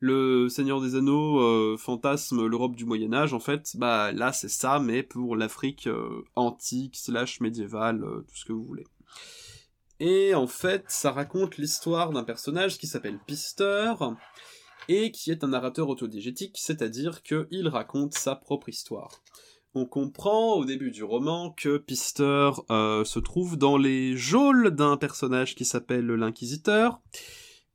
le 0.00 0.50
Seigneur 0.50 0.82
des 0.82 0.96
Anneaux 0.96 1.78
fantasme 1.78 2.46
l'Europe 2.46 2.76
du 2.76 2.84
Moyen 2.84 3.14
Âge, 3.14 3.32
en 3.32 3.40
fait, 3.40 3.74
bah 3.74 4.12
là 4.12 4.34
c'est 4.34 4.50
ça, 4.50 4.80
mais 4.80 5.02
pour 5.02 5.34
l'Afrique 5.34 5.88
antique, 6.36 6.96
slash 6.96 7.40
médiévale, 7.40 8.00
tout 8.00 8.36
ce 8.36 8.44
que 8.44 8.52
vous 8.52 8.64
voulez. 8.64 8.84
Et 9.98 10.34
en 10.34 10.46
fait, 10.46 10.84
ça 10.88 11.10
raconte 11.10 11.56
l'histoire 11.56 12.10
d'un 12.10 12.22
personnage 12.22 12.76
qui 12.76 12.86
s'appelle 12.86 13.18
Pister, 13.26 13.94
et 14.88 15.10
qui 15.10 15.30
est 15.30 15.44
un 15.44 15.48
narrateur 15.48 15.88
autodigétique, 15.88 16.56
c'est-à-dire 16.58 17.22
qu'il 17.22 17.68
raconte 17.68 18.14
sa 18.14 18.34
propre 18.34 18.68
histoire. 18.68 19.22
On 19.74 19.84
comprend 19.84 20.54
au 20.54 20.64
début 20.64 20.90
du 20.90 21.04
roman 21.04 21.50
que 21.56 21.76
Pister 21.76 22.50
euh, 22.70 23.04
se 23.04 23.18
trouve 23.18 23.56
dans 23.58 23.76
les 23.76 24.16
geôles 24.16 24.70
d'un 24.70 24.96
personnage 24.96 25.54
qui 25.54 25.64
s'appelle 25.64 26.06
l'Inquisiteur, 26.06 27.00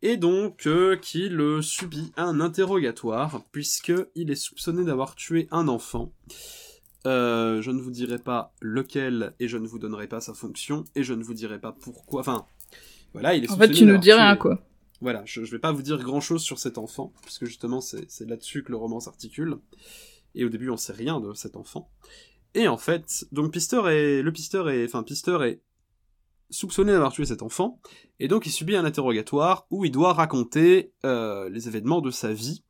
et 0.01 0.17
donc 0.17 0.65
euh, 0.67 0.97
qu'il 0.97 1.39
euh, 1.39 1.61
subit 1.61 2.11
un 2.17 2.41
interrogatoire, 2.41 3.43
puisqu'il 3.51 4.31
est 4.31 4.35
soupçonné 4.35 4.83
d'avoir 4.83 5.15
tué 5.15 5.47
un 5.51 5.67
enfant. 5.67 6.11
Euh, 7.05 7.61
je 7.61 7.69
ne 7.71 7.79
vous 7.81 7.91
dirai 7.91 8.17
pas 8.17 8.53
lequel, 8.61 9.33
et 9.39 9.47
je 9.47 9.57
ne 9.57 9.67
vous 9.67 9.77
donnerai 9.79 10.07
pas 10.07 10.19
sa 10.19 10.33
fonction, 10.33 10.85
et 10.95 11.03
je 11.03 11.13
ne 11.13 11.23
vous 11.23 11.33
dirai 11.33 11.59
pas 11.59 11.73
pourquoi. 11.73 12.21
Enfin, 12.21 12.45
voilà, 13.13 13.35
il 13.35 13.43
est 13.43 13.51
En 13.51 13.57
fait, 13.57 13.69
tu 13.71 13.85
nous 13.85 13.99
rien, 13.99 14.33
tué- 14.33 14.39
quoi. 14.39 14.59
Voilà, 15.03 15.21
je, 15.25 15.43
je 15.43 15.51
vais 15.51 15.59
pas 15.59 15.71
vous 15.71 15.83
dire 15.83 16.01
grand 16.01 16.21
chose 16.21 16.41
sur 16.41 16.57
cet 16.57 16.77
enfant, 16.77 17.13
puisque 17.21 17.45
justement 17.45 17.81
c'est 17.81 18.07
là-dessus 18.21 18.63
que 18.63 18.71
le 18.71 18.77
roman 18.77 18.99
s'articule. 18.99 19.57
Et 20.33 20.45
au 20.45 20.49
début 20.49 20.69
on 20.69 20.77
sait 20.77 20.93
rien 20.93 21.19
de 21.19 21.33
cet 21.33 21.55
enfant. 21.55 21.91
Et 22.55 22.67
en 22.67 22.77
fait, 22.77 23.25
donc 23.31 23.51
Pister 23.51 23.81
est, 23.87 24.21
le 24.21 24.31
Pister 24.31 24.63
est, 24.69 24.85
enfin 24.85 25.03
soupçonné 26.49 26.91
d'avoir 26.91 27.11
tué 27.11 27.25
cet 27.25 27.41
enfant, 27.41 27.79
et 28.19 28.27
donc 28.27 28.45
il 28.45 28.51
subit 28.51 28.75
un 28.75 28.85
interrogatoire 28.85 29.65
où 29.71 29.85
il 29.85 29.91
doit 29.91 30.13
raconter 30.13 30.93
euh, 31.03 31.49
les 31.49 31.67
événements 31.67 32.01
de 32.01 32.11
sa 32.11 32.31
vie 32.31 32.63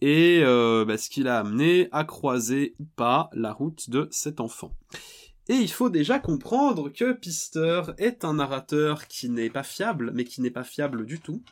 et 0.00 0.42
euh, 0.42 0.84
bah, 0.84 0.98
ce 0.98 1.08
qui 1.08 1.22
l'a 1.22 1.38
amené 1.38 1.88
à 1.90 2.04
croiser 2.04 2.74
ou 2.78 2.84
pas 2.96 3.30
la 3.32 3.52
route 3.52 3.88
de 3.88 4.08
cet 4.10 4.40
enfant. 4.40 4.76
Et 5.48 5.54
il 5.54 5.70
faut 5.70 5.90
déjà 5.90 6.18
comprendre 6.18 6.88
que 6.88 7.12
Pister 7.12 7.82
est 7.98 8.24
un 8.24 8.34
narrateur 8.34 9.06
qui 9.08 9.28
n'est 9.28 9.50
pas 9.50 9.62
fiable, 9.62 10.10
mais 10.14 10.24
qui 10.24 10.40
n'est 10.40 10.50
pas 10.50 10.64
fiable 10.64 11.04
du 11.04 11.20
tout. 11.20 11.42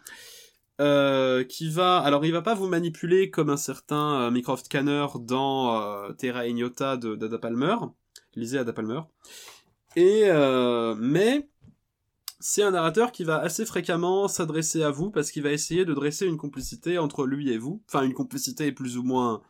Euh, 0.80 1.44
qui 1.44 1.68
va, 1.68 1.98
alors 1.98 2.24
il 2.24 2.32
va 2.32 2.40
pas 2.42 2.54
vous 2.54 2.66
manipuler 2.66 3.30
comme 3.30 3.50
un 3.50 3.58
certain 3.58 4.32
euh, 4.34 4.56
Canner 4.70 5.06
dans 5.20 5.80
euh, 5.80 6.12
Terra 6.14 6.46
Ignota 6.46 6.96
d'Ada 6.96 7.38
Palmer, 7.38 7.76
lisez 8.34 8.58
Ada 8.58 8.72
Palmer. 8.72 9.00
Et 9.96 10.22
euh, 10.24 10.96
mais 10.98 11.48
c'est 12.40 12.62
un 12.62 12.70
narrateur 12.70 13.12
qui 13.12 13.22
va 13.22 13.38
assez 13.38 13.66
fréquemment 13.66 14.26
s'adresser 14.28 14.82
à 14.82 14.90
vous 14.90 15.10
parce 15.10 15.30
qu'il 15.30 15.42
va 15.42 15.52
essayer 15.52 15.84
de 15.84 15.92
dresser 15.92 16.26
une 16.26 16.38
complicité 16.38 16.98
entre 16.98 17.26
lui 17.26 17.52
et 17.52 17.58
vous, 17.58 17.82
enfin 17.86 18.02
une 18.02 18.14
complicité 18.14 18.72
plus 18.72 18.96
ou 18.96 19.02
moins 19.02 19.42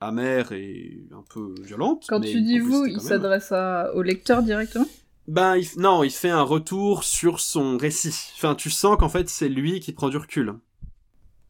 amère 0.00 0.52
et 0.52 1.06
un 1.12 1.24
peu 1.32 1.54
violente. 1.62 2.06
Quand 2.08 2.20
mais 2.20 2.30
tu 2.30 2.42
dis 2.42 2.58
vous, 2.58 2.86
il 2.86 3.00
s'adresse 3.00 3.52
au 3.94 4.02
lecteur 4.02 4.42
directement? 4.42 4.86
Ben 5.26 5.56
il... 5.56 5.66
non, 5.76 6.04
il 6.04 6.10
fait 6.10 6.30
un 6.30 6.42
retour 6.42 7.04
sur 7.04 7.40
son 7.40 7.76
récit. 7.76 8.32
Enfin, 8.36 8.54
tu 8.54 8.70
sens 8.70 8.96
qu'en 8.98 9.08
fait 9.08 9.28
c'est 9.28 9.48
lui 9.48 9.80
qui 9.80 9.92
prend 9.92 10.08
du 10.08 10.16
recul 10.16 10.54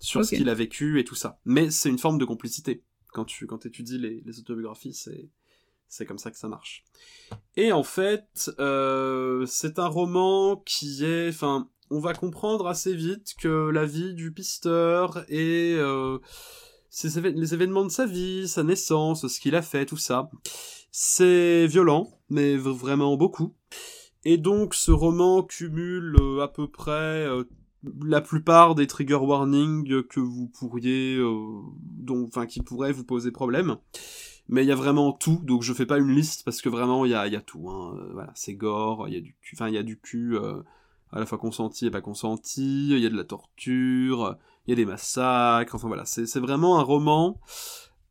sur 0.01 0.25
ce 0.25 0.35
qu'il 0.35 0.49
a 0.49 0.55
vécu 0.55 0.99
et 1.01 1.05
tout 1.05 1.15
ça. 1.15 1.39
Mais 1.45 1.71
c'est 1.71 1.89
une 1.89 1.99
forme 1.99 2.19
de 2.19 2.25
complicité. 2.25 2.83
Quand 3.13 3.25
tu 3.25 3.47
quand 3.47 3.67
étudies 3.67 3.99
les, 3.99 4.23
les 4.25 4.39
autobiographies, 4.39 4.95
c'est 4.95 5.31
c'est 5.89 6.05
comme 6.05 6.19
ça 6.19 6.31
que 6.31 6.37
ça 6.37 6.49
marche. 6.49 6.85
Et 7.57 7.73
en 7.73 7.83
fait, 7.83 8.51
euh, 8.59 9.47
c'est 9.47 9.79
un 9.79 9.87
roman 9.87 10.63
qui 10.67 11.05
est, 11.05 11.29
enfin, 11.31 11.69
on 11.91 11.99
va 11.99 12.13
comprendre 12.13 12.67
assez 12.67 12.95
vite 12.95 13.35
que 13.39 13.71
la 13.71 13.87
vie 13.87 14.13
du 14.15 14.33
pisteur 14.33 15.25
et 15.31 15.75
euh, 15.79 16.19
les 17.05 17.55
événements 17.55 17.85
de 17.85 17.91
sa 17.91 18.07
vie, 18.07 18.49
sa 18.49 18.63
naissance, 18.63 19.27
ce 19.27 19.41
qu'il 19.41 19.55
a 19.55 19.63
fait, 19.63 19.87
tout 19.87 19.97
ça, 19.97 20.31
c'est 20.91 21.67
violent, 21.67 22.11
mais 22.31 22.57
vraiment 22.57 23.17
beaucoup. 23.17 23.55
Et 24.25 24.37
donc, 24.37 24.75
ce 24.75 24.91
roman 24.91 25.43
cumule 25.43 26.17
euh, 26.21 26.43
à 26.43 26.49
peu 26.49 26.69
près 26.69 26.93
euh, 27.27 27.45
la 28.05 28.21
plupart 28.21 28.75
des 28.75 28.87
trigger 28.87 29.15
warnings 29.17 30.03
que 30.05 30.21
vous 30.21 30.49
pourriez, 30.49 31.17
euh, 31.17 31.63
enfin, 32.27 32.47
qui 32.47 32.61
pourraient 32.61 32.93
vous 32.93 33.05
poser 33.05 33.31
problème. 33.31 33.77
Mais 34.49 34.65
il 34.65 34.67
y 34.67 34.73
a 34.73 34.77
vraiment 34.77 35.13
tout, 35.13 35.41
donc 35.45 35.63
je 35.63 35.75
fais 35.75 35.85
pas 35.85 35.99
une 35.99 36.15
liste 36.15 36.43
parce 36.43 36.63
que 36.63 36.71
vraiment 36.71 37.05
il 37.05 37.11
y 37.11 37.15
a, 37.15 37.27
y 37.27 37.37
a 37.37 37.41
tout. 37.43 37.69
Hein. 37.69 37.99
Voilà, 38.15 38.33
c'est 38.35 38.55
gore, 38.55 39.07
il 39.07 39.15
y 39.15 39.17
a 39.19 39.21
du 39.21 39.37
cul, 39.43 39.55
enfin 39.55 39.69
il 39.69 39.75
y 39.75 39.79
a 39.79 39.83
du 39.83 39.99
cul 39.99 40.39
à 40.39 41.21
la 41.21 41.27
fois 41.27 41.37
consenti 41.37 41.87
et 41.87 41.91
pas 41.91 42.01
consenti, 42.01 42.89
il 42.91 42.99
y 42.99 43.05
a 43.05 43.11
de 43.11 43.17
la 43.17 43.25
torture, 43.25 44.39
il 44.69 44.73
y 44.73 44.75
a 44.75 44.77
des 44.77 44.85
massacres. 44.85 45.75
Enfin 45.75 45.89
voilà, 45.89 46.05
c'est 46.05 46.39
vraiment 46.39 46.79
un 46.79 46.83
roman. 46.83 47.41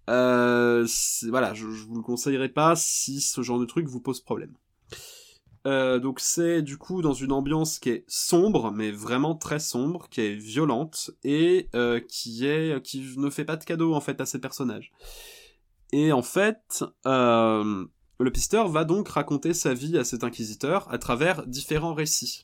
Euh, 0.09 0.87
voilà, 1.29 1.53
je, 1.53 1.69
je 1.69 1.85
vous 1.85 1.95
le 1.95 2.01
conseillerais 2.01 2.49
pas 2.49 2.75
si 2.75 3.21
ce 3.21 3.41
genre 3.41 3.59
de 3.59 3.65
truc 3.65 3.87
vous 3.87 4.01
pose 4.01 4.21
problème. 4.21 4.53
Euh, 5.67 5.99
donc 5.99 6.19
c'est 6.19 6.61
du 6.61 6.77
coup 6.77 7.01
dans 7.01 7.13
une 7.13 7.31
ambiance 7.31 7.77
qui 7.77 7.89
est 7.89 8.05
sombre, 8.07 8.71
mais 8.71 8.89
vraiment 8.89 9.35
très 9.35 9.59
sombre, 9.59 10.07
qui 10.09 10.21
est 10.21 10.33
violente 10.33 11.11
et 11.23 11.69
euh, 11.75 11.99
qui 11.99 12.47
est 12.47 12.81
qui 12.83 13.05
ne 13.17 13.29
fait 13.29 13.45
pas 13.45 13.57
de 13.57 13.63
cadeau 13.63 13.93
en 13.93 14.01
fait 14.01 14.19
à 14.19 14.25
ses 14.25 14.39
personnages. 14.39 14.91
Et 15.91 16.11
en 16.11 16.23
fait, 16.23 16.83
le 17.05 18.29
pisteur 18.33 18.67
va 18.67 18.83
donc 18.83 19.09
raconter 19.09 19.53
sa 19.53 19.73
vie 19.73 19.97
à 19.97 20.03
cet 20.03 20.23
inquisiteur 20.23 20.91
à 20.91 20.97
travers 20.97 21.45
différents 21.45 21.93
récits 21.93 22.43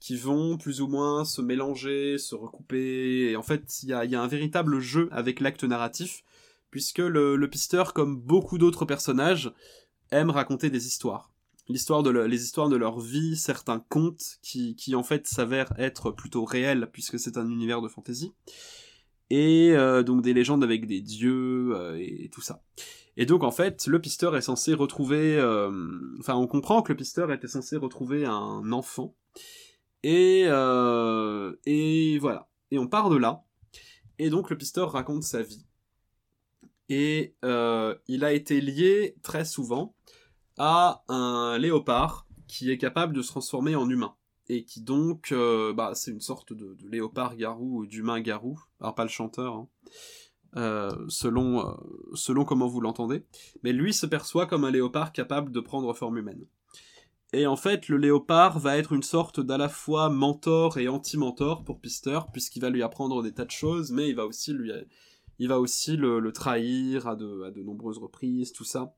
qui 0.00 0.16
vont 0.16 0.56
plus 0.56 0.80
ou 0.80 0.88
moins 0.88 1.24
se 1.24 1.40
mélanger, 1.40 2.18
se 2.18 2.34
recouper. 2.34 3.30
Et 3.30 3.36
en 3.36 3.42
fait, 3.42 3.82
il 3.82 3.88
y 3.88 3.92
a, 3.92 4.22
un 4.22 4.26
véritable 4.26 4.80
jeu 4.80 5.08
avec 5.10 5.40
l'acte 5.40 5.64
narratif, 5.64 6.24
puisque 6.70 6.98
le, 6.98 7.48
pisteur, 7.48 7.92
comme 7.94 8.16
beaucoup 8.20 8.58
d'autres 8.58 8.84
personnages, 8.84 9.52
aime 10.10 10.30
raconter 10.30 10.70
des 10.70 10.86
histoires. 10.86 11.32
De 11.68 12.10
le- 12.10 12.26
les 12.26 12.44
histoires 12.44 12.70
de 12.70 12.76
leur 12.76 12.98
vie, 12.98 13.36
certains 13.36 13.80
contes 13.90 14.38
qui, 14.40 14.74
qui 14.74 14.94
en 14.94 15.02
fait 15.02 15.26
s'avèrent 15.26 15.74
être 15.76 16.10
plutôt 16.10 16.46
réels, 16.46 16.88
puisque 16.90 17.18
c'est 17.18 17.36
un 17.36 17.48
univers 17.50 17.82
de 17.82 17.88
fantasy 17.88 18.32
et 19.30 19.72
euh, 19.72 20.02
donc 20.02 20.22
des 20.22 20.32
légendes 20.32 20.64
avec 20.64 20.86
des 20.86 21.00
dieux 21.00 21.74
euh, 21.74 21.98
et 21.98 22.30
tout 22.32 22.40
ça. 22.40 22.62
Et 23.16 23.26
donc 23.26 23.42
en 23.42 23.50
fait, 23.50 23.86
le 23.86 24.00
pisteur 24.00 24.36
est 24.36 24.42
censé 24.42 24.74
retrouver, 24.74 25.36
euh, 25.38 25.70
enfin 26.20 26.34
on 26.34 26.46
comprend 26.46 26.82
que 26.82 26.92
le 26.92 26.96
pisteur 26.96 27.32
était 27.32 27.48
censé 27.48 27.76
retrouver 27.76 28.24
un 28.24 28.72
enfant, 28.72 29.14
et 30.02 30.44
euh, 30.46 31.54
et 31.66 32.18
voilà. 32.18 32.48
Et 32.70 32.78
on 32.78 32.86
part 32.86 33.10
de 33.10 33.16
là. 33.16 33.44
Et 34.18 34.30
donc 34.30 34.50
le 34.50 34.58
pisteur 34.58 34.92
raconte 34.92 35.22
sa 35.22 35.42
vie. 35.42 35.64
Et 36.88 37.34
euh, 37.44 37.94
il 38.06 38.24
a 38.24 38.32
été 38.32 38.60
lié 38.60 39.16
très 39.22 39.44
souvent 39.44 39.94
à 40.56 41.04
un 41.08 41.58
léopard 41.58 42.26
qui 42.46 42.70
est 42.70 42.78
capable 42.78 43.14
de 43.14 43.22
se 43.22 43.28
transformer 43.28 43.76
en 43.76 43.88
humain 43.88 44.14
et 44.48 44.64
qui 44.64 44.80
donc, 44.80 45.30
euh, 45.32 45.74
bah, 45.74 45.92
c'est 45.94 46.10
une 46.10 46.22
sorte 46.22 46.54
de, 46.54 46.74
de 46.74 46.88
léopard-garou 46.88 47.80
ou 47.80 47.86
d'humain-garou, 47.86 48.58
alors 48.80 48.94
pas 48.94 49.02
le 49.02 49.10
chanteur, 49.10 49.54
hein, 49.54 49.68
selon, 51.08 51.76
selon 52.14 52.46
comment 52.46 52.66
vous 52.66 52.80
l'entendez, 52.80 53.26
mais 53.62 53.74
lui 53.74 53.92
se 53.92 54.06
perçoit 54.06 54.46
comme 54.46 54.64
un 54.64 54.70
léopard 54.70 55.12
capable 55.12 55.52
de 55.52 55.60
prendre 55.60 55.92
forme 55.92 56.16
humaine. 56.16 56.46
Et 57.32 57.46
en 57.46 57.56
fait, 57.56 57.88
le 57.88 57.98
léopard 57.98 58.58
va 58.58 58.78
être 58.78 58.92
une 58.92 59.02
sorte 59.02 59.40
d'à 59.40 59.58
la 59.58 59.68
fois 59.68 60.08
mentor 60.08 60.78
et 60.78 60.88
anti-mentor 60.88 61.64
pour 61.64 61.80
Pister, 61.80 62.18
puisqu'il 62.32 62.62
va 62.62 62.70
lui 62.70 62.82
apprendre 62.82 63.22
des 63.22 63.32
tas 63.32 63.44
de 63.44 63.50
choses, 63.50 63.90
mais 63.92 64.08
il 64.08 64.16
va 64.16 64.24
aussi, 64.24 64.52
lui, 64.54 64.72
il 65.38 65.48
va 65.48 65.60
aussi 65.60 65.96
le, 65.96 66.32
trahir 66.32 67.06
à 67.06 67.16
de, 67.16 67.62
nombreuses 67.62 67.98
reprises, 67.98 68.52
tout 68.52 68.64
ça. 68.64 68.94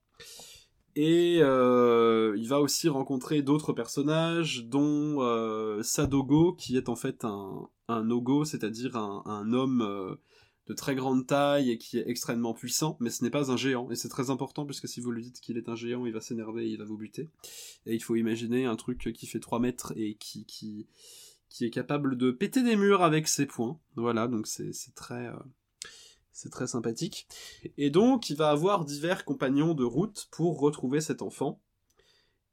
Et 0.96 1.38
euh, 1.40 2.34
il 2.36 2.48
va 2.48 2.60
aussi 2.60 2.88
rencontrer 2.88 3.42
d'autres 3.42 3.72
personnages, 3.72 4.64
dont 4.66 5.22
euh, 5.22 5.82
Sadogo, 5.82 6.52
qui 6.52 6.76
est 6.76 6.88
en 6.88 6.96
fait 6.96 7.24
un, 7.24 7.68
un 7.88 8.04
Nogo, 8.04 8.44
c'est-à-dire 8.44 8.96
un, 8.96 9.22
un 9.26 9.52
homme 9.52 9.82
euh, 9.82 10.16
de 10.70 10.74
très 10.74 10.94
grande 10.94 11.26
taille 11.26 11.72
et 11.72 11.78
qui 11.78 11.98
est 11.98 12.08
extrêmement 12.08 12.54
puissant, 12.54 12.96
mais 13.00 13.10
ce 13.10 13.24
n'est 13.24 13.30
pas 13.30 13.50
un 13.50 13.56
géant. 13.56 13.90
Et 13.90 13.96
c'est 13.96 14.08
très 14.08 14.30
important, 14.30 14.64
puisque 14.64 14.86
si 14.86 15.00
vous 15.00 15.10
lui 15.10 15.24
dites 15.24 15.40
qu'il 15.40 15.58
est 15.58 15.68
un 15.68 15.74
géant, 15.74 16.06
il 16.06 16.12
va 16.12 16.20
s'énerver 16.20 16.64
et 16.64 16.68
il 16.68 16.78
va 16.78 16.84
vous 16.84 16.96
buter. 16.96 17.28
Et 17.86 17.94
il 17.96 18.00
faut 18.00 18.14
imaginer 18.14 18.66
un 18.66 18.76
truc 18.76 19.10
qui 19.12 19.26
fait 19.26 19.40
3 19.40 19.58
mètres 19.58 19.92
et 19.96 20.14
qui, 20.14 20.44
qui, 20.44 20.86
qui 21.48 21.64
est 21.64 21.70
capable 21.70 22.16
de 22.16 22.30
péter 22.30 22.62
des 22.62 22.76
murs 22.76 23.02
avec 23.02 23.26
ses 23.26 23.46
poings. 23.46 23.80
Voilà, 23.96 24.28
donc 24.28 24.46
c'est 24.46 24.72
très... 24.94 25.26
euh, 25.26 25.38
c'est 26.32 26.50
très 26.50 26.68
sympathique. 26.68 27.26
Et 27.76 27.90
donc, 27.90 28.30
il 28.30 28.36
va 28.36 28.50
avoir 28.50 28.84
divers 28.84 29.24
compagnons 29.24 29.74
de 29.74 29.84
route 29.84 30.28
pour 30.30 30.60
retrouver 30.60 31.00
cet 31.00 31.20
enfant. 31.20 31.60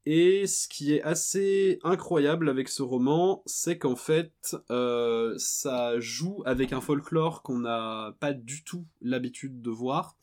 Et 0.06 0.46
ce 0.46 0.68
qui 0.68 0.94
est 0.94 1.02
assez 1.02 1.78
incroyable 1.82 2.48
avec 2.48 2.68
ce 2.68 2.82
roman, 2.82 3.42
c'est 3.46 3.78
qu'en 3.78 3.96
fait, 3.96 4.56
euh, 4.70 5.34
ça 5.36 6.00
joue 6.00 6.42
avec 6.46 6.72
un 6.72 6.80
folklore 6.80 7.42
qu'on 7.42 7.58
n'a 7.58 8.16
pas 8.20 8.32
du 8.32 8.64
tout 8.64 8.86
l'habitude 9.02 9.60
de 9.60 9.70
voir. 9.70 10.16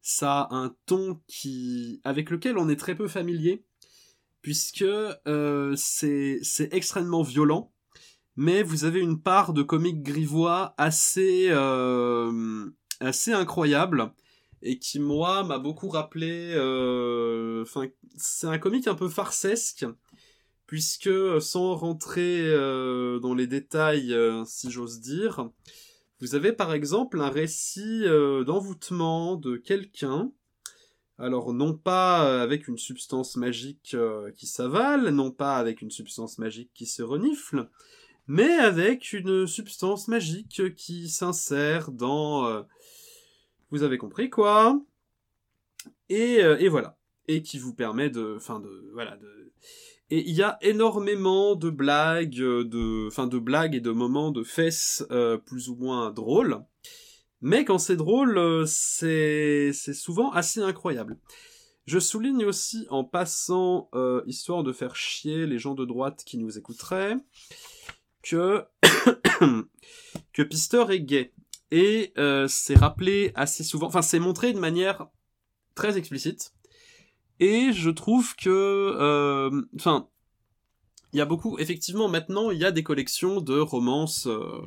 Ça 0.00 0.42
a 0.42 0.54
un 0.54 0.74
ton 0.86 1.20
qui, 1.26 2.00
avec 2.04 2.30
lequel 2.30 2.56
on 2.56 2.68
est 2.68 2.76
très 2.76 2.94
peu 2.94 3.08
familier, 3.08 3.64
puisque 4.40 4.82
euh, 4.82 5.74
c'est 5.76 6.40
extrêmement 6.70 7.22
violent, 7.22 7.72
mais 8.36 8.62
vous 8.62 8.84
avez 8.84 9.00
une 9.00 9.20
part 9.20 9.52
de 9.52 9.62
comique 9.62 10.02
grivois 10.02 10.74
assez 10.78 11.48
euh, 11.50 12.70
assez 13.00 13.32
incroyable 13.32 14.12
et 14.66 14.78
qui 14.78 14.98
moi 14.98 15.44
m'a 15.44 15.58
beaucoup 15.58 15.88
rappelé 15.88 16.52
euh, 16.54 17.62
enfin 17.62 17.86
c'est 18.16 18.48
un 18.48 18.58
comique 18.58 18.88
un 18.88 18.96
peu 18.96 19.08
farcesque 19.08 19.86
puisque 20.66 21.40
sans 21.40 21.76
rentrer 21.76 22.40
euh, 22.42 23.20
dans 23.20 23.32
les 23.32 23.46
détails 23.46 24.12
euh, 24.12 24.44
si 24.44 24.70
j'ose 24.70 25.00
dire 25.00 25.48
vous 26.20 26.34
avez 26.34 26.52
par 26.52 26.72
exemple 26.72 27.20
un 27.20 27.28
récit 27.28 28.04
d'envoûtement 28.46 29.36
de 29.36 29.58
quelqu'un. 29.58 30.32
Alors 31.18 31.52
non 31.52 31.74
pas 31.74 32.40
avec 32.40 32.68
une 32.68 32.78
substance 32.78 33.36
magique 33.36 33.94
qui 34.34 34.46
s'avale 34.46 35.10
non 35.10 35.30
pas 35.30 35.56
avec 35.56 35.82
une 35.82 35.90
substance 35.90 36.38
magique 36.38 36.70
qui 36.72 36.86
se 36.86 37.02
renifle 37.02 37.68
mais 38.26 38.50
avec 38.50 39.12
une 39.12 39.46
substance 39.46 40.08
magique 40.08 40.74
qui 40.74 41.10
s'insère 41.10 41.92
dans 41.92 42.64
vous 43.70 43.82
avez 43.82 43.98
compris 43.98 44.30
quoi. 44.30 44.80
Et, 46.08 46.42
euh, 46.42 46.58
et 46.58 46.68
voilà. 46.68 46.96
Et 47.28 47.42
qui 47.42 47.58
vous 47.58 47.74
permet 47.74 48.10
de 48.10 48.34
enfin 48.36 48.60
de 48.60 48.90
voilà 48.92 49.16
de 49.16 49.52
et 50.08 50.20
il 50.28 50.36
y 50.36 50.42
a 50.42 50.56
énormément 50.60 51.56
de 51.56 51.68
blagues 51.68 52.40
euh, 52.40 52.64
de 52.64 53.08
enfin 53.08 53.26
de 53.26 53.38
blagues 53.38 53.74
et 53.74 53.80
de 53.80 53.90
moments 53.90 54.30
de 54.30 54.44
fesses 54.44 55.04
euh, 55.10 55.36
plus 55.36 55.68
ou 55.68 55.74
moins 55.76 56.12
drôles. 56.12 56.62
Mais 57.40 57.64
quand 57.64 57.78
c'est 57.78 57.96
drôle 57.96 58.64
c'est 58.66 59.72
c'est 59.72 59.94
souvent 59.94 60.30
assez 60.30 60.60
incroyable. 60.60 61.18
Je 61.86 61.98
souligne 61.98 62.44
aussi 62.44 62.86
en 62.90 63.04
passant 63.04 63.90
histoire 64.26 64.64
de 64.64 64.72
faire 64.72 64.96
chier 64.96 65.46
les 65.46 65.58
gens 65.58 65.74
de 65.74 65.84
droite 65.84 66.22
qui 66.24 66.36
nous 66.36 66.58
écouteraient 66.58 67.16
que 68.22 68.64
que 70.32 70.42
Pister 70.42 70.84
est 70.90 71.00
gay 71.00 71.32
et 71.70 72.12
euh, 72.18 72.46
c'est 72.48 72.76
rappelé 72.76 73.32
assez 73.34 73.64
souvent, 73.64 73.86
enfin 73.86 74.02
c'est 74.02 74.18
montré 74.18 74.52
de 74.52 74.58
manière 74.58 75.08
très 75.74 75.98
explicite. 75.98 76.52
Et 77.38 77.72
je 77.72 77.90
trouve 77.90 78.34
que, 78.36 78.48
euh, 78.48 79.62
enfin, 79.76 80.08
il 81.12 81.18
y 81.18 81.20
a 81.20 81.26
beaucoup, 81.26 81.58
effectivement, 81.58 82.08
maintenant 82.08 82.50
il 82.50 82.58
y 82.58 82.64
a 82.64 82.72
des 82.72 82.82
collections 82.82 83.40
de 83.40 83.58
romances, 83.58 84.26
euh, 84.26 84.62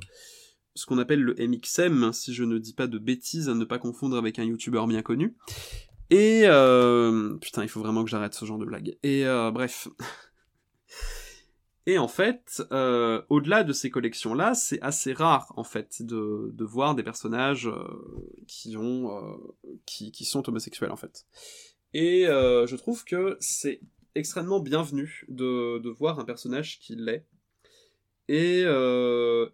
ce 0.76 0.86
qu'on 0.86 1.00
appelle 1.00 1.22
le 1.22 1.36
MXM, 1.36 2.14
si 2.14 2.34
je 2.34 2.44
ne 2.44 2.58
dis 2.58 2.74
pas 2.74 2.88
de 2.88 3.00
bêtises, 3.00 3.50
à 3.50 3.56
ne 3.56 3.66
pas 3.66 3.80
confondre 3.80 4.18
avec 4.18 4.40
un 4.40 4.44
youtubeur 4.44 4.88
bien 4.88 5.02
connu. 5.02 5.36
Et 6.12 6.44
putain, 7.42 7.64
il 7.64 7.70
faut 7.70 7.82
vraiment 7.82 8.04
que 8.04 8.10
j'arrête 8.10 8.34
ce 8.34 8.46
genre 8.46 8.58
de 8.58 8.66
blague. 8.66 8.98
Et 9.04 9.26
bref. 9.54 9.88
Et 11.86 11.98
en 11.98 12.08
fait, 12.08 12.62
euh, 12.72 13.22
au-delà 13.30 13.64
de 13.64 13.74
ces 13.74 13.90
collections-là, 13.90 14.54
c'est 14.54 14.82
assez 14.82 15.14
rare 15.14 15.52
en 15.56 15.64
fait 15.64 16.04
de, 16.04 16.64
voir 16.64 16.94
des 16.94 17.04
personnages 17.04 17.68
euh, 17.68 17.84
qui 18.48 18.78
ont 18.78 19.16
euh, 19.18 19.78
qui, 19.86 20.26
sont 20.26 20.48
homosexuels 20.48 20.92
en 20.92 20.98
fait. 20.98 21.26
Et 21.94 22.26
je 22.26 22.76
trouve 22.76 23.04
que 23.04 23.38
c'est 23.40 23.82
extrêmement 24.16 24.60
bienvenu 24.60 25.26
de, 25.30 25.80
de 25.80 25.90
voir 25.90 26.20
un 26.20 26.26
personnage 26.26 26.80
qui 26.80 26.96
l'est 26.96 27.26
et, 28.28 28.62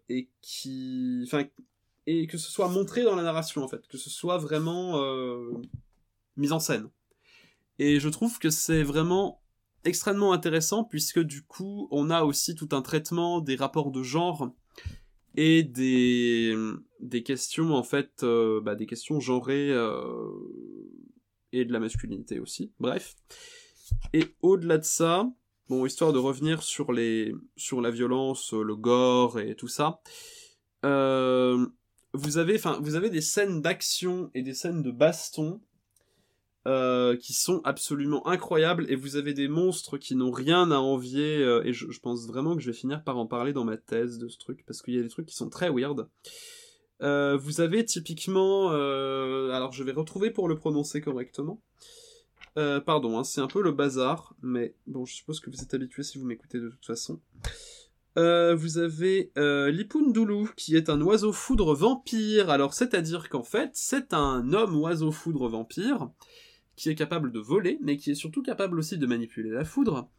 et 0.09 0.29
qui, 0.41 1.23
enfin, 1.25 1.45
et 2.07 2.27
que 2.27 2.37
ce 2.37 2.51
soit 2.51 2.67
montré 2.67 3.03
dans 3.03 3.15
la 3.15 3.23
narration 3.23 3.63
en 3.63 3.69
fait, 3.69 3.87
que 3.87 3.97
ce 3.97 4.09
soit 4.09 4.37
vraiment 4.37 4.99
mis 6.35 6.51
en 6.51 6.59
scène. 6.59 6.89
Et 7.79 7.99
je 7.99 8.09
trouve 8.09 8.39
que 8.39 8.49
c'est 8.49 8.83
vraiment 8.83 9.41
extrêmement 9.85 10.33
intéressant 10.33 10.83
puisque 10.83 11.19
du 11.19 11.43
coup 11.43 11.87
on 11.91 12.09
a 12.09 12.23
aussi 12.23 12.55
tout 12.55 12.69
un 12.71 12.81
traitement 12.81 13.39
des 13.39 13.55
rapports 13.55 13.91
de 13.91 14.03
genre 14.03 14.51
et 15.37 15.63
des, 15.63 17.23
questions 17.23 17.73
en 17.73 17.83
fait, 17.83 18.23
euh, 18.23 18.61
bah, 18.61 18.75
des 18.75 18.85
questions 18.85 19.19
genrées 19.19 19.71
euh, 19.71 20.29
et 21.51 21.65
de 21.65 21.73
la 21.73 21.79
masculinité 21.79 22.39
aussi. 22.39 22.71
Bref. 22.79 23.15
Et 24.13 24.35
au-delà 24.41 24.77
de 24.77 24.83
ça, 24.83 25.29
bon, 25.69 25.85
histoire 25.85 26.13
de 26.13 26.19
revenir 26.19 26.63
sur 26.63 26.91
les 26.91 27.33
sur 27.55 27.81
la 27.81 27.91
violence, 27.91 28.53
le 28.53 28.75
gore 28.75 29.39
et 29.39 29.55
tout 29.55 29.67
ça. 29.67 30.01
Euh, 30.85 31.65
vous 32.13 32.37
avez, 32.37 32.57
vous 32.79 32.95
avez 32.95 33.09
des 33.09 33.21
scènes 33.21 33.61
d'action 33.61 34.31
et 34.33 34.41
des 34.41 34.53
scènes 34.53 34.81
de 34.81 34.91
baston 34.91 35.61
euh, 36.67 37.15
qui 37.15 37.33
sont 37.33 37.61
absolument 37.63 38.27
incroyables 38.27 38.87
et 38.89 38.95
vous 38.95 39.17
avez 39.17 39.35
des 39.35 39.47
monstres 39.47 39.99
qui 39.99 40.15
n'ont 40.15 40.31
rien 40.31 40.71
à 40.71 40.77
envier 40.77 41.37
euh, 41.43 41.61
et 41.63 41.73
je, 41.73 41.85
pense 41.99 42.25
vraiment 42.25 42.55
que 42.55 42.61
je 42.63 42.71
vais 42.71 42.75
finir 42.75 43.03
par 43.03 43.19
en 43.19 43.27
parler 43.27 43.53
dans 43.53 43.65
ma 43.65 43.77
thèse 43.77 44.17
de 44.17 44.27
ce 44.27 44.39
truc 44.39 44.65
parce 44.65 44.81
qu'il 44.81 44.95
y 44.95 44.99
a 44.99 45.03
des 45.03 45.09
trucs 45.09 45.27
qui 45.27 45.35
sont 45.35 45.47
très 45.47 45.69
weird. 45.69 46.07
Euh, 47.03 47.37
vous 47.37 47.61
avez 47.61 47.85
typiquement, 47.85 48.69
alors 48.69 49.73
je 49.73 49.83
vais 49.83 49.91
retrouver 49.91 50.31
pour 50.31 50.47
le 50.47 50.55
prononcer 50.55 51.01
correctement. 51.01 51.61
Pardon, 52.55 53.19
hein, 53.19 53.23
c'est 53.23 53.41
un 53.41 53.47
peu 53.47 53.61
le 53.61 53.71
bazar, 53.71 54.33
mais 54.41 54.73
bon, 54.87 55.05
je 55.05 55.13
suppose 55.13 55.39
que 55.39 55.51
vous 55.51 55.61
êtes 55.61 55.75
habitué 55.75 56.01
si 56.01 56.17
vous 56.17 56.25
m'écoutez 56.25 56.59
de 56.59 56.69
toute 56.69 56.85
façon. 56.85 57.21
Vous 58.15 58.77
avez 58.79 59.31
Lipundulu, 59.35 60.49
qui 60.57 60.75
est 60.75 60.89
un 60.89 60.99
oiseau 61.01 61.31
foudre 61.31 61.75
vampire. 61.75 62.49
Alors, 62.49 62.73
c'est-à-dire 62.73 63.29
qu'en 63.29 63.43
fait, 63.43 63.69
c'est 63.73 64.13
un 64.15 64.51
homme 64.51 64.75
oiseau 64.77 65.11
foudre 65.11 65.47
vampire 65.47 66.09
qui 66.75 66.89
est 66.89 66.95
capable 66.95 67.31
de 67.31 67.39
voler, 67.39 67.79
mais 67.81 67.97
qui 67.97 68.11
est 68.11 68.15
surtout 68.15 68.41
capable 68.41 68.79
aussi 68.79 68.97
de 68.97 69.05
manipuler 69.05 69.49
la 69.49 69.65
foudre. 69.65 70.09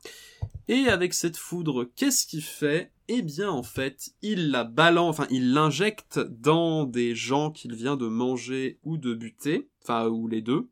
Et 0.69 0.89
avec 0.89 1.15
cette 1.15 1.37
foudre, 1.37 1.89
qu'est-ce 1.97 2.27
qu'il 2.27 2.43
fait? 2.43 2.91
Eh 3.09 3.23
bien, 3.23 3.51
en 3.51 3.63
fait, 3.63 4.11
il 4.23 4.51
la 4.51 4.65
balance, 4.65 5.11
enfin, 5.11 5.29
il 5.31 5.53
l'injecte 5.53 6.19
dans 6.19 6.85
des 6.85 7.15
gens 7.15 7.51
qu'il 7.51 7.75
vient 7.75 7.97
de 7.97 8.09
manger 8.09 8.79
ou 8.83 8.97
de 8.97 9.15
buter, 9.15 9.69
enfin, 9.83 10.09
ou 10.09 10.27
les 10.27 10.43
deux. 10.43 10.69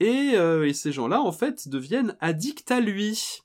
Et, 0.00 0.32
euh, 0.34 0.70
ces 0.72 0.92
gens-là, 0.92 1.22
en 1.22 1.32
fait, 1.32 1.68
deviennent 1.68 2.16
addicts 2.20 2.70
à 2.70 2.80
lui. 2.80 3.40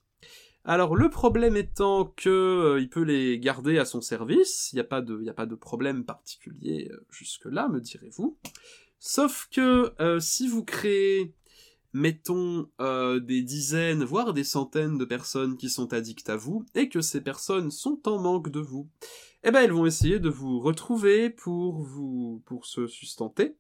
Alors 0.69 0.97
le 0.97 1.09
problème 1.09 1.55
étant 1.55 2.13
que 2.17 2.27
euh, 2.27 2.81
il 2.81 2.89
peut 2.89 3.03
les 3.03 3.39
garder 3.39 3.77
à 3.77 3.85
son 3.85 4.01
service, 4.01 4.69
il 4.73 4.75
n'y 4.75 4.81
a 4.81 4.83
pas 4.83 4.99
de, 4.99 5.17
il 5.21 5.29
a 5.29 5.33
pas 5.33 5.45
de 5.45 5.55
problème 5.55 6.03
particulier 6.03 6.89
euh, 6.91 7.05
jusque 7.09 7.45
là, 7.45 7.69
me 7.69 7.79
direz-vous. 7.79 8.38
Sauf 9.00 9.48
que 9.52 9.93
euh, 10.02 10.20
si 10.20 10.48
vous 10.48 10.64
créez, 10.64 11.34
mettons, 11.93 12.70
euh, 12.82 13.20
des 13.20 13.41
dizaines, 13.41 14.04
voire 14.04 14.34
des 14.34 14.43
centaines 14.43 14.98
de 14.98 15.06
personnes 15.06 15.58
qui 15.58 15.70
sont 15.70 15.93
addictes 15.93 16.30
à 16.30 16.36
vous, 16.36 16.66
et 16.76 16.89
que 16.89 17.02
ces 17.02 17.22
personnes 17.22 17.72
sont 17.72 18.02
en 18.08 18.20
manque 18.20 18.50
de 18.50 18.60
vous, 18.60 18.89
eh 19.43 19.52
ben 19.52 19.62
elles 19.62 19.72
vont 19.72 19.86
essayer 19.86 20.20
de 20.20 20.30
vous 20.30 20.60
retrouver 20.60 21.30
pour 21.30 21.82
vous, 21.82 22.41
pour 22.45 22.66
se 22.66 22.88
sustenter. 22.88 23.56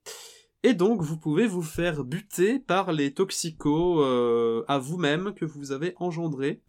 Et 0.63 0.73
donc, 0.73 1.01
vous 1.01 1.17
pouvez 1.17 1.45
vous 1.45 1.61
faire 1.61 2.03
buter 2.03 2.59
par 2.59 2.91
les 2.91 3.13
toxicos 3.13 4.03
euh, 4.03 4.63
à 4.67 4.79
vous-même 4.79 5.33
que 5.35 5.45
vous 5.45 5.71
avez 5.71 5.93
engendrés. 5.97 6.61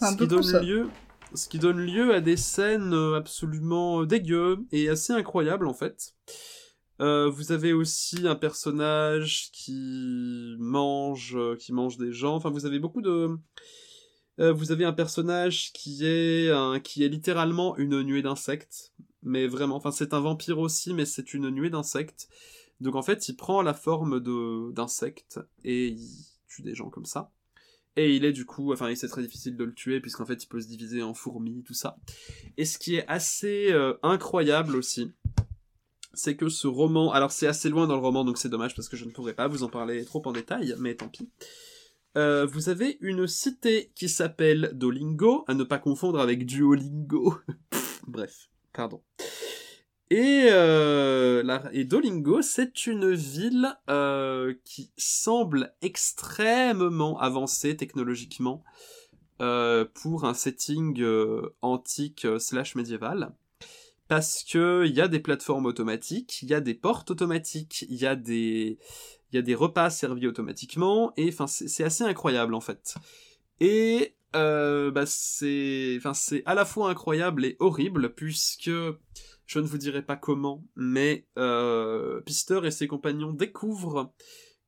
Ce 0.00 0.16
qui, 0.16 0.26
donne 0.26 0.64
lieu, 0.64 0.88
ce 1.34 1.46
qui 1.46 1.58
donne 1.58 1.80
lieu 1.80 2.14
à 2.14 2.22
des 2.22 2.38
scènes 2.38 2.94
absolument 3.14 4.04
dégueu 4.04 4.64
et 4.72 4.88
assez 4.88 5.12
incroyables 5.12 5.66
en 5.66 5.74
fait. 5.74 6.14
Euh, 7.00 7.30
vous 7.30 7.50
avez 7.52 7.72
aussi 7.72 8.26
un 8.26 8.34
personnage 8.34 9.50
qui 9.52 10.54
mange, 10.58 11.34
euh, 11.34 11.56
qui 11.56 11.72
mange 11.72 11.96
des 11.96 12.12
gens. 12.12 12.34
Enfin, 12.34 12.50
vous 12.50 12.66
avez 12.66 12.78
beaucoup 12.78 13.00
de. 13.00 13.38
Euh, 14.38 14.52
vous 14.52 14.70
avez 14.70 14.84
un 14.84 14.92
personnage 14.92 15.72
qui 15.72 16.04
est 16.04 16.52
qui 16.82 17.02
est 17.02 17.08
littéralement 17.08 17.76
une 17.78 18.02
nuée 18.02 18.22
d'insectes, 18.22 18.92
mais 19.22 19.46
vraiment. 19.46 19.76
Enfin, 19.76 19.92
c'est 19.92 20.12
un 20.12 20.20
vampire 20.20 20.58
aussi, 20.58 20.92
mais 20.92 21.06
c'est 21.06 21.32
une 21.32 21.48
nuée 21.48 21.70
d'insectes. 21.70 22.28
Donc 22.80 22.94
en 22.94 23.02
fait, 23.02 23.28
il 23.28 23.36
prend 23.36 23.62
la 23.62 23.74
forme 23.74 24.20
de 24.20 24.72
d'insectes 24.72 25.40
et 25.64 25.88
il 25.88 26.08
tue 26.48 26.62
des 26.62 26.74
gens 26.74 26.90
comme 26.90 27.06
ça. 27.06 27.32
Et 27.96 28.14
il 28.14 28.24
est 28.24 28.32
du 28.32 28.46
coup, 28.46 28.72
enfin, 28.72 28.94
c'est 28.94 29.08
très 29.08 29.22
difficile 29.22 29.56
de 29.56 29.64
le 29.64 29.74
tuer 29.74 30.00
puisqu'en 30.00 30.24
fait, 30.24 30.42
il 30.44 30.46
peut 30.46 30.60
se 30.60 30.68
diviser 30.68 31.02
en 31.02 31.12
fourmis, 31.12 31.62
tout 31.64 31.74
ça. 31.74 31.98
Et 32.56 32.64
ce 32.64 32.78
qui 32.78 32.94
est 32.96 33.06
assez 33.08 33.74
incroyable 34.02 34.76
aussi, 34.76 35.12
c'est 36.12 36.36
que 36.36 36.48
ce 36.48 36.66
roman, 36.66 37.12
alors 37.12 37.30
c'est 37.30 37.46
assez 37.46 37.68
loin 37.68 37.86
dans 37.86 37.96
le 37.96 38.02
roman, 38.02 38.24
donc 38.24 38.38
c'est 38.38 38.48
dommage 38.48 38.74
parce 38.74 38.88
que 38.88 38.96
je 38.96 39.04
ne 39.04 39.10
pourrais 39.10 39.34
pas 39.34 39.48
vous 39.48 39.62
en 39.62 39.68
parler 39.68 40.04
trop 40.04 40.22
en 40.26 40.32
détail, 40.32 40.74
mais 40.78 40.94
tant 40.94 41.08
pis. 41.08 41.28
Euh, 42.16 42.44
vous 42.46 42.68
avez 42.68 42.98
une 43.00 43.26
cité 43.28 43.92
qui 43.94 44.08
s'appelle 44.08 44.70
Dolingo, 44.74 45.44
à 45.46 45.54
ne 45.54 45.62
pas 45.62 45.78
confondre 45.78 46.20
avec 46.20 46.44
Duolingo. 46.44 47.36
Bref, 48.06 48.50
pardon. 48.72 49.02
Et, 50.10 50.48
euh, 50.50 51.60
et 51.72 51.84
Dolingo, 51.84 52.42
c'est 52.42 52.88
une 52.88 53.12
ville 53.12 53.76
euh, 53.88 54.54
qui 54.64 54.90
semble 54.96 55.72
extrêmement 55.82 57.18
avancée 57.20 57.76
technologiquement 57.76 58.64
pour 59.94 60.26
un 60.26 60.34
setting 60.34 61.02
antique 61.62 62.26
slash 62.38 62.74
médiéval. 62.74 63.32
Parce 64.10 64.42
que 64.42 64.86
il 64.88 64.96
y 64.96 65.00
a 65.00 65.06
des 65.06 65.20
plateformes 65.20 65.66
automatiques, 65.66 66.42
il 66.42 66.50
y 66.50 66.54
a 66.54 66.60
des 66.60 66.74
portes 66.74 67.12
automatiques, 67.12 67.86
il 67.88 67.94
y 67.94 68.06
a 68.06 68.16
des 68.16 68.76
il 69.30 69.36
y 69.36 69.38
a 69.38 69.42
des 69.42 69.54
repas 69.54 69.88
servis 69.88 70.26
automatiquement 70.26 71.12
et 71.16 71.28
enfin 71.28 71.46
c'est 71.46 71.84
assez 71.84 72.02
incroyable 72.02 72.54
en 72.54 72.60
fait. 72.60 72.96
Et 73.60 74.16
euh, 74.34 74.90
bah 74.90 75.06
c'est 75.06 75.94
enfin 75.98 76.12
c'est 76.12 76.42
à 76.44 76.56
la 76.56 76.64
fois 76.64 76.90
incroyable 76.90 77.44
et 77.44 77.56
horrible 77.60 78.12
puisque 78.12 78.72
je 79.46 79.58
ne 79.60 79.64
vous 79.64 79.78
dirai 79.78 80.02
pas 80.02 80.16
comment, 80.16 80.64
mais 80.74 81.28
euh, 81.38 82.20
Pister 82.22 82.62
et 82.64 82.72
ses 82.72 82.88
compagnons 82.88 83.32
découvrent 83.32 84.12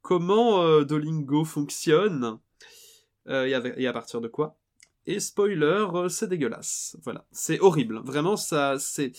comment 0.02 0.62
euh, 0.62 0.84
Dolingo 0.84 1.44
fonctionne 1.44 2.38
et, 3.26 3.54
à 3.54 3.92
partir 3.92 4.20
de 4.20 4.28
quoi. 4.28 4.56
Et 5.06 5.18
spoiler, 5.18 5.86
euh, 5.94 6.08
c'est 6.08 6.28
dégueulasse. 6.28 6.96
Voilà, 7.02 7.24
c'est 7.32 7.58
horrible. 7.60 8.00
Vraiment, 8.04 8.36
ça, 8.36 8.76
c'est. 8.78 9.12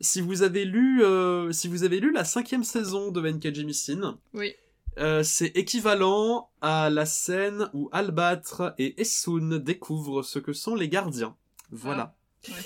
Si 0.00 0.20
vous 0.20 0.42
avez 0.42 0.64
lu, 0.64 1.02
euh, 1.02 1.50
si 1.52 1.66
vous 1.66 1.84
avez 1.84 1.98
lu 1.98 2.12
la 2.12 2.24
cinquième 2.24 2.64
saison 2.64 3.10
de 3.10 3.20
Benkei 3.20 3.64
Missine, 3.64 4.16
oui. 4.34 4.54
Euh, 4.98 5.22
c'est 5.22 5.56
équivalent 5.56 6.50
à 6.60 6.90
la 6.90 7.06
scène 7.06 7.70
où 7.72 7.88
Albatre 7.92 8.74
et 8.78 9.00
Essun 9.00 9.58
découvrent 9.58 10.22
ce 10.22 10.38
que 10.38 10.52
sont 10.52 10.74
les 10.74 10.88
gardiens. 10.88 11.36
Voilà. 11.70 12.16
Ah, 12.46 12.50
ouais. 12.50 12.56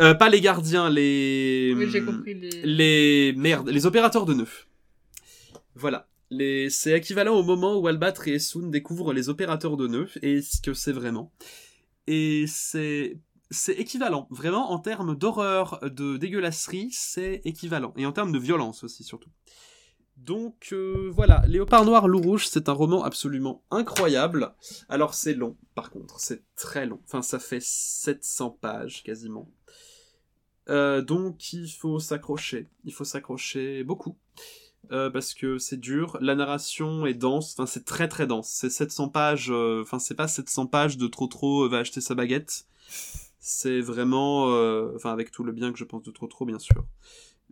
Euh, 0.00 0.14
pas 0.14 0.28
les 0.28 0.40
gardiens, 0.40 0.90
les. 0.90 1.72
Oui, 1.76 1.88
j'ai 1.88 2.04
compris. 2.04 2.34
Les... 2.34 2.62
les. 2.62 3.34
Merde, 3.36 3.68
les 3.68 3.86
opérateurs 3.86 4.26
de 4.26 4.34
nœuds. 4.34 4.66
Voilà. 5.74 6.08
Les... 6.30 6.68
C'est 6.68 6.92
équivalent 6.92 7.36
au 7.36 7.42
moment 7.42 7.78
où 7.78 7.86
Albatre 7.86 8.28
et 8.28 8.34
Essun 8.34 8.68
découvrent 8.68 9.12
les 9.12 9.28
opérateurs 9.28 9.76
de 9.76 9.86
nœuds 9.86 10.10
et 10.22 10.42
ce 10.42 10.60
que 10.60 10.74
c'est 10.74 10.92
vraiment. 10.92 11.32
Et 12.08 12.46
c'est. 12.48 13.18
C'est 13.50 13.72
équivalent. 13.72 14.26
Vraiment, 14.30 14.72
en 14.72 14.78
termes 14.78 15.16
d'horreur, 15.16 15.78
de 15.82 16.18
dégueulasserie, 16.18 16.90
c'est 16.92 17.40
équivalent. 17.46 17.94
Et 17.96 18.04
en 18.04 18.12
termes 18.12 18.30
de 18.30 18.38
violence 18.38 18.84
aussi, 18.84 19.04
surtout. 19.04 19.30
Donc 20.18 20.70
euh, 20.72 21.10
voilà, 21.14 21.42
Léopard 21.46 21.84
Noir, 21.84 22.08
Loup 22.08 22.20
Rouge, 22.20 22.46
c'est 22.48 22.68
un 22.68 22.72
roman 22.72 23.04
absolument 23.04 23.62
incroyable. 23.70 24.54
Alors 24.88 25.14
c'est 25.14 25.32
long, 25.32 25.56
par 25.74 25.90
contre, 25.90 26.18
c'est 26.18 26.42
très 26.56 26.86
long. 26.86 27.00
Enfin, 27.04 27.22
ça 27.22 27.38
fait 27.38 27.62
700 27.62 28.58
pages 28.60 29.02
quasiment. 29.02 29.48
Euh, 30.68 31.00
donc 31.00 31.52
il 31.52 31.70
faut 31.70 32.00
s'accrocher, 32.00 32.66
il 32.84 32.92
faut 32.92 33.04
s'accrocher 33.04 33.84
beaucoup. 33.84 34.18
Euh, 34.90 35.10
parce 35.10 35.34
que 35.34 35.58
c'est 35.58 35.76
dur, 35.76 36.16
la 36.22 36.34
narration 36.34 37.04
est 37.04 37.12
dense, 37.12 37.52
enfin 37.52 37.66
c'est 37.66 37.84
très 37.84 38.08
très 38.08 38.26
dense, 38.26 38.48
c'est 38.48 38.70
700 38.70 39.10
pages, 39.10 39.50
euh, 39.50 39.82
enfin 39.82 39.98
c'est 39.98 40.14
pas 40.14 40.28
700 40.28 40.66
pages 40.66 40.96
de 40.96 41.06
trop 41.06 41.26
trop 41.26 41.68
va 41.68 41.78
acheter 41.78 42.00
sa 42.00 42.14
baguette, 42.14 42.66
c'est 43.38 43.82
vraiment, 43.82 44.50
euh, 44.50 44.90
enfin 44.96 45.12
avec 45.12 45.30
tout 45.30 45.44
le 45.44 45.52
bien 45.52 45.72
que 45.72 45.78
je 45.78 45.84
pense 45.84 46.02
de 46.04 46.10
trop 46.10 46.26
trop 46.26 46.46
bien 46.46 46.58
sûr, 46.58 46.86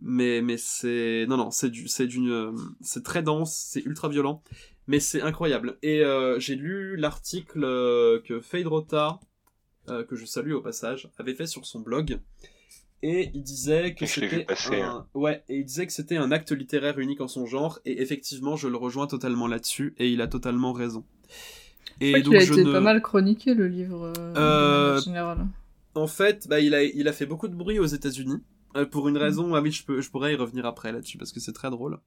mais 0.01 0.41
mais 0.41 0.57
c'est, 0.57 1.27
non 1.29 1.37
non 1.37 1.51
c'est 1.51 1.69
du, 1.69 1.87
c'est 1.87 2.07
d'une, 2.07 2.55
c'est 2.81 3.03
très 3.03 3.21
dense, 3.21 3.55
c'est 3.55 3.85
ultra 3.85 4.09
violent, 4.09 4.41
mais 4.87 4.99
c'est 4.99 5.21
incroyable. 5.21 5.77
Et 5.83 6.03
euh, 6.03 6.39
j'ai 6.39 6.55
lu 6.55 6.95
l'article 6.97 7.61
que 8.25 8.39
Fade 8.41 8.65
Rota, 8.67 9.19
que 9.87 10.15
je 10.15 10.25
salue 10.25 10.53
au 10.53 10.61
passage, 10.61 11.11
avait 11.19 11.35
fait 11.35 11.47
sur 11.47 11.67
son 11.67 11.81
blog, 11.81 12.19
et 13.03 13.29
il 13.33 13.43
disait 13.43 13.93
que 13.93 14.05
c'était 14.05 14.45
un... 14.49 14.81
hein. 14.83 15.07
ouais 15.13 15.43
et 15.49 15.57
il 15.57 15.65
disait 15.65 15.85
que 15.85 15.93
c'était 15.93 16.17
un 16.17 16.31
acte 16.31 16.51
littéraire 16.51 16.97
unique 16.99 17.21
en 17.21 17.27
son 17.27 17.45
genre 17.45 17.79
et 17.85 18.01
effectivement 18.01 18.55
je 18.55 18.67
le 18.67 18.77
rejoins 18.77 19.07
totalement 19.07 19.47
là-dessus 19.47 19.93
et 19.97 20.09
il 20.09 20.21
a 20.21 20.27
totalement 20.27 20.73
raison 20.73 21.05
Et 21.99 22.21
donc, 22.21 22.33
il 22.33 22.37
a 22.37 22.43
été 22.43 22.63
pas 22.63 22.79
mal 22.79 23.01
chroniqué 23.01 23.53
le 23.53 23.67
livre 23.67 24.13
euh, 24.17 24.97
en 24.97 25.01
général. 25.01 25.47
En 25.95 26.07
fait, 26.07 26.47
bah, 26.47 26.59
il, 26.59 26.75
a, 26.75 26.83
il 26.83 27.07
a 27.07 27.13
fait 27.13 27.25
beaucoup 27.25 27.47
de 27.47 27.55
bruit 27.55 27.79
aux 27.79 27.85
États-Unis. 27.85 28.43
pour 28.91 29.07
une 29.07 29.15
mm. 29.15 29.21
raison, 29.21 29.55
ah 29.55 29.61
oui, 29.61 29.71
je, 29.71 29.83
peux, 29.83 29.99
je 29.99 30.11
pourrais 30.11 30.33
y 30.33 30.35
revenir 30.35 30.65
après 30.65 30.91
là-dessus 30.91 31.17
parce 31.17 31.31
que 31.31 31.39
c'est 31.39 31.53
très 31.53 31.71
drôle. 31.71 31.99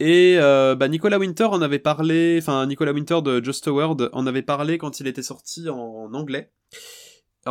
Et 0.00 0.36
euh, 0.38 0.76
bah, 0.76 0.88
Nicolas 0.88 1.18
Winter 1.18 1.44
en 1.44 1.60
avait 1.60 1.80
parlé, 1.80 2.38
enfin 2.40 2.66
Nicolas 2.66 2.92
Winter 2.92 3.20
de 3.22 3.42
Just 3.42 3.66
a 3.66 3.72
Word 3.72 3.96
en 4.12 4.26
avait 4.26 4.42
parlé 4.42 4.78
quand 4.78 5.00
il 5.00 5.08
était 5.08 5.24
sorti 5.24 5.68
en, 5.68 6.12
anglais, 6.14 6.52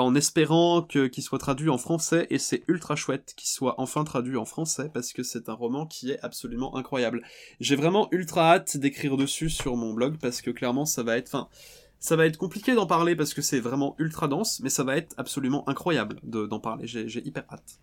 en 0.02 0.16
espérant 0.16 0.82
que 0.82 1.08
qu'il 1.08 1.24
soit 1.24 1.40
traduit 1.40 1.70
en 1.70 1.78
français, 1.78 2.28
et 2.30 2.40
c'est 2.40 2.64
ultra 2.68 2.96
chouette 2.96 3.34
qu'il 3.36 3.50
soit 3.50 3.76
enfin 3.78 4.04
traduit 4.04 4.38
en 4.38 4.46
français 4.46 4.90
parce 4.94 5.14
que 5.14 5.24
c'est 5.24 5.50
un 5.50 5.54
roman 5.54 5.86
qui 5.86 6.12
est 6.12 6.20
absolument 6.24 6.76
incroyable. 6.76 7.22
J'ai 7.60 7.76
vraiment 7.76 8.08
ultra 8.12 8.54
hâte 8.54 8.78
d'écrire 8.78 9.18
dessus 9.18 9.50
sur 9.50 9.76
mon 9.76 9.94
blog 9.94 10.18
parce 10.22 10.42
que 10.42 10.52
clairement 10.52 10.86
ça 10.86 11.04
va 11.04 11.18
être, 11.18 11.30
enfin 11.34 11.48
ça 12.00 12.16
va 12.16 12.26
être 12.26 12.38
compliqué 12.38 12.76
d'en 12.76 12.86
parler 12.86 13.16
parce 13.16 13.34
que 13.34 13.42
c'est 13.42 13.60
vraiment 13.60 13.96
ultra 13.98 14.28
dense, 14.28 14.60
mais 14.62 14.70
ça 14.70 14.84
va 14.84 14.98
être 14.98 15.14
absolument 15.18 15.68
incroyable 15.68 16.18
d'en 16.24 16.60
parler. 16.60 16.86
J'ai 16.88 17.26
hyper 17.26 17.46
hâte. 17.52 17.80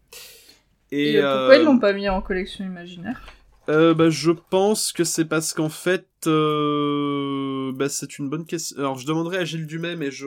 Et, 0.92 1.14
pourquoi 1.14 1.56
ils 1.56 1.62
euh, 1.62 1.64
l'ont 1.64 1.78
pas 1.78 1.92
mis 1.92 2.08
en 2.08 2.22
collection 2.22 2.64
imaginaire? 2.64 3.20
Euh, 3.68 3.94
bah, 3.94 4.10
je 4.10 4.30
pense 4.30 4.92
que 4.92 5.04
c'est 5.04 5.24
parce 5.24 5.54
qu'en 5.54 5.70
fait, 5.70 6.06
euh, 6.26 7.72
bah, 7.74 7.88
c'est 7.88 8.18
une 8.18 8.28
bonne 8.28 8.44
question. 8.44 8.78
Alors, 8.78 8.98
je 8.98 9.06
demanderai 9.06 9.38
à 9.38 9.44
Gilles 9.44 9.66
Dumais, 9.66 9.96
mais 9.96 10.10
je 10.10 10.26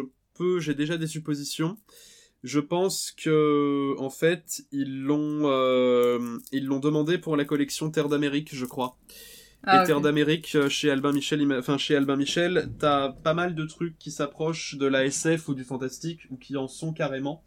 j'ai 0.60 0.74
déjà 0.74 0.98
des 0.98 1.08
suppositions. 1.08 1.78
Je 2.44 2.60
pense 2.60 3.12
que, 3.12 3.96
en 4.00 4.10
fait, 4.10 4.62
ils 4.72 5.02
l'ont, 5.02 5.42
euh, 5.46 6.38
ils 6.52 6.66
l'ont 6.66 6.80
demandé 6.80 7.18
pour 7.18 7.36
la 7.36 7.46
collection 7.46 7.90
Terre 7.90 8.10
d'Amérique, 8.10 8.54
je 8.54 8.66
crois. 8.66 8.98
Ah, 9.64 9.82
et 9.82 9.86
Terre 9.86 10.02
d'Amérique 10.02 10.56
euh, 10.56 10.70
chez 10.70 10.92
Albin 10.92 11.12
Michel, 11.12 11.52
enfin 11.54 11.78
chez 11.78 11.96
Albin 11.96 12.16
Michel, 12.16 12.70
t'as 12.80 13.10
pas 13.10 13.34
mal 13.34 13.56
de 13.56 13.66
trucs 13.66 13.98
qui 13.98 14.12
s'approchent 14.12 14.76
de 14.76 14.86
la 14.86 15.04
SF 15.06 15.50
ou 15.50 15.56
du 15.56 15.64
fantastique 15.64 16.22
ou 16.30 16.38
qui 16.38 16.56
en 16.58 16.68
sont 16.68 16.94
carrément. 16.94 17.44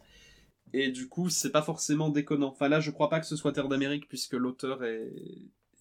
Et 0.73 0.91
du 0.91 1.07
coup, 1.07 1.29
c'est 1.29 1.51
pas 1.51 1.61
forcément 1.61 2.09
déconnant. 2.09 2.49
Enfin 2.49 2.67
là, 2.67 2.79
je 2.79 2.91
crois 2.91 3.09
pas 3.09 3.19
que 3.19 3.25
ce 3.25 3.35
soit 3.35 3.53
Terre 3.53 3.69
d'Amérique 3.69 4.07
puisque 4.07 4.33
l'auteur 4.33 4.83
est 4.83 5.11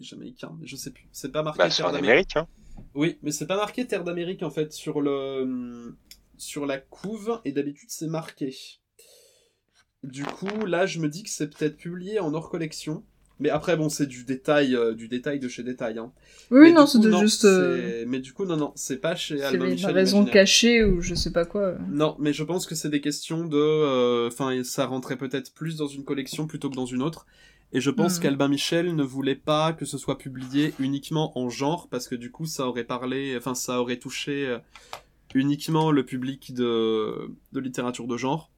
jamaïcain, 0.00 0.56
mais 0.61 0.66
je 0.66 0.76
sais 0.76 0.92
plus. 0.92 1.08
C'est 1.12 1.32
pas 1.32 1.42
marqué 1.42 1.58
bah, 1.58 1.68
Terre 1.68 1.92
d'Amérique. 1.92 2.36
Hein. 2.36 2.46
Oui, 2.94 3.18
mais 3.22 3.32
c'est 3.32 3.46
pas 3.46 3.56
marqué 3.56 3.86
Terre 3.86 4.04
d'Amérique 4.04 4.42
en 4.42 4.50
fait 4.50 4.72
sur 4.72 5.00
le 5.00 5.96
sur 6.41 6.66
la 6.66 6.78
couve 6.78 7.41
et 7.45 7.53
d'habitude 7.53 7.91
c'est 7.91 8.09
marqué. 8.09 8.57
Du 10.03 10.24
coup, 10.24 10.66
là 10.66 10.86
je 10.86 10.99
me 10.99 11.09
dis 11.09 11.22
que 11.22 11.30
c'est 11.30 11.49
peut-être 11.49 11.76
publié 11.76 12.20
en 12.20 12.34
hors 12.34 12.51
collection. 12.51 13.05
Mais 13.41 13.49
après, 13.49 13.74
bon, 13.74 13.88
c'est 13.88 14.07
du 14.07 14.24
détail, 14.24 14.76
euh, 14.76 14.95
du 14.95 15.09
détail 15.09 15.41
de 15.41 15.49
chez 15.49 15.62
détail. 15.62 15.99
Hein. 15.99 16.12
Oui, 16.51 16.74
non, 16.74 16.86
c'est 16.86 17.01
juste. 17.18 17.47
Euh, 17.47 18.05
mais 18.07 18.20
du 18.20 18.34
coup, 18.34 18.45
non, 18.45 18.59
non, 18.59 18.72
c'est 18.76 18.99
pas 18.99 19.16
chez 19.16 19.43
Albin 19.43 19.64
Michel. 19.64 19.78
C'est 19.78 19.88
une 19.88 19.95
raison 19.95 20.24
cachée 20.26 20.84
ou 20.84 21.01
je 21.01 21.14
sais 21.14 21.32
pas 21.32 21.47
quoi. 21.47 21.76
Non, 21.88 22.16
mais 22.18 22.34
je 22.34 22.45
pense 22.45 22.66
que 22.66 22.74
c'est 22.74 22.91
des 22.91 23.01
questions 23.01 23.47
de. 23.47 23.57
Euh, 23.57 24.28
enfin, 24.28 24.62
ça 24.62 24.84
rentrait 24.84 25.16
peut-être 25.16 25.55
plus 25.55 25.76
dans 25.76 25.86
une 25.86 26.05
collection 26.05 26.47
plutôt 26.47 26.68
que 26.68 26.76
dans 26.76 26.84
une 26.84 27.03
autre. 27.03 27.26
Et 27.72 27.80
je 27.80 27.91
pense 27.91 28.18
hmm. 28.18 28.22
qu'Albin 28.22 28.49
Michel 28.49 28.95
ne 28.95 29.03
voulait 29.03 29.36
pas 29.36 29.72
que 29.72 29.86
ce 29.86 29.97
soit 29.97 30.18
publié 30.18 30.74
uniquement 30.78 31.38
en 31.38 31.49
genre, 31.49 31.88
parce 31.88 32.09
que 32.09 32.16
du 32.16 32.30
coup, 32.30 32.45
ça 32.45 32.66
aurait 32.66 32.84
parlé, 32.84 33.34
enfin, 33.38 33.55
ça 33.55 33.80
aurait 33.80 33.99
touché 33.99 34.59
uniquement 35.35 35.91
le 35.91 36.05
public 36.05 36.53
de, 36.55 37.35
de 37.53 37.61
littérature 37.61 38.07
de 38.07 38.16
genre, 38.16 38.51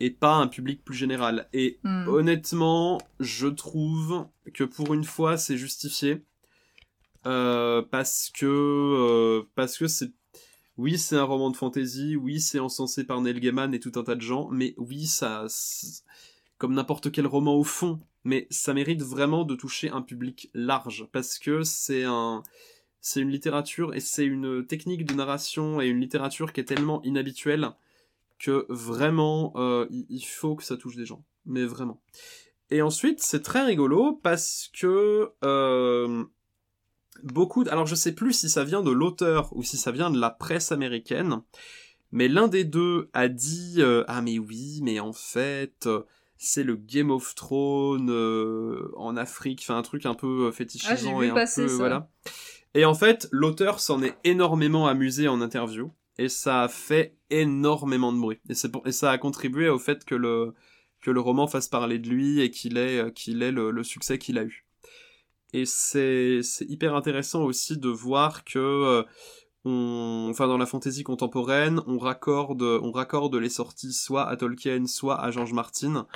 et 0.00 0.10
pas 0.10 0.34
un 0.34 0.48
public 0.48 0.82
plus 0.84 0.96
général. 0.96 1.48
Et 1.52 1.78
hmm. 1.84 2.08
honnêtement, 2.08 2.98
je 3.20 3.46
trouve 3.46 4.26
que 4.54 4.64
pour 4.64 4.94
une 4.94 5.04
fois, 5.04 5.36
c'est 5.36 5.56
justifié. 5.56 6.24
Euh, 7.26 7.82
parce 7.82 8.30
que 8.34 8.46
euh, 8.46 9.42
parce 9.54 9.76
que 9.76 9.86
c'est 9.88 10.10
oui 10.78 10.96
c'est 10.96 11.16
un 11.16 11.24
roman 11.24 11.50
de 11.50 11.56
fantasy 11.56 12.16
oui 12.16 12.40
c'est 12.40 12.60
encensé 12.60 13.04
par 13.04 13.20
Neil 13.20 13.38
Gaiman 13.40 13.74
et 13.74 13.78
tout 13.78 13.92
un 13.96 14.02
tas 14.02 14.14
de 14.14 14.22
gens 14.22 14.48
mais 14.50 14.72
oui 14.78 15.04
ça 15.04 15.44
comme 16.56 16.72
n'importe 16.72 17.12
quel 17.12 17.26
roman 17.26 17.56
au 17.56 17.62
fond 17.62 18.00
mais 18.24 18.46
ça 18.48 18.72
mérite 18.72 19.02
vraiment 19.02 19.44
de 19.44 19.54
toucher 19.54 19.90
un 19.90 20.00
public 20.00 20.50
large 20.54 21.08
parce 21.12 21.38
que 21.38 21.62
c'est 21.62 22.04
un 22.04 22.42
c'est 23.00 23.20
une 23.20 23.30
littérature 23.30 23.94
et 23.94 24.00
c'est 24.00 24.24
une 24.24 24.66
technique 24.66 25.04
de 25.04 25.14
narration 25.14 25.80
et 25.80 25.86
une 25.86 26.00
littérature 26.00 26.52
qui 26.52 26.60
est 26.60 26.64
tellement 26.64 27.02
inhabituelle 27.02 27.70
que 28.38 28.66
vraiment 28.68 29.52
euh, 29.56 29.86
il 29.90 30.24
faut 30.24 30.56
que 30.56 30.64
ça 30.64 30.76
touche 30.76 30.96
des 30.96 31.06
gens. 31.06 31.22
Mais 31.46 31.64
vraiment. 31.64 32.00
Et 32.70 32.82
ensuite 32.82 33.20
c'est 33.20 33.42
très 33.42 33.64
rigolo 33.64 34.18
parce 34.22 34.70
que 34.78 35.30
euh, 35.44 36.24
beaucoup 37.22 37.64
alors 37.70 37.86
je 37.86 37.94
sais 37.94 38.14
plus 38.14 38.32
si 38.32 38.48
ça 38.48 38.64
vient 38.64 38.82
de 38.82 38.90
l'auteur 38.90 39.54
ou 39.56 39.62
si 39.62 39.76
ça 39.76 39.90
vient 39.90 40.10
de 40.10 40.18
la 40.18 40.30
presse 40.30 40.72
américaine 40.72 41.42
mais 42.12 42.28
l'un 42.28 42.48
des 42.48 42.64
deux 42.64 43.08
a 43.12 43.28
dit 43.28 43.76
euh, 43.78 44.04
ah 44.08 44.22
mais 44.22 44.38
oui 44.38 44.80
mais 44.82 45.00
en 45.00 45.12
fait 45.12 45.88
c'est 46.42 46.62
le 46.62 46.74
Game 46.74 47.10
of 47.10 47.34
Thrones 47.34 48.10
en 48.96 49.16
Afrique, 49.18 49.60
enfin 49.62 49.76
un 49.76 49.82
truc 49.82 50.06
un 50.06 50.14
peu 50.14 50.46
euh, 50.46 50.52
fétichisant 50.52 51.20
ah, 51.20 51.24
et 51.24 51.28
un 51.28 51.34
peu 51.34 51.66
voilà. 51.66 52.08
Et 52.74 52.84
en 52.84 52.94
fait, 52.94 53.28
l'auteur 53.32 53.80
s'en 53.80 54.02
est 54.02 54.16
énormément 54.24 54.86
amusé 54.86 55.28
en 55.28 55.40
interview 55.40 55.92
et 56.18 56.28
ça 56.28 56.62
a 56.62 56.68
fait 56.68 57.16
énormément 57.30 58.12
de 58.12 58.18
bruit. 58.18 58.38
Et 58.48 58.54
c'est 58.54 58.70
et 58.84 58.92
ça 58.92 59.10
a 59.10 59.18
contribué 59.18 59.68
au 59.68 59.78
fait 59.78 60.04
que 60.04 60.14
le 60.14 60.54
que 61.00 61.10
le 61.10 61.20
roman 61.20 61.46
fasse 61.46 61.68
parler 61.68 61.98
de 61.98 62.08
lui 62.08 62.40
et 62.40 62.50
qu'il 62.50 62.76
ait 62.76 62.98
euh, 62.98 63.10
qu'il 63.10 63.42
ait 63.42 63.52
le, 63.52 63.82
succès 63.82 64.18
qu'il 64.18 64.38
a 64.38 64.44
eu. 64.44 64.66
Et 65.52 65.64
c'est 65.66 66.40
c'est 66.42 66.66
hyper 66.66 66.94
intéressant 66.94 67.42
aussi 67.42 67.78
de 67.78 67.88
voir 67.88 68.44
que 68.44 69.04
on, 69.64 70.28
enfin 70.30 70.46
dans 70.46 70.58
la 70.58 70.66
fantaisie 70.66 71.02
contemporaine, 71.02 71.80
on 71.86 71.98
raccorde, 71.98 72.62
on 72.62 72.92
raccorde 72.92 73.34
les 73.36 73.50
sorties 73.50 73.92
soit 73.92 74.28
à 74.28 74.36
Tolkien, 74.36 74.86
soit 74.86 75.20
à 75.20 75.30
George 75.30 75.52
Martin, 75.52 76.06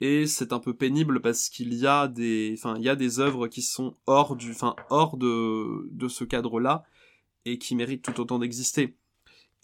et 0.00 0.26
c'est 0.26 0.52
un 0.52 0.60
peu 0.60 0.74
pénible 0.74 1.20
parce 1.20 1.48
qu'il 1.48 1.74
y 1.74 1.86
a 1.86 2.08
des, 2.08 2.54
enfin 2.56 2.76
il 2.78 2.84
y 2.84 2.88
a 2.88 2.96
des 2.96 3.20
œuvres 3.20 3.48
qui 3.48 3.62
sont 3.62 3.96
hors 4.06 4.36
du, 4.36 4.52
enfin 4.52 4.76
hors 4.90 5.16
de 5.16 5.88
de 5.90 6.08
ce 6.08 6.24
cadre-là 6.24 6.84
et 7.44 7.58
qui 7.58 7.74
méritent 7.74 8.04
tout 8.04 8.20
autant 8.20 8.38
d'exister. 8.38 8.96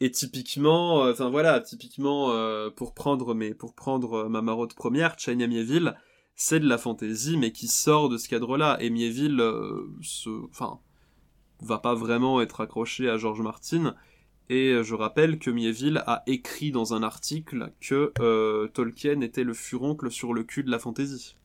Et 0.01 0.11
typiquement, 0.11 1.05
euh, 1.05 1.12
enfin 1.12 1.30
voilà, 1.30 1.61
typiquement 1.61 2.32
euh, 2.32 2.70
pour 2.70 2.95
prendre 2.95 3.35
mais 3.35 3.55
pour 3.55 3.74
prendre 3.74 4.28
ma 4.28 4.43
marotte 4.43 4.74
première, 4.74 5.18
China 5.18 5.47
Mieville, 5.47 5.97
c'est 6.35 6.61
de 6.61 6.68
la 6.68 6.78
fantaisie 6.78 7.37
mais 7.37 7.53
qui 7.53 7.68
sort 7.68 8.09
de 8.09 8.18
ce 8.18 8.28
cadre-là 8.28 8.76
et 8.80 8.91
Mieville, 8.91 9.41
euh, 9.41 9.89
enfin 10.51 10.80
va 11.61 11.78
pas 11.78 11.95
vraiment 11.95 12.41
être 12.41 12.61
accroché 12.61 13.09
à 13.09 13.16
George 13.18 13.41
Martin. 13.41 13.95
Et 14.51 14.72
euh, 14.72 14.82
je 14.82 14.95
rappelle 14.95 15.38
que 15.38 15.51
Mieville 15.51 16.03
a 16.07 16.22
écrit 16.26 16.70
dans 16.70 16.92
un 16.92 17.03
article 17.03 17.72
que 17.80 18.12
euh, 18.20 18.68
Tolkien 18.68 19.20
était 19.22 19.45
le 19.45 19.55
furoncle 19.55 20.11
sur 20.11 20.34
le 20.34 20.45
cul 20.45 20.64
de 20.64 20.70
la 20.70 20.78
fantaisie. 20.78 21.36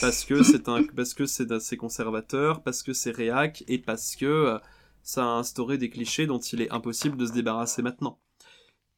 Parce 0.00 0.24
que 0.24 0.42
c'est 0.44 0.68
un, 0.68 0.84
parce 0.84 1.14
que 1.14 1.26
c'est 1.26 1.50
assez 1.50 1.76
conservateur, 1.76 2.62
parce 2.62 2.82
que 2.82 2.92
c'est 2.92 3.10
réac 3.10 3.64
et 3.66 3.78
parce 3.78 4.14
que 4.14 4.26
euh, 4.26 4.58
ça 5.02 5.24
a 5.24 5.28
instauré 5.28 5.76
des 5.76 5.90
clichés 5.90 6.26
dont 6.26 6.38
il 6.38 6.62
est 6.62 6.70
impossible 6.70 7.16
de 7.16 7.26
se 7.26 7.32
débarrasser 7.32 7.82
maintenant. 7.82 8.18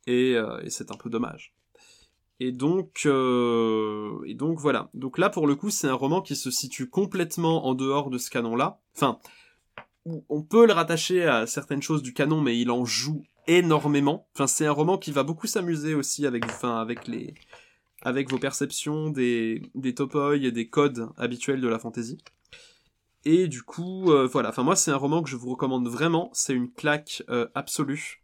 Et, 0.06 0.36
et 0.62 0.70
c'est 0.70 0.90
un 0.90 0.94
peu 0.94 1.10
dommage. 1.10 1.52
Et 2.40 2.50
donc, 2.50 3.04
et 3.04 4.34
donc 4.34 4.58
voilà. 4.58 4.88
Donc 4.94 5.18
là, 5.18 5.28
pour 5.28 5.46
le 5.46 5.54
coup, 5.54 5.68
c'est 5.68 5.86
un 5.86 5.92
roman 5.92 6.22
qui 6.22 6.34
se 6.34 6.50
situe 6.50 6.88
complètement 6.88 7.66
en 7.66 7.74
dehors 7.74 8.08
de 8.08 8.16
ce 8.16 8.30
canon-là. 8.30 8.80
Enfin, 8.96 9.18
on 10.30 10.42
peut 10.42 10.66
le 10.66 10.72
rattacher 10.72 11.26
à 11.26 11.46
certaines 11.46 11.82
choses 11.82 12.02
du 12.02 12.14
canon, 12.14 12.40
mais 12.40 12.58
il 12.58 12.70
en 12.70 12.86
joue 12.86 13.22
énormément. 13.48 14.28
Enfin, 14.34 14.46
c'est 14.46 14.66
un 14.66 14.72
roman 14.72 14.98
qui 14.98 15.10
va 15.10 15.24
beaucoup 15.24 15.48
s'amuser 15.48 15.94
aussi 15.94 16.26
avec, 16.26 16.44
avec 16.62 17.08
les, 17.08 17.34
avec 18.02 18.30
vos 18.30 18.38
perceptions 18.38 19.10
des, 19.10 19.62
des 19.74 19.94
et 20.42 20.52
des 20.52 20.68
codes 20.68 21.08
habituels 21.16 21.60
de 21.60 21.68
la 21.68 21.78
fantasy. 21.78 22.18
Et 23.24 23.48
du 23.48 23.62
coup, 23.62 24.12
euh, 24.12 24.26
voilà. 24.26 24.50
Enfin, 24.50 24.62
moi, 24.62 24.76
c'est 24.76 24.92
un 24.92 24.96
roman 24.96 25.22
que 25.22 25.28
je 25.28 25.36
vous 25.36 25.50
recommande 25.50 25.88
vraiment. 25.88 26.30
C'est 26.32 26.54
une 26.54 26.70
claque 26.70 27.24
euh, 27.30 27.48
absolue. 27.54 28.22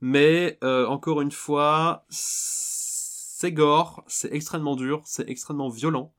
Mais 0.00 0.58
euh, 0.64 0.86
encore 0.86 1.20
une 1.20 1.30
fois, 1.30 2.04
c'est 2.08 3.52
gore, 3.52 4.04
c'est 4.06 4.32
extrêmement 4.32 4.76
dur, 4.76 5.02
c'est 5.04 5.28
extrêmement 5.28 5.68
violent. 5.68 6.12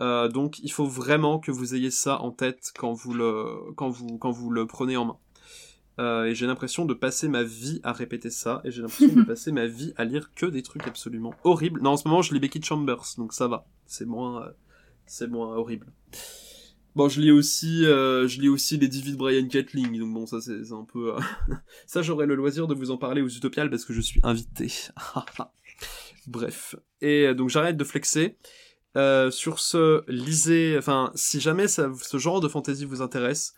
Donc 0.00 0.58
il 0.60 0.72
faut 0.72 0.86
vraiment 0.86 1.38
que 1.38 1.50
vous 1.50 1.74
ayez 1.74 1.90
ça 1.90 2.22
en 2.22 2.30
tête 2.30 2.72
quand 2.74 2.94
vous 2.94 3.12
le, 3.12 3.70
quand 3.76 3.90
vous 3.90 4.50
le 4.50 4.66
prenez 4.66 4.96
en 4.96 5.04
main. 5.04 5.18
Euh, 5.98 6.24
et 6.24 6.34
j'ai 6.34 6.46
l'impression 6.46 6.84
de 6.84 6.94
passer 6.94 7.28
ma 7.28 7.42
vie 7.42 7.80
à 7.82 7.92
répéter 7.92 8.30
ça, 8.30 8.60
et 8.64 8.70
j'ai 8.70 8.82
l'impression 8.82 9.14
de 9.14 9.22
passer 9.26 9.52
ma 9.52 9.66
vie 9.66 9.92
à 9.96 10.04
lire 10.04 10.32
que 10.34 10.46
des 10.46 10.62
trucs 10.62 10.86
absolument 10.86 11.34
horribles. 11.44 11.80
Non, 11.82 11.90
en 11.90 11.96
ce 11.96 12.08
moment, 12.08 12.22
je 12.22 12.32
lis 12.32 12.40
Becky 12.40 12.62
Chambers, 12.62 13.04
donc 13.18 13.32
ça 13.32 13.48
va. 13.48 13.66
C'est 13.86 14.06
moins, 14.06 14.44
euh, 14.44 14.50
c'est 15.06 15.28
moins 15.28 15.56
horrible. 15.56 15.92
Bon, 16.96 17.08
je 17.08 17.20
lis 17.20 17.30
aussi, 17.30 17.82
je 17.84 18.40
lis 18.40 18.48
aussi 18.48 18.76
les 18.76 18.88
David 18.88 19.16
Brian 19.16 19.46
Catling, 19.46 19.96
donc 20.00 20.12
bon, 20.12 20.26
ça 20.26 20.40
c'est 20.40 20.72
un 20.72 20.84
peu, 20.84 21.14
ça 21.86 22.02
j'aurai 22.02 22.26
le 22.26 22.34
loisir 22.34 22.66
de 22.66 22.74
vous 22.74 22.90
en 22.90 22.96
parler 22.96 23.22
aux 23.22 23.28
Utopiales 23.28 23.70
parce 23.70 23.84
que 23.84 23.92
je 23.92 24.00
suis 24.00 24.20
invité. 24.24 24.72
Bref. 26.26 26.74
Et 27.00 27.32
donc 27.34 27.48
j'arrête 27.48 27.76
de 27.76 27.84
flexer. 27.84 28.38
Euh, 28.96 29.30
sur 29.30 29.60
ce, 29.60 30.02
lisez, 30.08 30.76
enfin, 30.76 31.12
si 31.14 31.40
jamais 31.40 31.68
ça, 31.68 31.90
ce 32.02 32.18
genre 32.18 32.40
de 32.40 32.48
fantasy 32.48 32.84
vous 32.84 33.02
intéresse, 33.02 33.54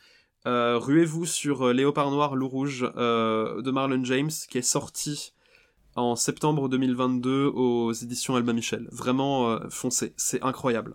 euh, 0.46 0.78
ruez-vous 0.78 1.26
sur 1.26 1.68
euh, 1.68 1.72
Léopard 1.72 2.10
Noir, 2.10 2.34
Loup 2.36 2.48
Rouge 2.48 2.90
euh, 2.96 3.62
de 3.62 3.70
Marlon 3.70 4.04
James, 4.04 4.30
qui 4.48 4.58
est 4.58 4.62
sorti 4.62 5.32
en 5.94 6.16
septembre 6.16 6.68
2022 6.68 7.46
aux 7.46 7.92
éditions 7.92 8.36
Alba 8.36 8.52
Michel. 8.52 8.88
Vraiment, 8.90 9.58
foncez, 9.68 10.14
c'est 10.16 10.42
incroyable. 10.42 10.94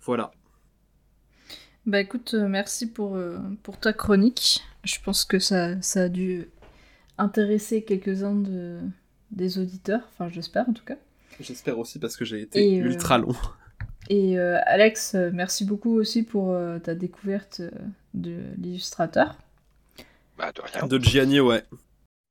Voilà. 0.00 0.30
Bah 1.84 2.00
écoute, 2.00 2.34
merci 2.34 2.90
pour, 2.90 3.18
pour 3.62 3.78
ta 3.78 3.92
chronique. 3.92 4.64
Je 4.84 4.96
pense 5.04 5.24
que 5.24 5.38
ça, 5.38 5.80
ça 5.82 6.04
a 6.04 6.08
dû 6.08 6.48
intéresser 7.18 7.84
quelques-uns 7.84 8.34
de, 8.36 8.80
des 9.30 9.58
auditeurs, 9.58 10.00
enfin 10.12 10.30
j'espère 10.30 10.68
en 10.68 10.72
tout 10.72 10.84
cas. 10.84 10.96
J'espère 11.40 11.78
aussi 11.78 11.98
parce 11.98 12.16
que 12.16 12.24
j'ai 12.24 12.40
été 12.42 12.74
Et, 12.74 12.80
euh, 12.80 12.86
ultra 12.86 13.18
long. 13.18 13.34
Et 14.08 14.38
euh, 14.38 14.58
Alex, 14.66 15.14
euh, 15.14 15.30
merci 15.32 15.64
beaucoup 15.64 15.94
aussi 15.98 16.22
pour 16.22 16.52
euh, 16.52 16.78
ta 16.78 16.94
découverte 16.94 17.60
de 18.14 18.40
l'illustrateur. 18.58 19.36
Bah, 20.38 20.52
de 20.52 20.62
rien. 20.62 20.86
De 20.86 20.98
Gianni, 20.98 21.40
ouais. 21.40 21.64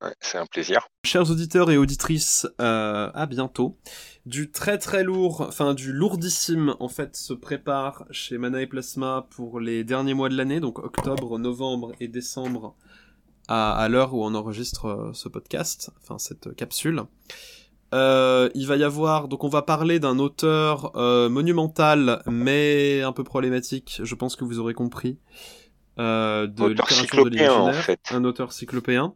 Ouais, 0.01 0.13
c'est 0.19 0.37
un 0.37 0.45
plaisir. 0.45 0.87
Chers 1.05 1.31
auditeurs 1.31 1.71
et 1.71 1.77
auditrices, 1.77 2.47
euh, 2.61 3.09
à 3.13 3.25
bientôt. 3.25 3.77
Du 4.25 4.51
très 4.51 4.77
très 4.77 5.03
lourd, 5.03 5.41
enfin 5.41 5.73
du 5.73 5.91
lourdissime, 5.91 6.75
en 6.79 6.89
fait, 6.89 7.15
se 7.15 7.33
prépare 7.33 8.05
chez 8.11 8.37
Mana 8.37 8.61
et 8.61 8.67
Plasma 8.67 9.27
pour 9.31 9.59
les 9.59 9.83
derniers 9.83 10.13
mois 10.13 10.29
de 10.29 10.35
l'année, 10.35 10.59
donc 10.59 10.79
octobre, 10.79 11.39
novembre 11.39 11.93
et 11.99 12.07
décembre, 12.07 12.75
à, 13.47 13.73
à 13.73 13.87
l'heure 13.87 14.13
où 14.13 14.23
on 14.23 14.35
enregistre 14.35 15.11
ce 15.13 15.29
podcast, 15.29 15.91
enfin 16.01 16.17
cette 16.19 16.55
capsule. 16.55 17.03
Euh, 17.95 18.49
il 18.55 18.67
va 18.67 18.75
y 18.75 18.83
avoir, 18.83 19.29
donc 19.29 19.45
on 19.45 19.47
va 19.47 19.61
parler 19.61 19.99
d'un 19.99 20.19
auteur 20.19 20.91
euh, 20.97 21.29
monumental, 21.29 22.21
mais 22.29 23.01
un 23.01 23.13
peu 23.13 23.23
problématique, 23.23 24.01
je 24.03 24.15
pense 24.15 24.35
que 24.35 24.43
vous 24.43 24.59
aurez 24.59 24.73
compris. 24.73 25.17
Euh, 25.97 26.45
de 26.45 26.61
Auteur 26.61 26.87
littérature 26.87 27.29
de 27.29 27.49
en 27.49 27.71
fait. 27.71 28.01
Un 28.11 28.25
auteur 28.25 28.51
cyclopéen. 28.51 29.13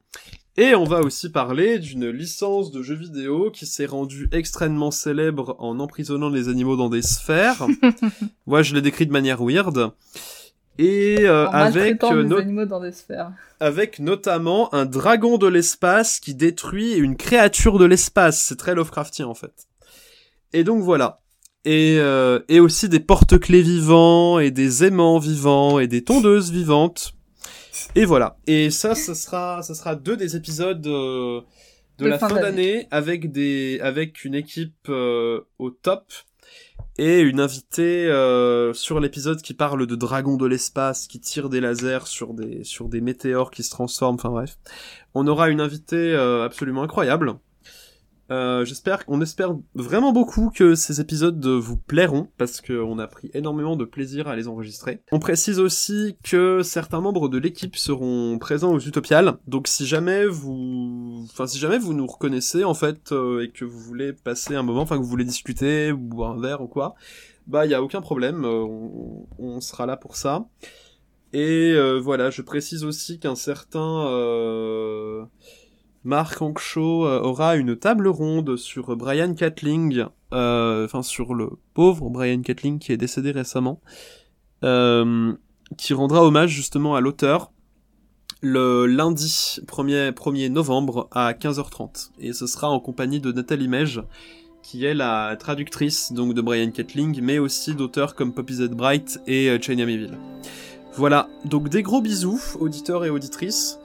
Et 0.56 0.76
on 0.76 0.86
va 0.86 1.02
aussi 1.02 1.30
parler 1.30 1.80
d'une 1.80 2.10
licence 2.10 2.72
de 2.72 2.82
jeu 2.82 2.96
vidéo 2.96 3.52
qui 3.52 3.66
s'est 3.66 3.86
rendue 3.86 4.30
extrêmement 4.32 4.92
célèbre 4.92 5.58
en 5.60 5.80
emprisonnant 5.80 6.30
les 6.30 6.48
animaux 6.48 6.78
dans 6.78 6.90
des 6.90 7.02
sphères. 7.02 7.68
Moi, 8.48 8.62
je 8.62 8.74
l'ai 8.76 8.82
décrit 8.82 9.06
de 9.06 9.12
manière 9.12 9.44
weird. 9.44 9.92
Et 10.78 11.18
euh, 11.22 11.48
avec, 11.50 12.02
euh, 12.04 12.22
les 12.24 12.30
no- 12.30 12.38
animaux 12.38 12.66
dans 12.66 12.80
des 12.80 12.92
sphères. 12.94 13.32
avec 13.60 14.00
notamment 14.00 14.74
un 14.74 14.86
dragon 14.86 15.38
de 15.38 15.48
l'espace 15.48 16.20
qui 16.22 16.36
détruit 16.36 16.94
une 16.94 17.18
créature 17.18 17.80
de 17.80 17.86
l'espace. 17.86 18.42
C'est 18.46 18.56
très 18.58 18.76
Lovecraftien 18.76 19.28
en 19.28 19.34
fait. 19.34 19.68
Et 20.54 20.64
donc 20.64 20.82
voilà. 20.82 21.20
Et, 21.66 21.98
euh, 22.00 22.40
et 22.48 22.62
aussi 22.62 22.88
des 22.88 23.02
porte-clés 23.02 23.62
vivants, 23.62 24.40
et 24.40 24.50
des 24.52 24.86
aimants 24.86 25.20
vivants, 25.20 25.80
et 25.80 25.88
des 25.88 26.04
tondeuses 26.06 26.52
vivantes. 26.52 27.14
Et 27.96 28.06
voilà. 28.06 28.38
Et 28.48 28.70
ça, 28.72 28.96
ça 28.96 29.14
sera, 29.14 29.62
ça 29.62 29.76
sera 29.76 29.96
deux 29.96 30.16
des 30.16 30.38
épisodes 30.38 30.82
de, 30.82 31.42
De 31.98 32.08
la 32.08 32.18
fin 32.18 32.30
d'année. 32.30 32.88
avec 32.92 33.32
des, 33.34 33.80
avec 33.82 34.24
une 34.24 34.36
équipe 34.36 34.88
au 34.90 35.70
top 35.82 36.06
et 37.00 37.22
une 37.22 37.40
invitée 37.40 38.08
euh, 38.08 38.74
sur 38.74 39.00
l'épisode 39.00 39.42
qui 39.42 39.54
parle 39.54 39.88
de 39.88 39.96
dragons 39.96 40.36
de 40.36 40.46
l'espace 40.46 41.08
qui 41.08 41.22
tirent 41.22 41.48
des 41.48 41.62
lasers 41.62 42.06
sur 42.08 42.34
des 42.34 42.66
sur 42.66 42.90
des 42.90 43.00
météores 43.00 43.52
qui 43.52 43.64
se 43.64 43.70
transforment. 43.70 44.16
Enfin 44.16 44.30
bref, 44.30 44.58
on 45.14 45.26
aura 45.26 45.50
une 45.50 45.62
invitée 45.62 46.14
euh, 46.14 46.44
absolument 46.44 46.84
incroyable. 46.84 47.36
Euh, 48.32 48.64
J'espère, 48.66 49.04
on 49.08 49.22
espère 49.22 49.56
vraiment 49.74 50.12
beaucoup 50.12 50.52
que 50.54 50.76
ces 50.76 51.02
épisodes 51.02 51.46
vous 51.46 51.78
plairont 51.78 52.28
parce 52.38 52.62
qu'on 52.62 53.00
a 53.00 53.08
pris 53.08 53.32
énormément 53.34 53.76
de 53.76 53.86
plaisir 53.86 54.28
à 54.28 54.36
les 54.36 54.48
enregistrer. 54.48 55.02
On 55.12 55.20
précise 55.20 55.60
aussi 55.60 56.18
que 56.24 56.62
certains 56.64 57.02
membres 57.02 57.30
de 57.30 57.38
l'équipe 57.38 57.76
seront 57.76 58.38
présents 58.40 58.74
aux 58.74 58.80
Utopiales, 58.80 59.38
donc 59.48 59.68
si 59.68 59.88
jamais 59.88 60.28
vous, 60.28 61.26
enfin 61.32 61.48
si 61.48 61.58
jamais 61.58 61.80
vous 61.80 61.94
nous 61.94 62.08
reconnaissez 62.08 62.64
en 62.64 62.74
fait 62.74 63.12
euh, 63.12 63.44
et 63.44 63.50
que 63.50 63.66
vous 63.66 63.80
voulez 63.80 64.14
passer 64.14 64.56
un 64.56 64.64
moment, 64.64 64.82
enfin 64.82 64.98
que 64.98 65.02
vous 65.02 65.10
voulez 65.10 65.26
discuter 65.26 65.92
boire 65.94 66.32
un 66.32 66.42
verre 66.42 66.62
ou 66.62 66.68
quoi, 66.68 66.96
bah 67.48 67.66
il 67.66 67.72
y 67.72 67.76
a 67.76 67.82
aucun 67.82 68.02
problème, 68.02 68.46
euh, 68.46 68.64
on, 68.64 69.28
on 69.40 69.62
sera 69.62 69.86
là 69.86 69.98
pour 69.98 70.16
ça. 70.16 70.46
Et 71.32 71.74
euh, 71.74 72.00
voilà, 72.00 72.32
je 72.32 72.42
précise 72.42 72.84
aussi 72.84 73.20
qu'un 73.20 73.36
certain 73.36 74.08
euh, 74.08 75.26
Marc 76.04 76.42
Ankshaw 76.42 77.06
euh, 77.06 77.22
aura 77.22 77.56
une 77.56 77.76
table 77.76 78.08
ronde 78.08 78.56
sur 78.58 78.96
Brian 78.96 79.34
Catling, 79.34 80.06
euh, 80.34 80.86
enfin 80.86 81.04
sur 81.04 81.34
le 81.34 81.50
pauvre 81.74 82.10
Brian 82.10 82.42
Catling 82.42 82.80
qui 82.80 82.92
est 82.92 82.98
décédé 82.98 83.32
récemment, 83.32 83.82
euh, 84.64 85.34
qui 85.78 85.94
rendra 85.94 86.24
hommage 86.24 86.52
justement 86.52 86.96
à 86.96 87.02
l'auteur 87.02 87.52
le 88.42 88.86
lundi 88.86 89.60
1er, 89.68 90.12
1er 90.12 90.50
novembre 90.50 91.10
à 91.12 91.34
15h30. 91.34 92.12
Et 92.20 92.34
ce 92.34 92.48
sera 92.48 92.70
en 92.70 92.80
compagnie 92.80 93.20
de 93.20 93.32
Nathalie 93.32 93.68
Mej, 93.68 94.02
qui 94.64 94.86
est 94.86 94.94
la 94.94 95.36
traductrice 95.38 96.14
donc 96.14 96.34
de 96.34 96.42
Brian 96.42 96.72
Catling, 96.72 97.20
mais 97.22 97.40
aussi 97.40 97.76
d'auteurs 97.76 98.16
comme 98.16 98.34
Poppy 98.34 98.56
Z. 98.56 98.70
Bright 98.70 99.20
et 99.28 99.50
euh, 99.50 99.60
China 99.62 99.86
Mayville. 99.86 100.18
Voilà, 100.94 101.28
donc 101.46 101.70
des 101.70 101.84
gros 101.84 102.02
bisous, 102.02 102.42
auditeurs 102.60 103.06
et 103.06 103.10
auditrices. 103.10 103.80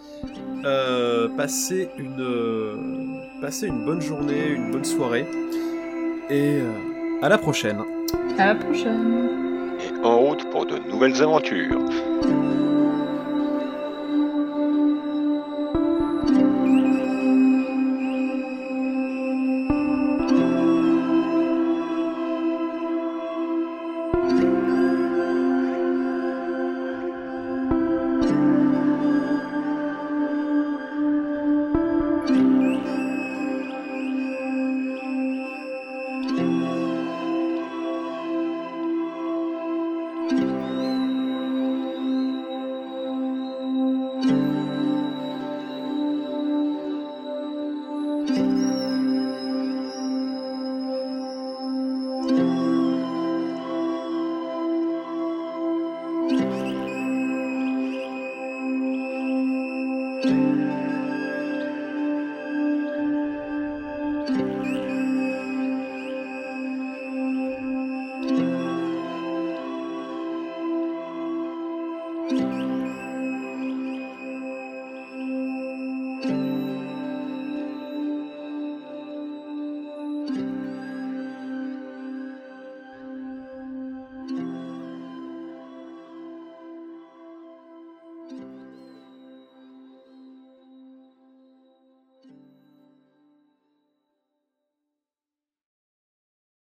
Euh, 0.64 1.29
passez 1.37 1.91
une 1.99 2.20
euh, 2.20 2.77
passez 3.41 3.66
une 3.66 3.85
bonne 3.85 4.01
journée, 4.01 4.49
une 4.49 4.70
bonne 4.70 4.85
soirée 4.85 5.27
et 6.31 6.61
euh, 6.61 6.72
à 7.22 7.29
la 7.29 7.39
prochaine. 7.39 7.83
À 8.39 8.47
la 8.47 8.55
prochaine. 8.55 9.29
Et 9.81 10.05
en 10.05 10.18
route 10.18 10.49
pour 10.51 10.64
de 10.66 10.79
nouvelles 10.91 11.22
aventures. 11.22 11.81